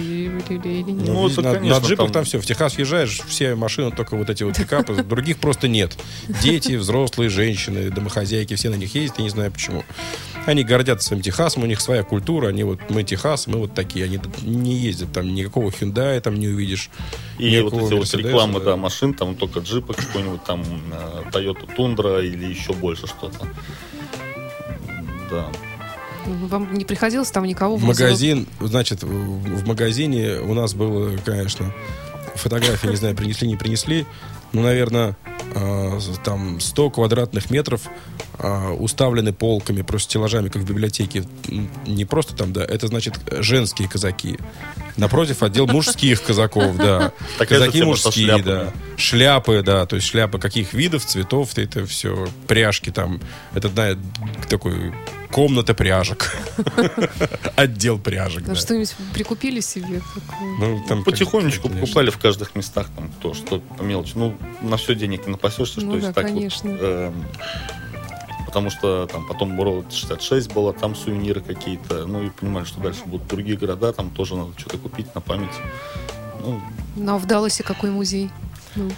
или, 0.49 0.67
или- 0.79 0.91
нет? 0.91 1.07
Ну, 1.07 1.27
это, 1.27 1.41
на, 1.41 1.53
конечно, 1.53 1.79
на 1.79 1.85
джипах 1.85 2.05
там- 2.07 2.13
там... 2.13 2.23
все. 2.25 2.39
В 2.39 2.45
Техас 2.45 2.75
въезжаешь, 2.75 3.21
все 3.27 3.55
машины, 3.55 3.91
только 3.91 4.15
вот 4.15 4.29
эти 4.29 4.43
вот 4.43 4.55
пикапы, 4.57 4.95
других 5.03 5.37
просто 5.37 5.67
нет. 5.67 5.97
Дети, 6.41 6.73
взрослые, 6.73 7.29
женщины, 7.29 7.89
домохозяйки, 7.91 8.22
все 8.25 8.69
на 8.69 8.75
них 8.75 8.93
ездят, 8.95 9.19
я 9.19 9.23
не 9.23 9.29
знаю 9.29 9.51
почему. 9.51 9.83
Они 10.45 10.63
гордятся 10.63 11.07
своим 11.07 11.23
Техасом, 11.23 11.63
у 11.63 11.65
них 11.65 11.79
своя 11.79 12.03
культура, 12.03 12.49
они 12.49 12.63
вот, 12.63 12.79
мы 12.89 13.03
Техас, 13.03 13.47
мы 13.47 13.59
вот 13.59 13.73
такие. 13.73 14.05
Они 14.05 14.19
не 14.41 14.75
ездят, 14.75 15.13
там 15.13 15.33
никакого 15.33 15.69
Hyundai 15.69 16.19
там 16.19 16.35
не 16.35 16.49
увидишь. 16.49 16.89
И 17.39 17.59
вот 17.61 17.73
эти 17.73 17.93
вот 17.93 18.13
рекламы, 18.13 18.59
да. 18.59 18.71
да, 18.71 18.75
машин, 18.75 19.13
там 19.13 19.35
только 19.35 19.59
джипа 19.59 19.93
какой-нибудь, 19.93 20.43
там 20.43 20.63
э, 20.91 21.29
Toyota 21.31 21.67
Tundra 21.77 22.25
или 22.25 22.45
еще 22.45 22.73
больше 22.73 23.07
что-то. 23.07 23.47
Да. 25.31 25.47
Вам 26.25 26.73
не 26.73 26.85
приходилось 26.85 27.31
там 27.31 27.45
никого 27.45 27.75
В 27.75 27.83
магазин, 27.83 28.47
значит, 28.59 29.03
в 29.03 29.07
в 29.07 29.67
магазине 29.67 30.39
у 30.39 30.53
нас 30.53 30.73
было, 30.73 31.17
конечно, 31.23 31.73
фотографии, 32.35 32.87
не 32.87 32.95
знаю, 32.95 33.15
принесли, 33.15 33.47
не 33.47 33.55
принесли, 33.55 34.05
ну, 34.53 34.61
наверное, 34.61 35.17
э, 35.55 35.99
там 36.23 36.59
100 36.59 36.91
квадратных 36.91 37.49
метров 37.49 37.81
а, 38.39 38.73
уставлены 38.73 39.31
полками, 39.31 39.83
просто 39.83 40.11
стеллажами, 40.11 40.49
как 40.49 40.63
в 40.63 40.65
библиотеке. 40.65 41.23
Не 41.85 42.05
просто 42.05 42.35
там, 42.35 42.51
да, 42.51 42.63
это 42.63 42.87
значит 42.87 43.15
женские 43.39 43.87
казаки. 43.87 44.37
Напротив 44.97 45.43
отдел 45.43 45.67
мужских 45.67 46.23
казаков, 46.23 46.77
да. 46.77 47.13
Же 47.39 47.45
Казаки 47.45 47.83
мужские, 47.83 48.25
шляпами. 48.25 48.43
да. 48.45 48.73
Шляпы, 48.97 49.63
да, 49.63 49.85
то 49.85 49.95
есть 49.95 50.07
шляпы 50.07 50.39
каких 50.39 50.73
видов, 50.73 51.05
цветов, 51.05 51.57
это 51.57 51.85
все, 51.85 52.27
пряжки 52.47 52.91
там. 52.91 53.21
Это, 53.53 53.69
знает, 53.69 53.97
такой 54.49 54.93
комната 55.33 55.73
пряжек. 55.73 56.35
Отдел 57.55 57.97
пряжек, 57.99 58.43
Ну. 58.47 58.55
Что-нибудь 58.55 58.95
прикупили 59.13 59.59
себе? 59.61 60.01
Ну, 60.59 60.83
там 60.87 61.03
Потихонечку 61.03 61.69
покупали 61.69 62.09
в 62.11 62.17
каждых 62.17 62.55
местах 62.55 62.87
там 62.95 63.09
кто 63.19 63.33
что 63.33 63.59
по 63.59 63.81
мелочи. 63.81 64.13
Ну, 64.15 64.35
на 64.61 64.77
все 64.77 64.95
денег 64.95 65.25
не 65.25 65.31
напасешься, 65.31 65.81
Ну 65.81 65.91
что 65.91 65.99
да, 65.99 66.05
есть 66.07 66.15
так 66.15 66.25
конечно. 66.27 66.69
эм, 66.69 67.25
потому 68.45 68.69
что 68.69 69.07
там 69.07 69.25
потом 69.27 69.59
Урал 69.59 69.83
66 69.89 70.53
было, 70.53 70.71
там 70.73 70.95
сувениры 70.95 71.41
какие-то. 71.41 72.05
Ну 72.05 72.23
и 72.23 72.29
понимали, 72.29 72.65
что 72.65 72.79
дальше 72.79 73.01
будут 73.05 73.27
другие 73.27 73.57
города, 73.57 73.91
там 73.91 74.09
тоже 74.11 74.35
надо 74.35 74.51
что-то 74.57 74.77
купить 74.77 75.13
на 75.15 75.21
память. 75.21 75.55
Ну, 76.45 76.61
Ну, 76.95 77.15
а 77.15 77.17
в 77.17 77.25
Далласе 77.25 77.63
какой 77.63 77.89
музей? 77.89 78.29
Ну, 78.75 78.91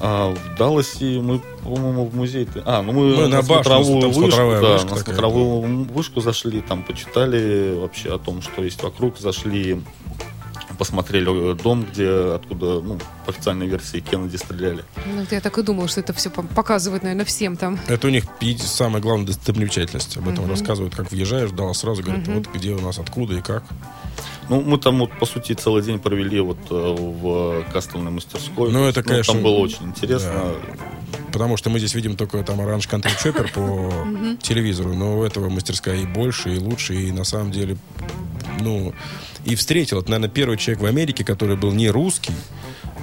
а 0.00 0.34
в 0.34 0.56
Далласе 0.56 1.20
мы, 1.20 1.40
по-моему, 1.62 2.06
в 2.06 2.14
музей... 2.14 2.48
А, 2.64 2.82
ну 2.82 2.92
мы, 2.92 3.16
Мы 3.16 3.28
на 3.28 3.42
башню, 3.42 3.64
смотровую 3.64 4.00
там 4.00 4.10
вышку, 4.10 4.30
смотровая 4.30 4.60
да, 4.60 4.72
вышка 4.72 4.88
на 4.88 4.96
такая 4.96 5.14
смотровую 5.14 5.84
вышку 5.84 6.20
зашли, 6.20 6.60
там 6.60 6.82
почитали 6.84 7.74
вообще 7.76 8.14
о 8.14 8.18
том, 8.18 8.40
что 8.40 8.62
есть 8.62 8.82
вокруг, 8.82 9.18
зашли, 9.18 9.82
посмотрели 10.78 11.52
э, 11.52 11.54
дом, 11.54 11.84
где 11.84 12.08
откуда, 12.08 12.80
ну, 12.80 12.98
по 13.26 13.32
официальной 13.32 13.66
версии 13.66 13.98
Кеннеди 13.98 14.36
стреляли. 14.36 14.84
ну, 15.06 15.20
вот 15.20 15.32
я 15.32 15.40
так 15.40 15.58
и 15.58 15.62
думала, 15.62 15.88
что 15.88 16.00
это 16.00 16.12
все 16.12 16.30
показывают, 16.30 17.02
наверное, 17.02 17.24
всем 17.24 17.56
там. 17.56 17.78
Это 17.88 18.06
у 18.06 18.10
них 18.10 18.24
самая 18.58 19.02
главная 19.02 19.26
достопримечательность. 19.26 20.16
Об 20.16 20.28
этом 20.28 20.48
рассказывают, 20.48 20.94
как 20.94 21.10
въезжаешь, 21.10 21.50
дала 21.50 21.74
сразу 21.74 22.02
говорят, 22.02 22.26
вот 22.28 22.46
где 22.54 22.72
у 22.72 22.80
нас, 22.80 22.98
откуда 22.98 23.34
и 23.34 23.42
как. 23.42 23.64
Ну, 24.48 24.62
мы 24.62 24.78
там 24.78 24.98
вот, 24.98 25.10
по 25.18 25.26
сути, 25.26 25.52
целый 25.52 25.82
день 25.82 25.98
провели 25.98 26.40
вот 26.40 26.58
э, 26.70 26.74
в 26.74 27.64
кастомной 27.72 28.10
мастерской. 28.10 28.70
Ну, 28.70 28.84
это, 28.84 29.02
конечно, 29.02 29.34
Там 29.34 29.42
было 29.42 29.58
очень 29.58 29.84
интересно. 29.84 30.54
Потому 31.32 31.56
что 31.56 31.68
мы 31.70 31.78
здесь 31.78 31.94
видим 31.94 32.16
только 32.16 32.42
там 32.42 32.60
оранж 32.60 32.86
контент 32.86 33.18
чоппер 33.18 33.50
по 33.52 33.92
телевизору, 34.40 34.94
но 34.94 35.18
у 35.18 35.22
этого 35.24 35.50
мастерская 35.50 35.96
и 35.96 36.06
больше, 36.06 36.54
и 36.54 36.58
лучше, 36.58 36.94
и 36.94 37.12
на 37.12 37.24
самом 37.24 37.52
деле, 37.52 37.76
ну, 38.60 38.94
и 39.44 39.54
встретил, 39.54 40.00
это, 40.00 40.10
наверное, 40.10 40.32
первый 40.32 40.56
человек 40.56 40.82
в 40.82 40.86
Америке, 40.86 41.24
который 41.24 41.56
был 41.56 41.72
не 41.72 41.90
русский, 41.90 42.32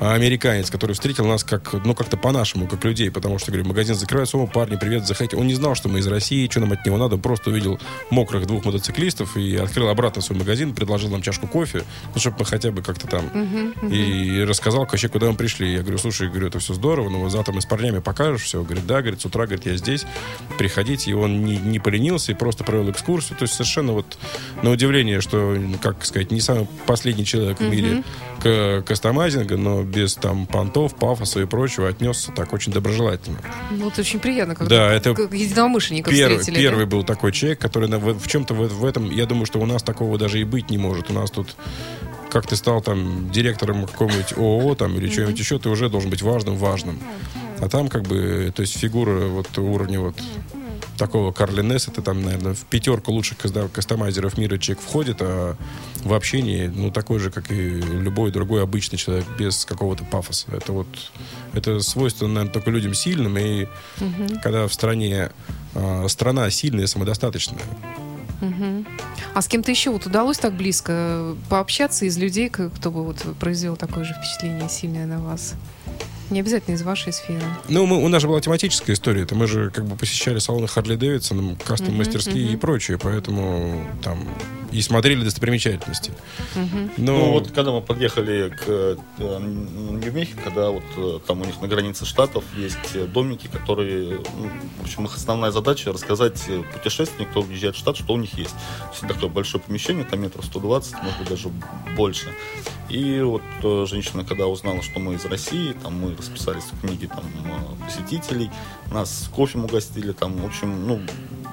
американец, 0.02 0.70
который 0.70 0.93
встретил 0.93 1.26
нас 1.26 1.43
как, 1.43 1.74
ну, 1.86 1.96
как-то 1.96 2.18
по-нашему, 2.18 2.68
как 2.68 2.84
людей, 2.84 3.10
потому 3.12 3.39
что, 3.39 3.52
говорю, 3.52 3.68
магазин 3.68 3.96
закрывается, 3.96 4.38
о, 4.38 4.48
парни, 4.48 4.76
привет, 4.76 5.08
заходите. 5.08 5.38
Он 5.38 5.48
не 5.48 5.54
знал, 5.54 5.76
что 5.76 5.89
мы 5.89 6.00
из 6.00 6.08
России, 6.08 6.48
что 6.50 6.60
нам 6.60 6.72
от 6.74 6.86
него 6.86 6.98
надо, 6.98 7.18
просто 7.18 7.50
увидел 7.50 7.80
мокрых 8.10 8.48
двух 8.48 8.66
мотоциклистов 8.66 9.38
и 9.38 9.56
открыл 9.56 9.89
обратно 9.89 10.22
свой 10.22 10.39
магазин, 10.39 10.74
предложил 10.74 11.10
нам 11.10 11.22
чашку 11.22 11.48
кофе, 11.48 11.84
ну, 12.14 12.20
чтобы 12.20 12.38
мы 12.39 12.46
хотя 12.46 12.72
бы 12.72 12.82
как-то 12.82 13.08
там, 13.08 13.30
и 13.89 14.43
рассказал 14.48 14.86
вообще, 14.86 15.10
куда 15.10 15.28
мы 15.30 15.36
пришли. 15.36 15.74
Я 15.74 15.82
говорю, 15.82 15.98
слушай, 15.98 16.28
говорю, 16.30 16.48
это 16.48 16.60
все 16.60 16.74
здорово, 16.74 17.10
но 17.10 17.20
вот 17.20 17.32
завтра 17.32 17.54
мы 17.54 17.62
с 17.62 17.66
парнями 17.66 18.00
покажешь 18.00 18.43
все. 18.43 18.64
Говорит, 18.64 18.86
да, 18.86 19.02
говорит, 19.02 19.22
с 19.22 19.26
утра, 19.26 19.46
говорит, 19.46 19.66
я 19.66 19.78
здесь, 19.78 20.06
приходите. 20.58 21.12
И 21.12 21.14
он 21.14 21.43
не, 21.43 21.58
не 21.58 21.80
поленился 21.80 22.32
и 22.32 22.36
просто 22.36 22.64
провел 22.64 22.89
экскурсию. 22.91 23.38
То 23.38 23.43
есть 23.43 23.54
совершенно 23.54 23.93
вот 23.93 24.18
на 24.62 24.72
удивление, 24.72 25.22
что, 25.22 25.58
как 25.82 26.06
сказать, 26.06 26.32
не 26.32 26.41
самый 26.41 26.68
последний 26.86 27.26
человек 27.26 27.60
в 27.60 27.64
мире 27.64 28.04
к 28.46 28.84
кастомайзинга, 28.86 29.58
но 29.58 29.82
без 29.82 30.14
там 30.14 30.46
понтов, 30.46 30.93
пафоса 30.96 31.41
и 31.41 31.46
прочего 31.46 31.88
отнесся 31.88 32.32
так 32.32 32.54
очень 32.54 32.72
доброжелательно. 32.72 33.39
Ну, 33.72 33.88
это 33.88 34.02
очень 34.02 34.20
приятно, 34.20 34.54
когда 34.54 34.76
Да, 34.89 34.93
это 34.93 35.16
как 35.16 35.34
единомышленников 35.34 36.14
Первый, 36.14 36.38
встретили. 36.38 36.64
да? 36.64 36.70
первый 36.70 36.86
был 36.86 37.04
такой 37.04 37.32
человек, 37.32 37.58
который 37.60 37.89
на- 37.89 37.98
в, 37.98 38.20
в 38.20 38.28
чем-то 38.28 38.54
в, 38.54 38.68
в 38.72 38.86
этом, 38.86 39.10
я 39.10 39.26
думаю, 39.26 39.48
что 39.48 39.58
у 39.60 39.66
нас 39.66 39.82
такого 39.82 40.20
даже 40.20 40.39
и 40.39 40.43
быть 40.43 40.70
не 40.70 40.78
может. 40.78 41.10
У 41.10 41.14
нас 41.14 41.32
тут, 41.32 41.56
как 42.30 42.46
ты 42.46 42.56
стал 42.56 42.82
там 42.84 43.32
директором 43.32 43.88
какого-нибудь 43.88 44.34
ООО 44.38 44.76
там 44.76 44.96
или 44.96 45.10
чего-нибудь 45.10 45.39
еще, 45.39 45.58
ты 45.58 45.70
уже 45.70 45.89
должен 45.89 46.12
быть 46.12 46.22
важным, 46.22 46.56
важным. 46.56 47.00
А 47.62 47.68
там 47.68 47.88
как 47.88 48.04
бы, 48.04 48.54
то 48.56 48.62
есть 48.62 48.78
фигура 48.78 49.26
вот 49.26 49.58
уровня 49.58 50.00
вот 50.02 50.16
такого 50.98 51.32
Карли 51.32 51.62
Несса, 51.62 51.91
это 51.91 52.02
там, 52.02 52.24
наверное, 52.24 52.54
в 52.54 52.66
пятерку 52.66 53.12
лучших 53.12 53.38
кастомайзеров 53.38 54.38
мира 54.38 54.58
человек 54.58 54.84
входит, 54.84 55.18
а 55.22 55.56
в 56.04 56.14
общении, 56.14 56.68
ну, 56.68 56.91
такой 56.91 57.20
же, 57.20 57.32
как 57.32 57.52
и 57.52 57.56
любой 57.56 58.32
другой 58.32 58.64
обычный 58.64 58.98
человек, 58.98 59.26
без 59.38 59.66
какого-то 59.66 60.04
пафоса. 60.04 60.48
Это 60.52 60.72
вот, 60.72 60.88
это 61.54 61.80
свойственно, 61.80 62.34
наверное, 62.34 62.54
только 62.54 62.72
людям 62.72 62.93
сильным, 62.93 63.38
и 63.38 63.68
когда 64.41 64.68
в 64.68 64.74
стране 64.74 65.32
а, 65.74 66.08
страна 66.08 66.50
сильная, 66.50 66.88
самодостаточная. 66.88 67.60
А 69.34 69.41
с 69.41 69.48
кем-то 69.48 69.72
еще 69.72 69.91
вот 69.91 70.06
удалось 70.06 70.38
так 70.38 70.54
близко 70.54 71.36
пообщаться 71.50 72.06
из 72.06 72.18
людей, 72.18 72.50
кто 72.50 72.91
бы 72.91 73.04
вот 73.04 73.18
произвел 73.39 73.76
такое 73.76 74.04
же 74.04 74.14
впечатление 74.14 74.70
сильное 74.70 75.06
на 75.06 75.20
вас? 75.20 75.56
Не 76.30 76.39
обязательно 76.39 76.76
из 76.76 76.82
вашей 76.82 77.13
сферы. 77.13 77.43
Ну, 77.69 77.86
мы, 77.86 78.03
у 78.03 78.07
нас 78.07 78.21
же 78.21 78.28
была 78.28 78.41
тематическая 78.41 78.93
история. 78.93 79.23
Это 79.23 79.36
мы 79.36 79.47
же 79.47 79.69
как 79.69 79.86
бы 79.86 79.95
посещали 79.95 80.39
салоны 80.39 80.67
Харли 80.67 80.95
Дэвидсона, 80.95 81.55
кастом 81.63 81.95
мастерские 81.95 82.51
и 82.51 82.55
прочее, 82.55 82.97
поэтому 83.01 83.86
там 84.03 84.28
и 84.76 84.82
смотрели 84.82 85.23
достопримечательности. 85.23 86.11
Но 86.53 86.91
Ну, 86.97 87.32
вот 87.32 87.51
когда 87.51 87.71
мы 87.71 87.82
подъехали 87.82 88.49
к 88.49 88.65
э, 88.67 88.97
Нью-Мехико, 89.17 90.41
когда 90.41 90.69
вот 90.69 90.84
э, 90.97 91.19
там 91.26 91.41
у 91.41 91.45
них 91.45 91.61
на 91.61 91.67
границе 91.69 92.05
штатов 92.05 92.43
есть 92.57 92.93
э, 92.93 93.05
домики, 93.05 93.47
которые, 93.47 94.19
ну, 94.38 94.49
в 94.80 94.84
общем, 94.84 95.05
их 95.05 95.15
основная 95.15 95.51
задача 95.51 95.93
рассказать 95.93 96.41
путешественнику, 96.73 97.32
кто 97.32 97.41
въезжает 97.41 97.76
в 97.76 97.80
штат, 97.80 97.95
что 97.95 98.13
у 98.13 98.17
них 98.17 98.34
есть. 98.34 98.51
То 98.51 98.89
есть 98.91 99.07
такое 99.07 99.30
большое 99.30 99.63
помещение, 99.63 100.03
там 100.03 100.21
метров 100.21 100.43
120, 100.43 100.93
может 101.03 101.19
быть, 101.19 101.30
даже 101.30 101.49
больше. 101.95 102.28
И 102.89 103.21
вот 103.21 103.88
женщина, 103.88 104.26
когда 104.26 104.47
узнала, 104.47 104.82
что 104.82 104.99
мы 104.99 105.13
из 105.13 105.23
России, 105.23 105.73
там 105.84 106.01
мы 106.01 106.15
расписались 106.17 106.65
в 106.65 106.82
книге 106.82 107.07
там 107.07 107.23
посетителей, 107.86 108.51
нас 108.91 109.30
кофе 109.34 109.57
угостили, 109.57 110.11
там, 110.11 110.36
в 110.36 110.45
общем, 110.45 110.86
ну, 110.86 111.01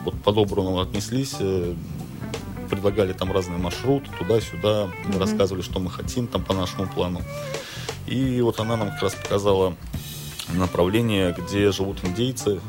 вот 0.04 0.20
по-доброму 0.22 0.80
отнеслись, 0.80 1.36
предлагали 2.76 3.12
там 3.12 3.30
разные 3.30 3.58
маршруты 3.58 4.06
туда-сюда, 4.18 4.88
мы 5.04 5.18
рассказывали, 5.18 5.60
что 5.62 5.78
мы 5.78 5.90
хотим 5.90 6.26
там 6.26 6.42
по 6.42 6.54
нашему 6.54 6.86
плану. 6.88 7.20
И 8.06 8.40
вот 8.40 8.58
она 8.60 8.78
нам 8.78 8.90
как 8.92 9.02
раз 9.02 9.14
показала 9.14 9.76
направление, 10.54 11.36
где 11.38 11.70
живут 11.70 11.98
индейцы. 12.02 12.60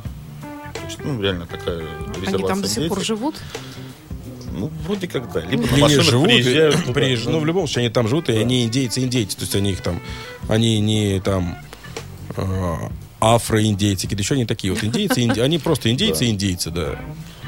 То 0.73 0.81
есть, 0.85 0.99
ну, 1.05 1.21
реально 1.21 1.45
такая 1.47 1.79
резервация 2.21 2.35
Они 2.35 2.47
там 2.47 2.61
до 2.61 2.67
сих 2.67 2.89
пор 2.89 3.01
живут? 3.01 3.35
Ну, 4.51 4.69
вроде 4.85 5.07
как 5.07 5.31
да. 5.31 5.39
Либо 5.39 5.65
на 5.67 5.77
машинах 5.77 6.05
живут, 6.05 6.27
приезжают. 6.27 6.75
и- 6.75 6.81
туда. 6.83 6.99
приезж- 6.99 7.29
ну, 7.29 7.39
в 7.39 7.45
любом 7.45 7.65
случае, 7.67 7.85
они 7.85 7.89
там 7.93 8.07
живут, 8.09 8.27
и 8.29 8.33
Да. 8.33 8.39
они 8.39 8.65
индейцы-индейцы. 8.65 9.37
То 9.37 9.43
есть 9.43 9.55
они 9.55 9.71
их 9.71 9.81
там, 9.81 10.01
они 10.49 10.79
не 10.81 11.21
там 11.21 11.57
э, 12.35 12.75
афроиндейцы, 13.21 14.01
какие-то 14.03 14.21
еще 14.21 14.33
они 14.35 14.45
такие 14.45 14.73
вот 14.73 14.83
индейцы, 14.83 15.21
инди- 15.23 15.39
они 15.39 15.59
просто 15.59 15.89
индейцы-индейцы, 15.89 16.71
да. 16.71 16.99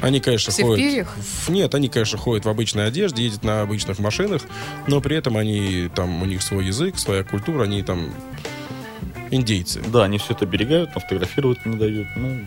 Они, 0.06 0.20
конечно, 0.20 0.52
Все 0.52 0.62
в 0.62 0.66
ходят... 0.68 0.84
перьях? 0.84 1.16
в- 1.16 1.48
Нет, 1.50 1.74
они, 1.74 1.88
конечно, 1.88 2.16
ходят 2.16 2.44
в 2.44 2.48
обычной 2.48 2.86
одежде, 2.86 3.24
ездят 3.24 3.42
на 3.42 3.62
обычных 3.62 3.98
машинах, 3.98 4.42
но 4.86 5.00
при 5.00 5.16
этом 5.16 5.36
они, 5.36 5.90
там, 5.94 6.22
у 6.22 6.26
них 6.26 6.42
свой 6.42 6.64
язык, 6.66 6.96
своя 6.96 7.24
культура, 7.24 7.64
они 7.64 7.82
там 7.82 8.14
индейцы. 9.32 9.82
Да, 9.88 10.04
они 10.04 10.18
все 10.18 10.34
это 10.34 10.46
берегают, 10.46 10.90
но 10.94 11.00
фотографировать 11.00 11.66
не 11.66 11.76
дают. 11.76 12.06
Ну, 12.14 12.38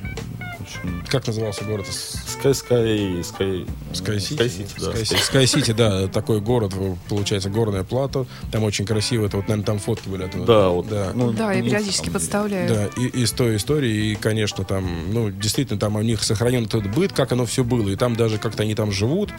общем, 0.69 1.03
Как 1.07 1.25
назывался 1.27 1.63
город? 1.65 1.85
Sky, 1.87 2.51
Sky, 2.51 3.21
Sky, 3.21 3.69
Sky 3.93 4.17
City, 4.17 4.37
Sky 4.37 4.47
City, 4.47 4.69
да. 4.79 4.91
Sky 4.91 5.01
City. 5.01 5.31
Sky 5.31 5.43
City, 5.43 5.73
да, 5.73 6.07
такой 6.07 6.39
город, 6.39 6.73
получается, 7.07 7.49
горная 7.49 7.83
плата. 7.83 8.25
Там 8.51 8.63
очень 8.63 8.85
красиво. 8.85 9.25
Это 9.25 9.37
вот, 9.37 9.47
наверное, 9.47 9.65
там 9.65 9.79
фотки 9.79 10.07
были 10.09 10.23
оттуда. 10.23 10.45
Да, 10.45 10.69
вот. 10.69 10.87
Да. 10.87 11.11
ну, 11.13 11.31
Да, 11.31 11.53
я 11.53 11.63
ну, 11.63 11.69
периодически 11.69 12.09
подставляю. 12.09 12.69
Да, 12.69 13.01
и 13.01 13.07
из 13.07 13.31
той 13.31 13.57
истории, 13.57 14.11
и, 14.11 14.15
конечно, 14.15 14.63
там, 14.63 15.13
ну, 15.13 15.29
действительно, 15.29 15.79
там 15.79 15.95
у 15.95 16.01
них 16.01 16.23
сохранен 16.23 16.65
этот 16.65 16.93
быт, 16.93 17.13
как 17.13 17.31
оно 17.31 17.45
все 17.45 17.63
было, 17.63 17.89
и 17.89 17.95
там 17.95 18.15
даже 18.15 18.37
как-то 18.37 18.63
они 18.63 18.75
там 18.75 18.91
живут, 18.91 19.31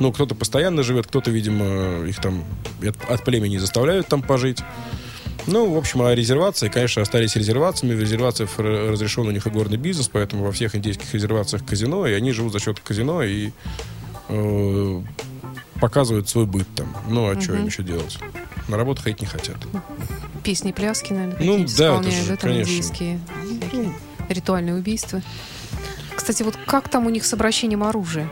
ну, 0.00 0.12
кто-то 0.12 0.34
постоянно 0.34 0.82
живет, 0.82 1.06
кто-то, 1.06 1.30
видимо, 1.30 2.04
их 2.06 2.20
там 2.20 2.44
от 3.08 3.24
племени 3.24 3.58
заставляют 3.58 4.08
там 4.08 4.22
пожить. 4.22 4.58
Ну, 5.46 5.72
в 5.72 5.76
общем, 5.76 6.02
а 6.02 6.14
резервации, 6.14 6.68
конечно, 6.68 7.02
остались 7.02 7.34
резервациями. 7.36 7.94
В 7.94 8.00
резервациях 8.00 8.50
разрешен 8.58 9.26
у 9.26 9.30
них 9.30 9.46
и 9.46 9.50
горный 9.50 9.76
бизнес, 9.76 10.08
поэтому 10.08 10.44
во 10.44 10.52
всех 10.52 10.74
индейских 10.76 11.12
резервациях 11.14 11.64
казино, 11.66 12.06
и 12.06 12.12
они 12.12 12.32
живут 12.32 12.52
за 12.52 12.60
счет 12.60 12.78
казино 12.80 13.22
и 13.22 13.50
э, 14.28 15.02
показывают 15.80 16.28
свой 16.28 16.46
быт 16.46 16.68
там. 16.76 16.94
Ну, 17.08 17.28
а 17.28 17.40
что 17.40 17.54
им 17.54 17.66
еще 17.66 17.82
делать? 17.82 18.18
На 18.68 18.76
работу 18.76 19.02
ходить 19.02 19.20
не 19.20 19.26
хотят. 19.26 19.56
Песни, 20.44 20.72
пляски, 20.72 21.12
наверное, 21.12 21.44
Ну, 21.44 21.56
да, 21.58 21.62
это 21.62 21.72
исполняют, 21.72 22.14
же, 22.14 22.28
да, 22.28 22.36
там 22.36 22.50
конечно. 22.50 22.72
индийские 22.72 23.20
всякие 23.72 23.92
ритуальные 24.28 24.74
убийства. 24.76 25.22
Кстати, 26.14 26.42
вот 26.42 26.56
как 26.66 26.88
там 26.88 27.06
у 27.06 27.10
них 27.10 27.24
с 27.24 27.32
обращением 27.32 27.82
оружия? 27.82 28.28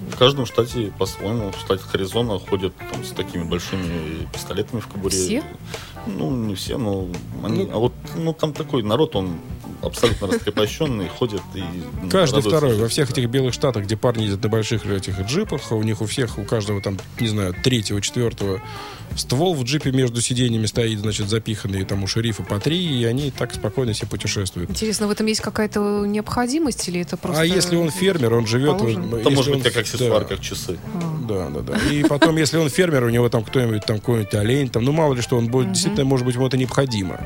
В 0.00 0.16
каждом 0.16 0.46
штате 0.46 0.92
по-своему. 0.98 1.52
В 1.52 1.58
штате 1.58 1.82
Харизона 1.82 2.38
ходят 2.38 2.72
там, 2.90 3.04
с 3.04 3.10
такими 3.10 3.44
большими 3.44 4.26
пистолетами 4.32 4.80
в 4.80 4.86
кобуре. 4.86 5.14
Все? 5.14 5.42
Ну, 6.06 6.30
не 6.30 6.54
все, 6.54 6.78
но 6.78 7.06
они... 7.44 7.68
а 7.72 7.78
вот, 7.78 7.92
ну, 8.16 8.32
там 8.32 8.52
такой 8.52 8.82
народ, 8.82 9.16
он 9.16 9.38
абсолютно 9.82 10.28
раскрепощенные, 10.28 11.08
ходят 11.08 11.42
и... 11.54 11.62
Каждый 12.10 12.42
второй. 12.42 12.76
Во 12.76 12.88
всех 12.88 13.10
этих 13.10 13.28
белых 13.28 13.54
штатах, 13.54 13.84
где 13.84 13.96
парни 13.96 14.22
ездят 14.24 14.42
на 14.42 14.48
больших 14.48 14.86
этих 14.86 15.20
джипах, 15.22 15.72
у 15.72 15.82
них 15.82 16.00
у 16.00 16.06
всех, 16.06 16.38
у 16.38 16.44
каждого 16.44 16.80
там, 16.80 16.98
не 17.18 17.28
знаю, 17.28 17.54
третьего, 17.62 18.00
четвертого 18.00 18.62
ствол 19.16 19.54
в 19.54 19.64
джипе 19.64 19.90
между 19.92 20.20
сиденьями 20.20 20.66
стоит, 20.66 21.00
значит, 21.00 21.28
запиханный 21.28 21.84
там 21.84 22.02
у 22.02 22.06
шерифа 22.06 22.42
по 22.42 22.60
три, 22.60 22.78
и 22.78 23.04
они 23.04 23.30
так 23.30 23.54
спокойно 23.54 23.94
себе 23.94 24.08
путешествуют. 24.08 24.70
Интересно, 24.70 25.08
в 25.08 25.10
этом 25.10 25.26
есть 25.26 25.40
какая-то 25.40 26.04
необходимость 26.06 26.88
или 26.88 27.00
это 27.00 27.16
просто... 27.16 27.42
А 27.42 27.44
если 27.44 27.76
он 27.76 27.90
фермер, 27.90 28.34
он 28.34 28.46
живет... 28.46 28.78
положено? 28.78 29.06
вот, 29.08 29.20
Это 29.20 29.30
может 29.30 29.52
он- 29.52 29.58
быть 29.60 29.72
как 29.72 29.82
аксессуар, 29.82 30.22
да. 30.22 30.28
как 30.28 30.40
часы. 30.40 30.78
Да, 31.28 31.48
да, 31.48 31.60
да. 31.60 31.78
И 31.90 32.04
потом, 32.04 32.36
если 32.36 32.58
он 32.58 32.68
фермер, 32.68 33.04
у 33.04 33.10
него 33.10 33.28
там 33.28 33.44
кто-нибудь, 33.44 33.84
там 33.84 33.98
какой-нибудь 33.98 34.34
олень, 34.34 34.68
там, 34.68 34.84
ну 34.84 34.92
мало 34.92 35.14
ли 35.14 35.22
что, 35.22 35.36
он 35.36 35.48
будет, 35.48 35.72
действительно, 35.72 36.04
может 36.04 36.26
быть, 36.26 36.36
ему 36.36 36.46
это 36.46 36.56
необходимо. 36.56 37.20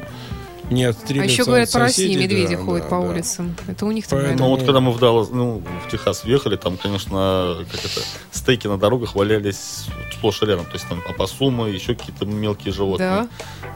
Не 0.71 0.85
А 0.85 0.91
отстреливаться 0.91 1.33
еще 1.33 1.45
говорят, 1.45 1.69
от 1.69 1.73
по 1.75 1.79
России 1.81 2.17
медведи 2.17 2.57
да, 2.57 2.63
ходят 2.63 2.85
да, 2.85 2.91
по 2.91 3.03
да. 3.03 3.11
улицам. 3.11 3.55
Это 3.67 3.87
у 3.87 3.91
них 3.91 4.07
Поэтому- 4.09 4.39
Ну 4.39 4.49
вот 4.49 4.61
когда 4.65 4.81
мы 4.81 4.93
в 4.93 4.99
Даллас, 4.99 5.29
ну, 5.31 5.63
в 5.87 5.91
Техас 5.91 6.25
въехали, 6.25 6.57
там, 6.57 6.77
конечно, 6.77 7.57
как 7.71 7.81
это, 7.85 8.01
стейки 8.31 8.67
на 8.67 8.79
дорогах 8.79 9.15
валялись 9.15 9.87
сплошь 10.13 10.43
и 10.43 10.47
рядом. 10.47 10.65
То 10.67 10.73
есть 10.73 10.89
там 10.89 11.03
опасумы, 11.09 11.71
еще 11.71 11.95
какие-то 11.95 12.25
мелкие 12.25 12.73
животные. 12.73 13.09
Да. 13.09 13.29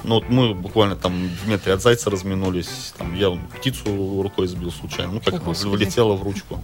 Ну 0.05 0.17
вот 0.17 0.29
мы 0.29 0.55
буквально 0.55 0.97
там 0.97 1.29
в 1.45 1.49
метре 1.49 1.73
от 1.75 1.83
зайца 1.83 2.11
разминулись. 2.11 2.95
Там 2.97 3.15
я 3.15 3.31
птицу 3.59 4.23
рукой 4.23 4.47
сбил 4.47 4.73
случайно. 4.73 5.13
Ну 5.13 5.21
как 5.21 5.47
О, 5.47 5.53
влетела 5.69 6.15
в 6.15 6.23
ручку. 6.23 6.61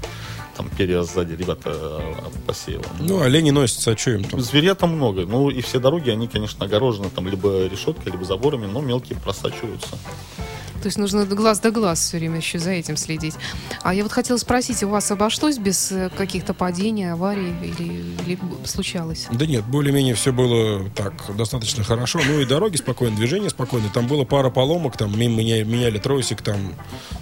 Там 0.57 0.69
перья 0.71 1.03
сзади 1.03 1.35
ребята 1.35 1.71
а, 1.73 2.31
посеяло. 2.47 2.85
Ну, 3.01 3.21
олени 3.21 3.51
носятся, 3.51 3.93
а 3.93 3.97
что 3.97 4.13
им 4.13 4.25
там? 4.25 4.41
Зверя 4.41 4.75
там 4.75 4.95
много. 4.95 5.27
Ну 5.27 5.51
и 5.51 5.61
все 5.61 5.79
дороги, 5.81 6.11
они, 6.11 6.29
конечно, 6.29 6.65
огорожены 6.65 7.11
там 7.11 7.27
либо 7.29 7.67
решеткой, 7.67 8.13
либо 8.13 8.25
заборами, 8.25 8.67
но 8.67 8.81
мелкие 8.81 9.19
просачиваются. 9.19 9.99
То 10.85 10.89
есть 10.89 10.99
нужно 10.99 11.25
глаз 11.25 11.61
да 11.61 11.71
глаз 11.71 11.99
все 11.99 12.19
время 12.19 12.37
еще 12.37 12.59
за 12.59 12.73
этим 12.73 12.99
следить. 12.99 13.37
А 13.83 13.95
я 13.95 14.03
вот 14.03 14.13
хотела 14.13 14.37
спросить, 14.37 14.83
у 14.83 14.91
вас 14.91 15.11
обошлось 15.11 15.57
без 15.57 15.91
э, 15.91 16.11
каких-то 16.15 16.53
падений, 16.53 17.11
аварий 17.11 17.55
или, 17.63 18.05
или 18.27 18.39
случалось? 18.67 19.29
Да 19.33 19.47
нет, 19.47 19.65
более-менее 19.65 20.15
все 20.15 20.31
было 20.31 20.87
так, 20.91 21.15
достаточно 21.39 21.85
хорошо. 21.85 22.21
Ну 22.27 22.39
и 22.39 22.45
дороги 22.45 22.77
спокойно, 22.77 23.17
движение 23.17 23.49
спокойно. 23.49 23.89
Там 23.95 24.07
было 24.07 24.25
пара 24.25 24.51
поломок, 24.51 24.99
там 24.99 25.19
ми- 25.19 25.27
меня- 25.27 25.65
меняли 25.65 25.97
тросик, 25.97 26.43
там 26.43 26.75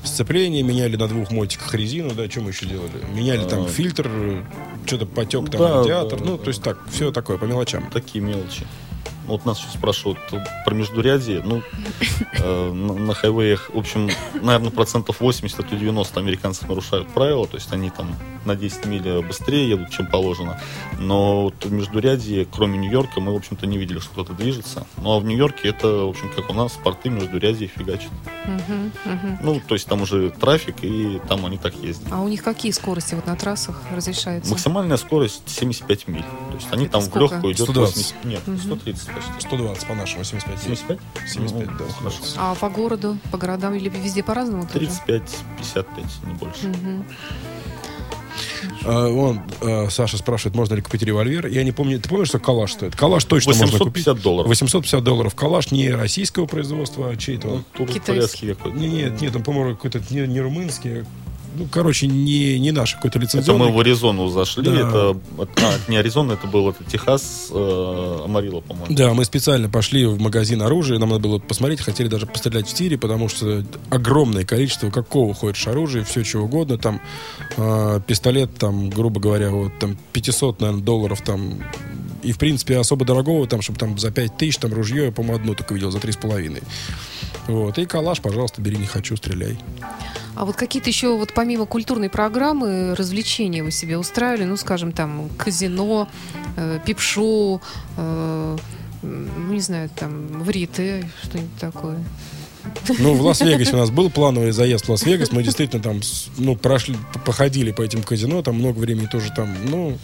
сцепление, 0.03 0.65
меняли 0.65 0.97
на 0.97 1.07
двух 1.07 1.31
мотиках 1.31 1.73
резину, 1.73 2.11
да, 2.15 2.29
что 2.29 2.41
мы 2.41 2.51
еще 2.51 2.67
делали? 2.67 2.91
Меняли 3.15 3.49
там 3.49 3.69
фильтр, 3.69 4.11
что-то 4.87 5.07
потек 5.07 5.49
там 5.51 5.61
Да, 5.61 5.79
радиатор. 5.83 6.19
да, 6.19 6.25
ну, 6.25 6.37
да. 6.37 6.43
то 6.43 6.49
есть 6.49 6.65
так, 6.65 6.79
все 6.91 7.13
такое, 7.13 7.39
по 7.39 7.45
мелочам. 7.45 7.89
Такие 7.93 8.25
мелочи. 8.25 8.67
Вот 9.27 9.45
нас 9.45 9.59
сейчас 9.59 9.75
спрашивают 9.75 10.19
про 10.65 10.75
междурядье. 10.75 11.43
Ну, 11.45 11.63
э, 12.39 12.73
на, 12.73 12.95
на 12.95 13.15
хайвеях, 13.15 13.71
в 13.73 13.79
общем, 13.79 14.11
наверное, 14.35 14.71
процентов 14.71 15.21
80, 15.21 15.61
а 15.61 15.63
то 15.63 15.77
90 15.77 16.19
американцев 16.21 16.69
нарушают 16.69 17.09
правила. 17.09 17.47
То 17.47 17.57
есть 17.57 17.73
они 17.73 17.91
там 17.91 18.15
на 18.45 18.57
10 18.57 18.87
миль 18.87 19.23
быстрее 19.23 19.69
едут, 19.69 19.91
чем 19.91 20.07
положено. 20.07 20.61
Но 20.99 21.45
вот 21.45 21.65
в 21.65 21.73
междурядье, 21.73 22.47
кроме 22.51 22.79
Нью-Йорка, 22.79 23.21
мы, 23.21 23.33
в 23.33 23.37
общем-то, 23.37 23.67
не 23.67 23.79
видели, 23.79 23.99
что 23.99 24.11
кто-то 24.11 24.33
движется. 24.33 24.87
Ну, 24.97 25.13
а 25.13 25.19
в 25.21 25.25
Нью-Йорке 25.25 25.69
это, 25.69 25.89
в 25.89 26.09
общем, 26.11 26.31
как 26.35 26.51
у 26.51 26.55
нас, 26.55 26.73
порты 26.73 27.09
междурядье 27.09 27.69
фигачат. 27.69 28.11
Ну, 29.43 29.61
то 29.67 29.75
есть 29.75 29.87
там 29.87 30.03
уже 30.03 30.31
трафик, 30.31 30.77
и 30.83 31.21
там 31.29 31.47
они 31.47 31.59
так 31.59 31.75
ездят. 31.77 32.09
А 32.11 32.21
у 32.21 32.29
них 32.29 32.43
какие 32.43 32.73
скорости 32.73 33.15
вот 33.15 33.27
на 33.27 33.37
трассах 33.37 33.81
разрешаются? 33.95 34.51
Максимальная 34.51 34.97
скорость 34.97 35.43
75 35.47 36.09
миль. 36.09 36.23
То 36.23 36.57
есть 36.57 36.69
они 36.73 36.85
Это 36.85 36.93
там 36.93 37.03
сколько? 37.03 37.19
в 37.19 37.33
легкую 37.33 37.55
идет 37.55 37.65
120. 37.65 37.97
80. 37.97 38.25
Нет, 38.25 38.41
130 38.61 39.09
почти. 39.15 39.31
120 39.41 39.87
по-нашему, 39.87 40.25
75. 40.25 40.63
75? 40.63 40.99
75, 41.29 41.71
Ну, 41.71 41.77
да. 41.79 41.85
хорошо. 41.95 42.19
А 42.39 42.55
по 42.55 42.69
городу, 42.69 43.19
по 43.31 43.39
городам 43.39 43.75
или 43.75 43.89
везде 43.89 44.23
по-разному 44.23 44.67
тоже? 44.67 44.87
35-55, 45.07 45.85
не 46.27 46.35
больше. 46.35 47.05
А, 48.85 49.09
вон, 49.09 49.41
а, 49.61 49.89
Саша 49.91 50.17
спрашивает, 50.19 50.57
можно 50.57 50.75
ли 50.75 50.83
купить 50.83 51.03
револьвер. 51.03 51.47
Я 51.47 51.63
не 51.65 51.73
помню, 51.73 52.01
ты 52.01 52.09
помнишь, 52.09 52.29
что 52.29 52.39
калаш 52.39 52.73
стоит? 52.73 52.97
Калаш 52.97 53.25
точно 53.25 53.55
можно 53.55 53.67
купить. 53.79 54.07
850 54.07 54.23
долларов. 54.23 54.49
850 54.49 55.05
долларов. 55.05 55.35
Калаш 55.35 55.71
не 55.71 55.91
российского 55.91 56.47
производства, 56.47 57.11
а 57.11 57.17
чей-то 57.17 57.49
он. 57.49 57.65
Тур 57.77 57.87
Китайский. 57.89 58.07
турецкий 58.13 58.49
какой-то. 58.55 58.77
Не, 58.79 58.89
нет, 58.89 59.21
нет, 59.21 59.37
он, 59.37 59.43
по-моему, 59.43 59.77
какой-то 59.77 60.01
не, 60.11 60.27
не 60.27 60.41
румынский. 60.41 61.05
Ну, 61.55 61.67
короче, 61.71 62.07
не, 62.07 62.59
не 62.59 62.73
наш, 62.73 62.95
какой-то 62.95 63.19
Это 63.19 63.27
лицензионный. 63.27 63.67
мы 63.67 63.77
в 63.77 63.81
Аризону 63.81 64.29
зашли. 64.29 64.65
Да. 64.65 64.73
Это, 64.73 65.17
а, 65.39 65.75
не 65.89 65.97
Аризона, 65.97 66.33
это 66.33 66.47
был 66.47 66.71
это 66.71 66.83
Техас, 66.85 67.49
э, 67.51 68.21
Амарило, 68.25 68.61
по-моему. 68.61 68.95
Да, 68.95 69.13
мы 69.13 69.25
специально 69.25 69.69
пошли 69.69 70.07
в 70.07 70.21
магазин 70.21 70.63
оружия, 70.63 70.99
нам 70.99 71.11
надо 71.11 71.23
было 71.23 71.39
посмотреть, 71.39 71.81
хотели 71.81 72.09
даже 72.09 72.27
пострелять 72.27 72.69
в 72.69 72.75
тире, 72.75 72.97
потому 72.97 73.29
что 73.29 73.65
огромное 73.91 74.45
количество 74.45 74.91
какого 74.91 75.35
хочешь 75.35 75.67
оружия, 75.67 76.05
все 76.05 76.23
чего 76.23 76.45
угодно, 76.45 76.79
там 76.79 77.01
э, 77.57 78.01
пистолет, 78.07 78.55
там, 78.59 78.89
грубо 78.91 79.21
говоря, 79.21 79.51
вот 79.51 79.73
там 79.79 79.97
500, 80.13 80.61
наверное, 80.61 80.83
долларов 80.83 81.21
там, 81.21 81.63
и 82.23 82.33
в 82.33 82.39
принципе 82.39 82.79
особо 82.79 83.05
дорогого, 83.05 83.47
там, 83.47 83.63
чтобы 83.63 83.79
там 83.79 83.99
за 83.99 84.11
5 84.11 84.37
тысяч, 84.37 84.59
там 84.59 84.73
ружье, 84.73 85.07
я, 85.07 85.13
по-моему, 85.13 85.37
одну 85.37 85.55
только 85.55 85.75
видел 85.75 85.91
за 85.91 85.99
3,5. 85.99 86.63
Вот, 87.49 87.77
и 87.79 87.87
калаш, 87.87 88.21
пожалуйста, 88.21 88.63
бери, 88.63 88.77
не 88.77 88.87
хочу, 88.87 89.17
стреляй. 89.17 89.59
А 90.43 90.45
вот 90.45 90.57
какие-то 90.57 90.91
еще, 90.91 91.17
вот 91.17 91.33
помимо 91.33 91.67
культурной 91.67 92.11
программы, 92.11 92.97
развлечения 92.97 93.63
вы 93.63 93.71
себе 93.71 93.97
устраивали? 93.97 94.43
Ну, 94.43 94.57
скажем, 94.57 94.91
там, 94.91 95.29
казино, 95.39 96.09
э, 96.57 96.81
пип-шоу, 96.85 97.63
э, 97.97 98.57
ну, 99.03 99.53
не 99.53 99.61
знаю, 99.61 99.89
там, 99.95 100.43
варьете, 100.43 101.09
что-нибудь 101.23 101.57
такое. 101.61 102.05
Ну, 102.99 103.15
в 103.15 103.23
Лас-Вегасе 103.23 103.75
у 103.75 103.77
нас 103.77 103.93
был 103.93 104.11
плановый 104.11 104.51
заезд 104.51 104.87
в 104.87 104.91
Лас-Вегас. 104.91 105.31
Мы 105.31 105.45
действительно 105.45 105.81
там, 105.81 106.01
ну, 106.39 106.57
прошли, 106.57 106.97
походили 107.25 107.71
по 107.71 107.83
этим 107.83 108.03
казино, 108.03 108.43
там 108.43 108.57
много 108.57 108.81
времени 108.81 109.07
тоже 109.07 109.31
там, 109.37 109.49
ну, 109.65 109.97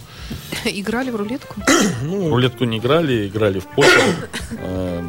Играли 0.65 1.11
в 1.11 1.17
рулетку? 1.17 1.57
ну, 2.05 2.29
Рулетку 2.29 2.65
не 2.65 2.79
играли, 2.79 3.27
играли 3.27 3.59
в 3.59 3.67
покер. 3.67 4.31
Э, 4.53 5.03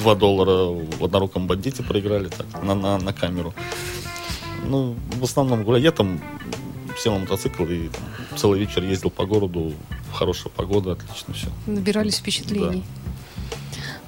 Два 0.00 0.14
доллара 0.14 0.78
в 1.00 1.04
одноруком 1.04 1.46
бандите 1.46 1.82
проиграли 1.82 2.28
так, 2.28 2.62
на, 2.62 2.74
на, 2.74 2.98
на 2.98 3.12
камеру. 3.14 3.54
Ну, 4.66 4.96
в 5.20 5.24
основном 5.24 5.64
гуляю. 5.64 5.84
Я 5.84 5.92
там 5.92 6.20
сел 6.98 7.14
на 7.14 7.20
мотоцикл 7.20 7.64
и 7.64 7.88
там 7.88 8.38
целый 8.38 8.60
вечер 8.60 8.82
ездил 8.82 9.10
по 9.10 9.24
городу. 9.26 9.72
Хорошая 10.12 10.52
погода, 10.54 10.92
отлично 10.92 11.34
все. 11.34 11.48
Набирались 11.66 12.18
впечатлений. 12.18 12.84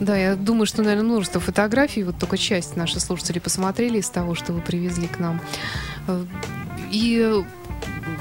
Да, 0.00 0.16
я 0.16 0.34
думаю, 0.34 0.64
что, 0.66 0.82
наверное, 0.82 1.04
множество 1.04 1.40
фотографий, 1.40 2.04
вот 2.04 2.18
только 2.18 2.38
часть 2.38 2.74
наши 2.74 2.98
слушатели 3.00 3.38
посмотрели 3.38 3.98
из 3.98 4.08
того, 4.08 4.34
что 4.34 4.52
вы 4.54 4.60
привезли 4.60 5.06
к 5.06 5.18
нам. 5.18 5.40
Э, 6.08 6.24
И 6.90 7.44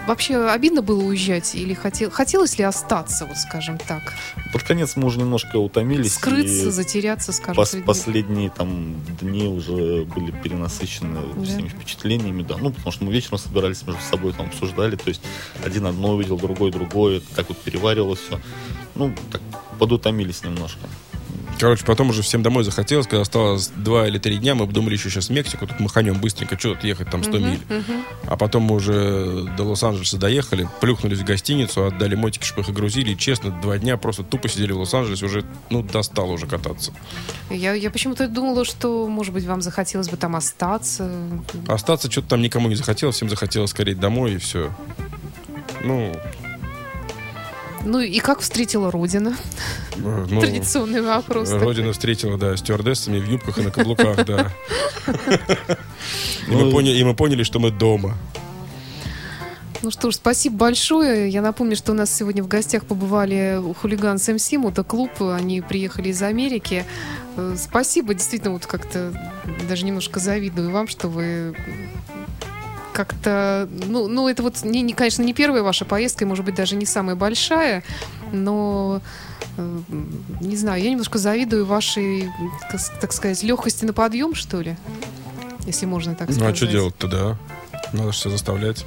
вообще 0.07 0.37
обидно 0.49 0.81
было 0.81 1.03
уезжать 1.03 1.53
или 1.55 1.73
хотел, 1.73 2.09
хотелось 2.09 2.57
ли 2.57 2.63
остаться, 2.63 3.25
вот 3.25 3.37
скажем 3.37 3.77
так? 3.77 4.13
Под 4.53 4.63
конец 4.63 4.95
мы 4.95 5.05
уже 5.05 5.19
немножко 5.19 5.57
утомились. 5.57 6.15
Скрыться, 6.15 6.71
затеряться, 6.71 7.31
скажем, 7.31 7.61
пос- 7.61 7.67
среди- 7.67 7.83
последние 7.83 8.49
там 8.49 8.95
дни 9.21 9.47
уже 9.47 10.05
были 10.05 10.31
перенасыщены 10.31 11.19
Да. 11.35 11.43
всеми 11.45 11.67
впечатлениями, 11.67 12.41
да. 12.43 12.57
Ну, 12.57 12.71
потому 12.71 12.91
что 12.91 13.03
мы 13.05 13.11
вечером 13.13 13.37
собирались 13.37 13.85
между 13.85 14.01
собой 14.01 14.33
там 14.33 14.47
обсуждали, 14.47 14.95
то 14.95 15.09
есть 15.09 15.21
один 15.63 15.85
одно 15.85 16.09
увидел, 16.15 16.37
другой 16.37 16.71
другое, 16.71 17.21
так 17.35 17.49
вот 17.49 17.57
переваривалось 17.59 18.19
все. 18.19 18.39
Ну, 18.95 19.13
так 19.31 19.41
подутомились 19.77 20.43
немножко. 20.43 20.79
Короче, 21.59 21.83
потом 21.83 22.09
уже 22.09 22.21
всем 22.21 22.41
домой 22.41 22.63
захотелось, 22.63 23.05
когда 23.05 23.21
осталось 23.21 23.67
два 23.75 24.07
или 24.07 24.17
три 24.17 24.37
дня, 24.37 24.55
мы 24.55 24.65
думали 24.65 24.93
еще 24.93 25.09
сейчас 25.09 25.27
в 25.27 25.31
Мексику, 25.31 25.67
тут 25.67 25.79
маханем 25.81 26.19
быстренько, 26.19 26.57
что 26.57 26.73
тут 26.73 26.85
ехать 26.85 27.09
там 27.09 27.23
100 27.23 27.39
миль. 27.39 27.59
А 28.27 28.37
потом 28.37 28.63
мы 28.63 28.75
уже 28.75 29.45
до 29.57 29.63
Лос-Анджелеса 29.63 30.17
доехали, 30.17 30.69
плюхнулись 30.79 31.19
в 31.19 31.25
гостиницу, 31.25 31.85
отдали 31.85 32.15
мотики, 32.15 32.45
чтобы 32.45 32.61
их 32.61 32.69
огрузили, 32.69 33.11
и 33.11 33.17
честно, 33.17 33.51
два 33.51 33.77
дня 33.77 33.97
просто 33.97 34.23
тупо 34.23 34.47
сидели 34.47 34.71
в 34.71 34.79
Лос-Анджелесе, 34.79 35.25
уже, 35.25 35.45
ну, 35.69 35.83
достало 35.83 36.31
уже 36.31 36.47
кататься. 36.47 36.93
Я, 37.49 37.73
я 37.73 37.91
почему-то 37.91 38.27
думала, 38.29 38.63
что, 38.63 39.07
может 39.07 39.33
быть, 39.33 39.45
вам 39.45 39.61
захотелось 39.61 40.07
бы 40.07 40.15
там 40.15 40.37
остаться. 40.37 41.11
Остаться 41.67 42.09
что-то 42.09 42.29
там 42.29 42.41
никому 42.41 42.69
не 42.69 42.75
захотелось, 42.75 43.17
всем 43.17 43.29
захотелось 43.29 43.71
скорее 43.71 43.95
домой, 43.95 44.35
и 44.35 44.37
все. 44.37 44.71
Ну, 45.83 46.13
Ну 47.85 47.99
и 47.99 48.19
как 48.19 48.41
встретила 48.41 48.91
Родина? 48.91 49.35
ну, 49.97 50.25
Традиционный 50.41 51.01
вопрос. 51.01 51.49
такой. 51.49 51.65
Родина 51.67 51.93
встретила, 51.93 52.37
да, 52.37 52.55
стюардессами 52.57 53.19
в 53.19 53.29
юбках 53.29 53.57
и 53.57 53.61
на 53.61 53.71
каблуках, 53.71 54.25
да. 54.25 54.51
И 56.47 56.51
мы 56.51 56.71
поняли- 57.15 57.43
что 57.43 57.59
мы 57.59 57.71
дома. 57.71 58.17
Ну 59.81 59.91
что 59.91 60.11
ж, 60.11 60.15
спасибо 60.15 60.57
большое. 60.57 61.29
Я 61.29 61.41
напомню, 61.41 61.77
что 61.77 61.93
у 61.93 61.95
нас 61.95 62.13
сегодня 62.13 62.43
в 62.43 62.47
гостях 62.49 62.85
побывали 62.85 63.61
хулиган 63.81 64.19
с 64.19 64.27
МС, 64.31 64.51
мотоклуб. 64.51 65.21
Они 65.21 65.61
приехали 65.61 66.09
из 66.09 66.21
Америки. 66.21 66.85
Э, 67.37 67.55
Спасибо, 67.57 68.13
действительно, 68.13 68.51
вот 68.51 68.65
как-то 68.65 69.13
даже 69.69 69.85
немножко 69.85 70.19
завидую 70.19 70.71
вам, 70.71 70.89
что 70.89 71.07
вы 71.07 71.55
как-то, 72.99 73.69
ну, 73.87 74.09
ну 74.09 74.27
это 74.27 74.43
вот, 74.43 74.61
не, 74.65 74.81
не, 74.81 74.91
конечно, 74.93 75.23
не 75.23 75.33
первая 75.33 75.63
ваша 75.63 75.85
поездка, 75.85 76.25
и, 76.25 76.27
может 76.27 76.43
быть, 76.43 76.55
даже 76.55 76.75
не 76.75 76.85
самая 76.85 77.15
большая, 77.15 77.81
но, 78.33 78.99
э, 79.55 79.79
не 80.41 80.57
знаю, 80.57 80.83
я 80.83 80.89
немножко 80.91 81.17
завидую 81.17 81.65
вашей, 81.65 82.29
так 82.99 83.13
сказать, 83.13 83.41
легкости 83.41 83.85
на 83.85 83.93
подъем, 83.93 84.35
что 84.35 84.59
ли. 84.59 84.75
если 85.65 85.85
можно 85.85 86.13
так 86.13 86.27
Ну, 86.27 86.33
сказать. 86.35 86.53
а 86.53 86.55
что 86.57 86.67
делать-то, 86.67 87.07
да? 87.07 87.37
Надо 87.93 88.11
все 88.11 88.29
заставлять. 88.29 88.85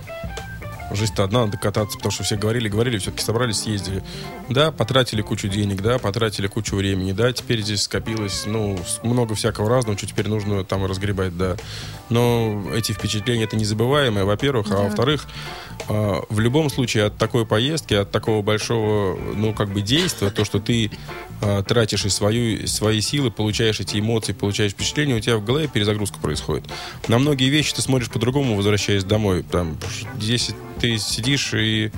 Жизнь-то 0.95 1.25
одна, 1.25 1.47
надо 1.47 1.59
кататься, 1.59 1.97
потому 1.97 2.13
что 2.13 2.23
все 2.23 2.37
говорили, 2.37 2.69
говорили, 2.69 2.99
все-таки 2.99 3.23
собрались, 3.25 3.61
съездили. 3.61 4.03
Да, 4.49 4.71
потратили 4.71 5.23
кучу 5.23 5.49
денег, 5.49 5.83
да, 5.83 5.99
потратили 5.99 6.47
кучу 6.47 6.77
времени, 6.77 7.13
да, 7.13 7.33
теперь 7.33 7.63
здесь 7.63 7.83
скопилось, 7.83 8.45
ну, 8.47 8.79
много 9.03 9.35
всякого 9.35 9.69
разного, 9.69 9.97
что 9.97 10.07
теперь 10.07 10.29
нужно 10.29 10.65
там 10.65 10.85
разгребать, 10.87 11.37
да. 11.37 11.57
Но 12.11 12.65
эти 12.75 12.93
впечатления, 12.93 13.45
это 13.45 13.57
незабываемое, 13.57 14.25
во-первых, 14.25 14.67
а 14.71 14.77
Да. 14.77 14.83
во-вторых, 14.83 15.27
а, 15.89 16.23
в 16.29 16.41
любом 16.41 16.71
случае 16.71 17.05
от 17.07 17.17
такой 17.17 17.47
поездки, 17.47 17.95
от 17.95 18.11
такого 18.11 18.43
большого, 18.43 19.19
ну, 19.35 19.53
как 19.53 19.71
бы 19.71 19.81
действия, 19.81 20.31
то, 20.31 20.45
что 20.45 20.61
ты 20.61 20.91
а, 21.41 21.63
тратишь 21.63 22.05
и 22.05 22.09
свою, 22.09 22.67
свои 22.69 23.01
силы, 23.01 23.31
получаешь 23.31 23.81
эти 23.81 23.99
эмоции, 23.99 24.33
получаешь 24.33 24.73
впечатления, 24.73 25.17
у 25.17 25.21
тебя 25.21 25.39
в 25.39 25.45
голове 25.45 25.69
перезагрузка 25.69 26.19
происходит. 26.19 26.65
На 27.09 27.19
многие 27.19 27.49
вещи 27.49 27.75
ты 27.75 27.83
смотришь 27.83 28.11
по-другому, 28.11 28.57
возвращаясь 28.57 29.05
домой. 29.05 29.43
Там, 29.51 29.77
здесь 30.21 30.51
ты 30.83 30.99
сидишь 30.99 31.55
и 31.55 31.93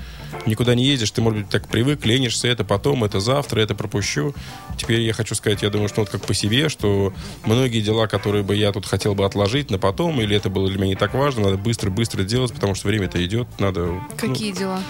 никуда 0.47 0.74
не 0.74 0.85
ездишь, 0.85 1.11
ты, 1.11 1.22
может 1.22 1.41
быть, 1.41 1.49
так 1.49 1.66
привык, 1.68 2.05
ленишься, 2.05 2.49
это 2.49 2.64
потом, 2.64 3.03
это 3.03 3.18
завтра, 3.18 3.61
это 3.61 3.74
пропущу. 3.74 4.35
Теперь 4.76 5.01
я 5.01 5.14
хочу 5.14 5.35
сказать, 5.35 5.62
я 5.62 5.70
думаю, 5.70 5.89
что 5.89 6.01
вот 6.03 6.11
как 6.11 6.20
по 6.26 6.35
себе, 6.35 6.68
что 6.68 7.14
многие 7.47 7.80
дела, 7.80 8.07
которые 8.07 8.43
бы 8.45 8.55
я 8.55 8.72
тут 8.72 8.85
хотел 8.85 9.14
бы 9.14 9.24
отложить 9.24 9.70
на 9.70 9.78
потом, 9.78 10.20
или 10.20 10.37
это 10.37 10.51
было 10.51 10.68
для 10.68 10.76
меня 10.78 10.89
не 10.89 10.97
так 10.97 11.14
важно, 11.14 11.45
надо 11.45 11.57
быстро-быстро 11.57 12.24
делать, 12.24 12.53
потому 12.53 12.74
что 12.74 12.89
время-то 12.89 13.24
идет, 13.24 13.49
надо... 13.59 13.87
ну, 13.87 14.03
Какие 14.18 14.53
дела? 14.53 14.80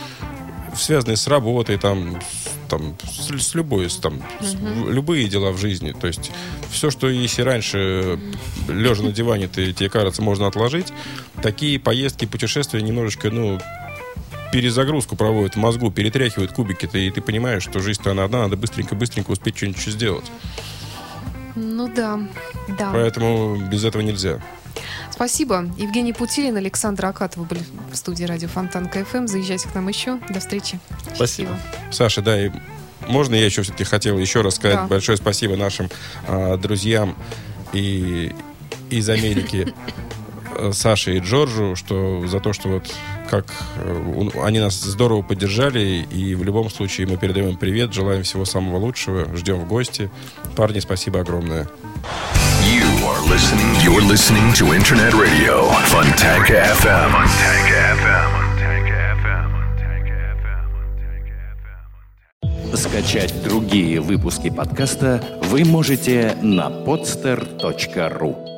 связанные 0.76 1.16
с 1.16 1.28
работой, 1.28 1.78
там, 1.78 2.20
с- 2.20 2.68
там, 2.68 2.96
с, 3.04 3.30
с 3.30 3.54
любой, 3.54 3.88
с, 3.88 3.94
там, 3.94 4.20
с- 4.40 4.54
в- 4.54 4.90
любые 4.90 5.28
дела 5.28 5.52
в 5.52 5.56
жизни. 5.58 5.92
То 5.92 6.08
есть 6.08 6.32
все, 6.72 6.90
что 6.90 7.08
если 7.08 7.42
раньше 7.42 8.18
лежа 8.66 9.04
на 9.04 9.12
диване 9.12 9.46
ты, 9.46 9.72
тебе 9.72 9.88
кажется, 9.88 10.20
можно 10.20 10.48
отложить, 10.48 10.88
такие 11.42 11.78
поездки, 11.78 12.24
путешествия 12.24 12.82
немножечко, 12.82 13.30
ну, 13.30 13.60
перезагрузку 14.54 15.16
проводят 15.16 15.56
в 15.56 15.58
мозгу, 15.58 15.90
перетряхивают 15.90 16.52
кубики, 16.52 16.86
ты, 16.86 17.08
и 17.08 17.10
ты 17.10 17.20
понимаешь, 17.20 17.64
что 17.64 17.80
жизнь-то 17.80 18.12
она 18.12 18.22
одна, 18.22 18.42
надо 18.42 18.56
быстренько-быстренько 18.56 19.32
успеть 19.32 19.56
что-нибудь 19.56 19.80
еще 19.80 19.90
сделать. 19.90 20.30
Ну 21.56 21.88
да, 21.92 22.20
да. 22.78 22.92
Поэтому 22.92 23.56
без 23.68 23.84
этого 23.84 24.02
нельзя. 24.02 24.40
Спасибо. 25.10 25.68
Евгений 25.76 26.12
Путилин, 26.12 26.56
Александр 26.56 27.06
Акатова 27.06 27.42
были 27.44 27.62
в 27.90 27.96
студии 27.96 28.22
радио 28.24 28.46
Фонтан 28.46 28.88
КФМ. 28.88 29.26
Заезжайте 29.26 29.68
к 29.68 29.74
нам 29.74 29.88
еще. 29.88 30.20
До 30.28 30.38
встречи. 30.38 30.78
Спасибо. 31.12 31.50
Саша, 31.90 32.22
да, 32.22 32.40
и 32.40 32.50
можно 33.08 33.34
я 33.34 33.44
еще 33.46 33.62
все-таки 33.62 33.82
хотел 33.82 34.18
еще 34.18 34.42
раз 34.42 34.54
сказать 34.54 34.76
Да. 34.76 34.86
большое 34.86 35.18
спасибо 35.18 35.56
нашим 35.56 35.90
а, 36.28 36.56
друзьям 36.56 37.16
и 37.72 38.32
из 38.90 39.08
Америки 39.08 39.74
Саше 40.72 41.16
и 41.16 41.20
Джорджу, 41.20 41.76
что 41.76 42.26
за 42.26 42.40
то, 42.40 42.52
что 42.52 42.68
вот 42.68 42.94
как 43.30 43.46
э, 43.76 44.28
они 44.42 44.60
нас 44.60 44.74
здорово 44.74 45.22
поддержали, 45.22 46.06
и 46.10 46.34
в 46.34 46.44
любом 46.44 46.70
случае 46.70 47.06
мы 47.06 47.16
передаем 47.16 47.50
им 47.50 47.56
привет, 47.56 47.92
желаем 47.92 48.22
всего 48.22 48.44
самого 48.44 48.78
лучшего, 48.78 49.34
ждем 49.36 49.60
в 49.60 49.68
гости. 49.68 50.10
Парни, 50.56 50.80
спасибо 50.80 51.20
огромное. 51.20 51.68
You 52.64 52.84
are 53.04 53.20
listening. 53.28 53.74
You're 53.82 54.00
listening 54.00 54.52
to 54.54 54.72
Internet 54.72 55.12
Radio, 55.14 55.68
FM. 55.68 55.90
Funtank 55.90 56.48
FM. 56.80 57.44
Скачать 62.76 63.32
другие 63.44 64.00
выпуски 64.00 64.50
подкаста 64.50 65.22
вы 65.44 65.64
можете 65.64 66.36
на 66.42 66.68
podster.ru. 66.68 68.53